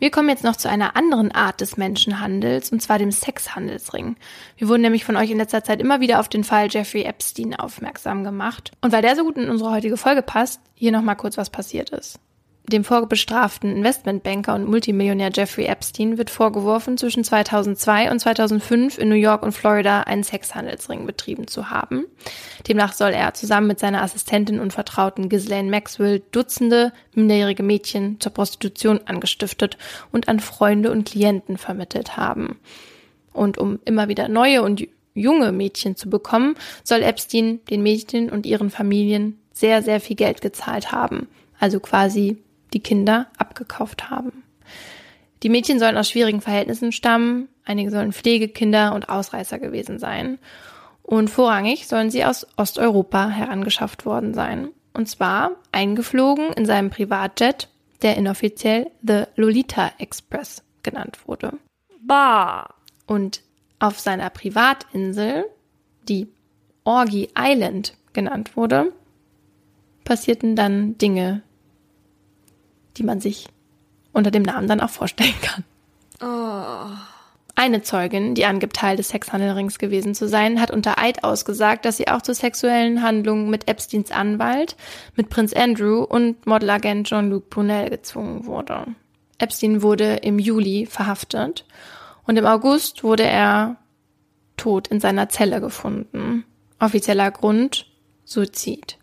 Wir 0.00 0.10
kommen 0.10 0.28
jetzt 0.28 0.44
noch 0.44 0.56
zu 0.56 0.68
einer 0.68 0.96
anderen 0.96 1.30
Art 1.30 1.60
des 1.60 1.76
Menschenhandels, 1.76 2.72
und 2.72 2.82
zwar 2.82 2.98
dem 2.98 3.12
Sexhandelsring. 3.12 4.16
Wir 4.56 4.68
wurden 4.68 4.82
nämlich 4.82 5.04
von 5.04 5.16
euch 5.16 5.30
in 5.30 5.38
letzter 5.38 5.62
Zeit 5.62 5.80
immer 5.80 6.00
wieder 6.00 6.18
auf 6.18 6.28
den 6.28 6.44
Fall 6.44 6.68
Jeffrey 6.70 7.04
Epstein 7.04 7.54
aufmerksam 7.54 8.24
gemacht. 8.24 8.72
Und 8.80 8.92
weil 8.92 9.02
der 9.02 9.14
so 9.14 9.22
gut 9.22 9.36
in 9.36 9.48
unsere 9.48 9.70
heutige 9.70 9.96
Folge 9.96 10.22
passt, 10.22 10.60
hier 10.74 10.90
nochmal 10.90 11.16
kurz 11.16 11.38
was 11.38 11.48
passiert 11.48 11.90
ist. 11.90 12.18
Dem 12.66 12.82
vorbestraften 12.82 13.76
Investmentbanker 13.76 14.54
und 14.54 14.66
Multimillionär 14.66 15.30
Jeffrey 15.34 15.66
Epstein 15.66 16.16
wird 16.16 16.30
vorgeworfen, 16.30 16.96
zwischen 16.96 17.22
2002 17.22 18.10
und 18.10 18.20
2005 18.20 18.96
in 18.96 19.10
New 19.10 19.16
York 19.16 19.42
und 19.42 19.52
Florida 19.52 20.00
einen 20.00 20.22
Sexhandelsring 20.22 21.04
betrieben 21.04 21.46
zu 21.46 21.68
haben. 21.68 22.06
Demnach 22.66 22.94
soll 22.94 23.10
er 23.10 23.34
zusammen 23.34 23.66
mit 23.66 23.80
seiner 23.80 24.02
Assistentin 24.02 24.60
und 24.60 24.72
Vertrauten 24.72 25.28
Ghislaine 25.28 25.70
Maxwell 25.70 26.22
Dutzende 26.32 26.94
minderjährige 27.12 27.62
Mädchen 27.62 28.18
zur 28.18 28.32
Prostitution 28.32 28.98
angestiftet 29.04 29.76
und 30.10 30.28
an 30.28 30.40
Freunde 30.40 30.90
und 30.90 31.06
Klienten 31.06 31.58
vermittelt 31.58 32.16
haben. 32.16 32.58
Und 33.34 33.58
um 33.58 33.78
immer 33.84 34.08
wieder 34.08 34.28
neue 34.28 34.62
und 34.62 34.88
junge 35.12 35.52
Mädchen 35.52 35.96
zu 35.96 36.08
bekommen, 36.08 36.54
soll 36.82 37.02
Epstein 37.02 37.60
den 37.68 37.82
Mädchen 37.82 38.30
und 38.30 38.46
ihren 38.46 38.70
Familien 38.70 39.38
sehr, 39.52 39.82
sehr 39.82 40.00
viel 40.00 40.16
Geld 40.16 40.40
gezahlt 40.40 40.92
haben. 40.92 41.28
Also 41.60 41.78
quasi 41.78 42.38
die 42.74 42.80
Kinder 42.80 43.28
abgekauft 43.38 44.10
haben. 44.10 44.44
Die 45.42 45.48
Mädchen 45.48 45.78
sollen 45.78 45.96
aus 45.96 46.10
schwierigen 46.10 46.40
Verhältnissen 46.40 46.92
stammen, 46.92 47.48
einige 47.64 47.90
sollen 47.90 48.12
Pflegekinder 48.12 48.94
und 48.94 49.08
Ausreißer 49.08 49.58
gewesen 49.58 49.98
sein. 49.98 50.38
Und 51.02 51.28
vorrangig 51.28 51.86
sollen 51.86 52.10
sie 52.10 52.24
aus 52.24 52.46
Osteuropa 52.56 53.28
herangeschafft 53.28 54.06
worden 54.06 54.32
sein. 54.32 54.70
Und 54.94 55.08
zwar 55.08 55.50
eingeflogen 55.70 56.52
in 56.54 56.66
seinem 56.66 56.90
Privatjet, 56.90 57.68
der 58.02 58.16
inoffiziell 58.16 58.90
The 59.02 59.24
Lolita 59.36 59.92
Express 59.98 60.62
genannt 60.82 61.18
wurde. 61.26 61.52
Bah! 62.00 62.74
Und 63.06 63.42
auf 63.80 64.00
seiner 64.00 64.30
Privatinsel, 64.30 65.44
die 66.08 66.28
Orgy 66.84 67.28
Island 67.38 67.94
genannt 68.14 68.56
wurde, 68.56 68.92
passierten 70.04 70.56
dann 70.56 70.96
Dinge, 70.96 71.42
die 72.96 73.04
man 73.04 73.20
sich 73.20 73.48
unter 74.12 74.30
dem 74.30 74.42
Namen 74.42 74.68
dann 74.68 74.80
auch 74.80 74.90
vorstellen 74.90 75.34
kann. 75.42 75.64
Eine 77.56 77.82
Zeugin, 77.82 78.34
die 78.34 78.46
angibt, 78.46 78.76
Teil 78.76 78.96
des 78.96 79.10
Sexhandelrings 79.10 79.78
gewesen 79.78 80.14
zu 80.14 80.28
sein, 80.28 80.60
hat 80.60 80.72
unter 80.72 80.98
Eid 80.98 81.22
ausgesagt, 81.22 81.84
dass 81.84 81.98
sie 81.98 82.08
auch 82.08 82.20
zu 82.20 82.34
sexuellen 82.34 83.02
Handlungen 83.02 83.48
mit 83.48 83.68
Epsteins 83.68 84.10
Anwalt, 84.10 84.76
mit 85.14 85.28
Prinz 85.28 85.52
Andrew 85.52 86.02
und 86.02 86.46
Modelagent 86.46 87.06
Jean-Luc 87.06 87.50
Brunel 87.50 87.90
gezwungen 87.90 88.46
wurde. 88.46 88.86
Epstein 89.38 89.82
wurde 89.82 90.16
im 90.16 90.38
Juli 90.38 90.86
verhaftet 90.86 91.64
und 92.26 92.36
im 92.36 92.46
August 92.46 93.04
wurde 93.04 93.24
er 93.24 93.76
tot 94.56 94.88
in 94.88 95.00
seiner 95.00 95.28
Zelle 95.28 95.60
gefunden. 95.60 96.44
Offizieller 96.80 97.30
Grund 97.30 97.86
Suizid. 98.24 98.98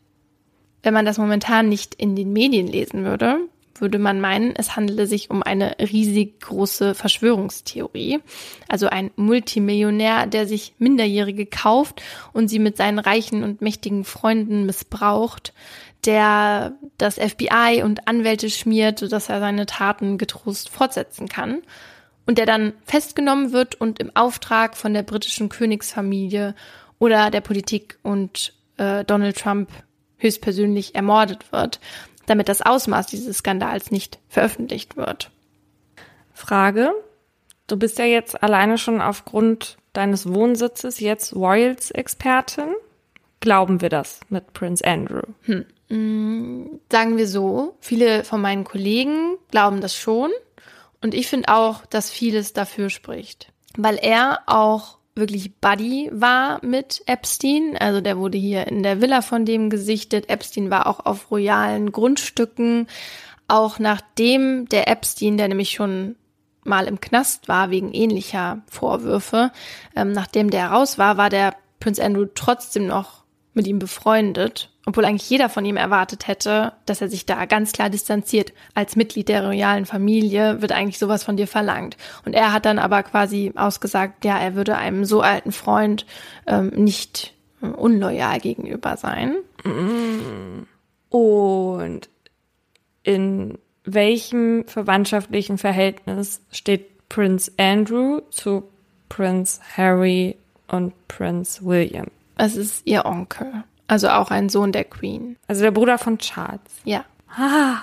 Wenn 0.84 0.94
man 0.94 1.06
das 1.06 1.18
momentan 1.18 1.70
nicht 1.70 1.96
in 1.96 2.16
den 2.16 2.34
Medien 2.34 2.68
lesen 2.68 3.06
würde, 3.06 3.40
würde 3.76 4.00
man 4.00 4.22
meinen, 4.22 4.54
es 4.56 4.76
handele 4.76 5.08
sich 5.08 5.30
um 5.30 5.44
eine 5.44 5.76
riesig 5.80 6.40
große 6.42 6.96
Verschwörungstheorie. 6.96 8.20
Also 8.68 8.88
ein 8.88 9.12
Multimillionär, 9.16 10.28
der 10.28 10.48
sich 10.48 10.74
Minderjährige 10.78 11.46
kauft 11.46 12.02
und 12.34 12.48
sie 12.48 12.60
mit 12.60 12.78
seinen 12.78 13.00
reichen 13.00 13.44
und 13.44 13.62
mächtigen 13.62 14.04
Freunden 14.04 14.66
missbraucht, 14.66 15.54
der 16.06 16.74
das 16.98 17.16
FBI 17.16 17.84
und 17.84 18.08
Anwälte 18.08 18.50
schmiert, 18.50 19.00
sodass 19.00 19.30
er 19.30 19.40
seine 19.40 19.66
Taten 19.66 20.18
getrost 20.18 20.70
fortsetzen 20.70 21.28
kann. 21.28 21.62
Und 22.26 22.38
der 22.38 22.46
dann 22.46 22.74
festgenommen 22.86 23.52
wird 23.52 23.76
und 23.76 24.00
im 24.00 24.16
Auftrag 24.16 24.78
von 24.78 24.94
der 24.94 25.04
britischen 25.04 25.50
Königsfamilie 25.50 26.56
oder 27.00 27.32
der 27.32 27.42
Politik 27.42 27.98
und 28.04 28.54
äh, 28.78 29.04
Donald 29.04 29.38
Trump 29.38 29.70
höchstpersönlich 30.18 30.94
ermordet 30.96 31.52
wird 31.52 31.80
damit 32.32 32.48
das 32.48 32.62
Ausmaß 32.62 33.08
dieses 33.08 33.40
Skandals 33.40 33.92
nicht 33.92 34.20
veröffentlicht 34.30 34.96
wird. 34.96 35.32
Frage. 36.34 36.92
Du 37.68 37.76
bist 37.78 38.00
ja 38.00 38.06
jetzt 38.06 38.42
alleine 38.42 38.78
schon 38.78 39.02
aufgrund 39.02 39.78
deines 39.92 40.32
Wohnsitzes 40.34 41.02
jetzt 41.02 41.36
Royals-Expertin. 41.36 42.74
Glauben 43.42 43.82
wir 43.82 43.90
das 43.90 44.22
mit 44.30 44.54
Prince 44.54 44.86
Andrew? 44.86 45.24
Hm. 45.42 46.80
Sagen 46.90 47.18
wir 47.18 47.28
so, 47.28 47.76
viele 47.82 48.24
von 48.24 48.40
meinen 48.40 48.64
Kollegen 48.64 49.36
glauben 49.52 49.82
das 49.82 49.94
schon. 49.94 50.32
Und 51.02 51.14
ich 51.14 51.28
finde 51.28 51.50
auch, 51.50 51.86
dass 51.86 52.10
vieles 52.10 52.54
dafür 52.54 52.90
spricht. 52.90 53.52
Weil 53.76 53.98
er 54.02 54.40
auch 54.46 55.00
wirklich 55.16 55.56
Buddy 55.56 56.10
war 56.14 56.64
mit 56.66 57.02
Epstein. 57.06 57.76
Also 57.80 58.02
der 58.02 58.18
wurde 58.18 58.38
hier 58.38 58.68
in 58.68 58.84
der 58.84 59.02
Villa 59.02 59.22
von 59.22 59.46
dem 59.46 59.70
gesichtet. 59.70 60.30
Epstein 60.30 60.70
war 60.70 60.88
auch 60.88 61.06
auf 61.06 61.32
royalen 61.32 61.92
Grundstücken. 61.92 62.88
Auch 63.48 63.80
nachdem 63.80 64.68
der 64.70 64.88
Epstein, 64.88 65.38
der 65.38 65.48
nämlich 65.48 65.72
schon 65.72 66.16
mal 66.64 66.88
im 66.88 67.02
Knast 67.02 67.48
war 67.48 67.70
wegen 67.72 67.92
ähnlicher 67.92 68.62
Vorwürfe, 68.68 69.52
ähm, 69.96 70.12
nachdem 70.12 70.50
der 70.50 70.68
raus 70.68 70.98
war, 70.98 71.18
war 71.18 71.30
der 71.30 71.56
Prinz 71.80 72.00
Andrew 72.00 72.28
trotzdem 72.34 72.88
noch 72.88 73.21
mit 73.54 73.68
ihm 73.68 73.80
befreundet, 73.80 74.70
obwohl 74.86 75.06
eigentlich 75.06 75.30
jeder 75.30 75.50
von 75.50 75.66
ihm 75.66 75.78
erwartet 75.78 76.28
hätte, 76.28 76.74
dass 76.86 77.02
er 77.02 77.10
sich 77.10 77.26
da 77.26 77.46
ganz 77.46 77.72
klar 77.72 77.90
distanziert. 77.90 78.54
Als 78.74 78.96
Mitglied 78.96 79.28
der 79.28 79.46
royalen 79.46 79.86
Familie 79.86 80.62
wird 80.62 80.72
eigentlich 80.72 81.00
sowas 81.00 81.24
von 81.24 81.38
dir 81.38 81.48
verlangt. 81.48 81.98
Und 82.26 82.34
er 82.34 82.54
hat 82.54 82.66
dann 82.66 82.80
aber 82.80 83.04
quasi 83.04 83.52
ausgesagt, 83.56 84.26
ja, 84.26 84.40
er 84.40 84.56
würde 84.56 84.78
einem 84.78 85.06
so 85.06 85.22
alten 85.22 85.52
Freund 85.52 86.06
ähm, 86.48 86.70
nicht 86.70 87.34
äh, 87.62 87.68
unloyal 87.68 88.40
gegenüber 88.40 88.98
sein. 88.98 89.36
Und 91.10 92.10
in 93.04 93.58
welchem 93.84 94.66
verwandtschaftlichen 94.68 95.58
Verhältnis 95.58 96.42
steht 96.52 97.10
Prince 97.10 97.52
Andrew 97.58 98.22
zu 98.30 98.64
Prince 99.10 99.60
Harry 99.76 100.38
und 100.68 100.94
Prince 101.08 101.66
William? 101.66 102.08
Es 102.38 102.56
ist 102.56 102.86
ihr 102.86 103.06
Onkel. 103.06 103.64
Also 103.88 104.10
auch 104.10 104.32
ein 104.32 104.50
Sohn 104.50 104.72
der 104.72 104.86
Queen. 104.86 105.38
Also 105.48 105.62
der 105.62 105.72
Bruder 105.72 105.98
von 105.98 106.18
Charles. 106.18 106.62
Ja. 106.86 107.06
Ah. 107.36 107.80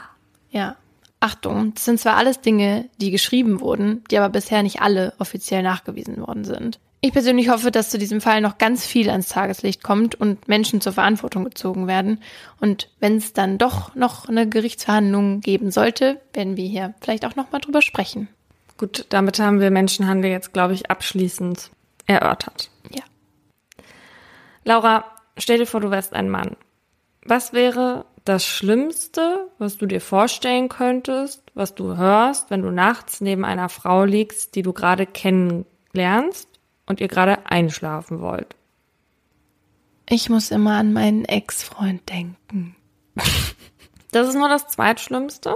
Ja. 0.51 0.77
Achtung, 1.20 1.75
das 1.75 1.85
sind 1.85 2.01
zwar 2.01 2.16
alles 2.16 2.41
Dinge, 2.41 2.89
die 3.01 3.11
geschrieben 3.11 3.61
wurden, 3.61 4.05
die 4.11 4.19
aber 4.19 4.29
bisher 4.29 4.62
nicht 4.62 4.81
alle 4.81 5.12
offiziell 5.19 5.62
nachgewiesen 5.62 6.25
worden 6.27 6.45
sind. 6.45 6.79
Ich 7.01 7.12
persönlich 7.12 7.49
hoffe, 7.49 7.70
dass 7.70 7.91
zu 7.91 7.99
diesem 7.99 8.20
Fall 8.20 8.41
noch 8.41 8.59
ganz 8.59 8.85
viel 8.85 9.09
ans 9.11 9.29
Tageslicht 9.29 9.85
kommt 9.85 10.16
und 10.16 10.49
Menschen 10.49 10.81
zur 10.81 10.93
Verantwortung 10.93 11.45
gezogen 11.45 11.87
werden. 11.87 12.20
Und 12.61 12.91
wenn 12.99 13.16
es 13.16 13.33
dann 13.33 13.57
doch 13.57 13.95
noch 13.95 14.29
eine 14.29 14.49
Gerichtsverhandlung 14.49 15.41
geben 15.41 15.70
sollte, 15.70 16.20
werden 16.33 16.57
wir 16.57 16.66
hier 16.66 16.95
vielleicht 17.01 17.25
auch 17.25 17.37
noch 17.37 17.53
mal 17.53 17.61
drüber 17.61 17.83
sprechen. 17.83 18.29
Gut, 18.79 19.07
damit 19.11 19.39
haben 19.39 19.61
wir 19.61 19.70
Menschenhandel 19.70 20.31
jetzt, 20.31 20.53
glaube 20.53 20.75
ich, 20.75 20.91
abschließend 20.91 21.70
erörtert. 22.07 22.70
Ja. 22.91 23.03
Laura, 24.69 25.07
stell 25.39 25.57
dir 25.57 25.65
vor, 25.65 25.81
du 25.81 25.90
wärst 25.90 26.12
ein 26.12 26.28
Mann. 26.28 26.55
Was 27.24 27.55
wäre 27.55 28.05
das 28.27 28.45
Schlimmste, 28.45 29.49
was 29.57 29.78
du 29.78 29.86
dir 29.86 30.03
vorstellen 30.03 30.69
könntest, 30.69 31.43
was 31.55 31.74
du 31.74 31.97
hörst, 31.97 32.51
wenn 32.51 32.61
du 32.61 32.70
nachts 32.70 33.23
neben 33.23 33.47
einer 33.47 33.70
Frau 33.70 34.05
liegst, 34.05 34.55
die 34.57 34.61
du 34.61 34.74
gerade 34.74 35.07
kennenlernst 35.07 36.51
und 36.85 37.01
ihr 37.01 37.09
gerade 37.09 37.47
einschlafen 37.47 38.20
wollt? 38.20 38.57
Ich 40.07 40.28
muss 40.28 40.51
immer 40.51 40.77
an 40.77 40.93
meinen 40.93 41.24
Ex-Freund 41.24 42.07
denken. 42.11 42.77
Das 44.11 44.27
ist 44.27 44.36
nur 44.36 44.49
das 44.49 44.66
Zweitschlimmste. 44.69 45.55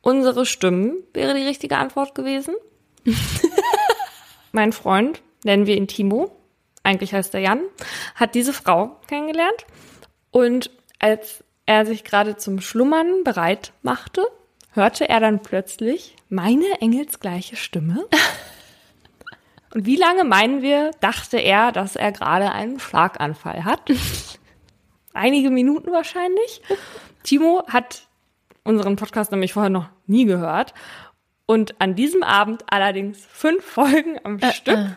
Unsere 0.00 0.46
Stimmen 0.46 0.96
wäre 1.12 1.34
die 1.34 1.44
richtige 1.44 1.76
Antwort 1.76 2.14
gewesen. 2.14 2.54
mein 4.52 4.72
Freund, 4.72 5.22
nennen 5.44 5.66
wir 5.66 5.76
ihn 5.76 5.88
Timo, 5.88 6.41
eigentlich 6.82 7.14
heißt 7.14 7.34
er 7.34 7.40
Jan, 7.40 7.60
hat 8.14 8.34
diese 8.34 8.52
Frau 8.52 9.00
kennengelernt. 9.06 9.66
Und 10.30 10.70
als 10.98 11.44
er 11.66 11.86
sich 11.86 12.04
gerade 12.04 12.36
zum 12.36 12.60
Schlummern 12.60 13.24
bereit 13.24 13.72
machte, 13.82 14.26
hörte 14.72 15.08
er 15.08 15.20
dann 15.20 15.40
plötzlich 15.40 16.16
meine 16.28 16.80
engelsgleiche 16.80 17.56
Stimme. 17.56 18.06
Und 19.74 19.86
wie 19.86 19.96
lange 19.96 20.24
meinen 20.24 20.60
wir, 20.60 20.90
dachte 21.00 21.38
er, 21.38 21.72
dass 21.72 21.96
er 21.96 22.12
gerade 22.12 22.52
einen 22.52 22.78
Schlaganfall 22.78 23.64
hat? 23.64 23.90
Einige 25.14 25.50
Minuten 25.50 25.92
wahrscheinlich. 25.92 26.60
Timo 27.22 27.64
hat 27.68 28.06
unseren 28.64 28.96
Podcast 28.96 29.30
nämlich 29.30 29.54
vorher 29.54 29.70
noch 29.70 29.88
nie 30.06 30.26
gehört. 30.26 30.74
Und 31.46 31.80
an 31.80 31.94
diesem 31.94 32.22
Abend 32.22 32.64
allerdings 32.70 33.24
fünf 33.24 33.64
Folgen 33.64 34.18
am 34.24 34.38
äh, 34.38 34.52
Stück. 34.52 34.76
Äh. 34.76 34.90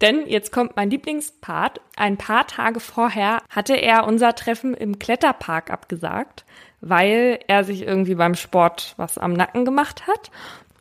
Denn 0.00 0.28
jetzt 0.28 0.52
kommt 0.52 0.76
mein 0.76 0.90
Lieblingspart. 0.90 1.80
Ein 1.96 2.16
paar 2.16 2.46
Tage 2.46 2.80
vorher 2.80 3.42
hatte 3.48 3.74
er 3.74 4.06
unser 4.06 4.34
Treffen 4.34 4.74
im 4.74 4.98
Kletterpark 4.98 5.70
abgesagt, 5.70 6.44
weil 6.80 7.40
er 7.48 7.64
sich 7.64 7.82
irgendwie 7.82 8.14
beim 8.14 8.34
Sport 8.34 8.94
was 8.96 9.18
am 9.18 9.32
Nacken 9.32 9.64
gemacht 9.64 10.06
hat. 10.06 10.30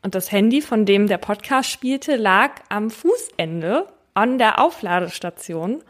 Und 0.03 0.13
das 0.13 0.31
Handy, 0.31 0.61
von 0.61 0.85
dem 0.85 1.07
der 1.07 1.17
Podcast 1.17 1.69
spielte, 1.71 2.15
lag 2.15 2.51
am 2.69 2.91
Fußende 2.91 3.87
an 4.13 4.37
der 4.37 4.61
Aufladestation. 4.61 5.83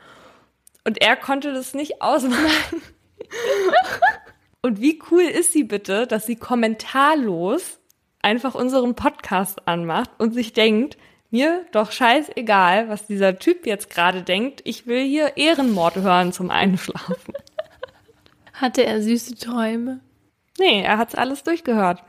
Und 0.86 1.02
er 1.02 1.18
konnte 1.18 1.54
das 1.54 1.74
nicht 1.74 2.02
ausmachen. 2.02 2.82
Und 4.62 4.82
wie 4.82 5.02
cool 5.12 5.24
ist 5.24 5.54
sie 5.54 5.64
bitte, 5.64 6.08
dass 6.08 6.26
sie 6.26 6.36
kommentarlos 6.36 7.80
einfach 8.22 8.56
unseren 8.56 8.96
Podcast 8.96 9.68
anmacht 9.68 10.10
und 10.18 10.34
sich 10.34 10.52
denkt, 10.52 10.98
mir 11.32 11.66
doch 11.72 11.92
scheißegal, 11.92 12.90
was 12.90 13.06
dieser 13.06 13.40
Typ 13.40 13.66
jetzt 13.66 13.90
gerade 13.90 14.24
denkt, 14.24 14.62
ich 14.64 14.88
will 14.88 15.04
hier 15.04 15.38
Ehrenmord 15.38 15.96
hören 15.98 16.34
zum 16.34 16.50
Einschlafen. 16.50 17.34
Hatte 18.54 18.86
er 18.86 19.02
süße 19.02 19.36
Träume? 19.36 20.00
Nee, 20.58 20.82
er 20.82 20.98
hat's 20.98 21.14
alles 21.14 21.44
durchgehört. 21.44 22.04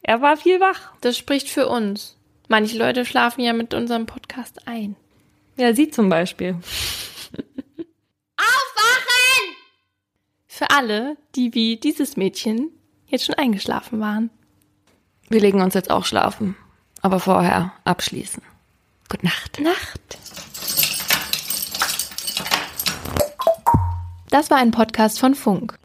Er 0.00 0.22
war 0.22 0.38
viel 0.38 0.58
wach. 0.58 0.94
Das 1.02 1.18
spricht 1.18 1.50
für 1.50 1.68
uns. 1.68 2.16
Manche 2.48 2.78
Leute 2.78 3.04
schlafen 3.04 3.42
ja 3.42 3.52
mit 3.52 3.74
unserem 3.74 4.06
Podcast 4.06 4.66
ein. 4.66 4.96
Ja, 5.56 5.74
sie 5.74 5.90
zum 5.90 6.08
Beispiel. 6.08 6.56
Für 10.46 10.70
alle, 10.70 11.16
die 11.34 11.52
wie 11.52 11.76
dieses 11.78 12.16
Mädchen 12.16 12.70
jetzt 13.06 13.24
schon 13.24 13.34
eingeschlafen 13.34 13.98
waren. 13.98 14.30
Wir 15.28 15.40
legen 15.40 15.60
uns 15.60 15.74
jetzt 15.74 15.90
auch 15.90 16.04
schlafen, 16.04 16.56
aber 17.04 17.20
vorher 17.20 17.70
abschließen. 17.84 18.42
Gute 19.10 19.26
Nacht. 19.26 19.60
Nacht. 19.60 20.00
Das 24.30 24.50
war 24.50 24.56
ein 24.56 24.70
Podcast 24.70 25.20
von 25.20 25.34
Funk. 25.34 25.78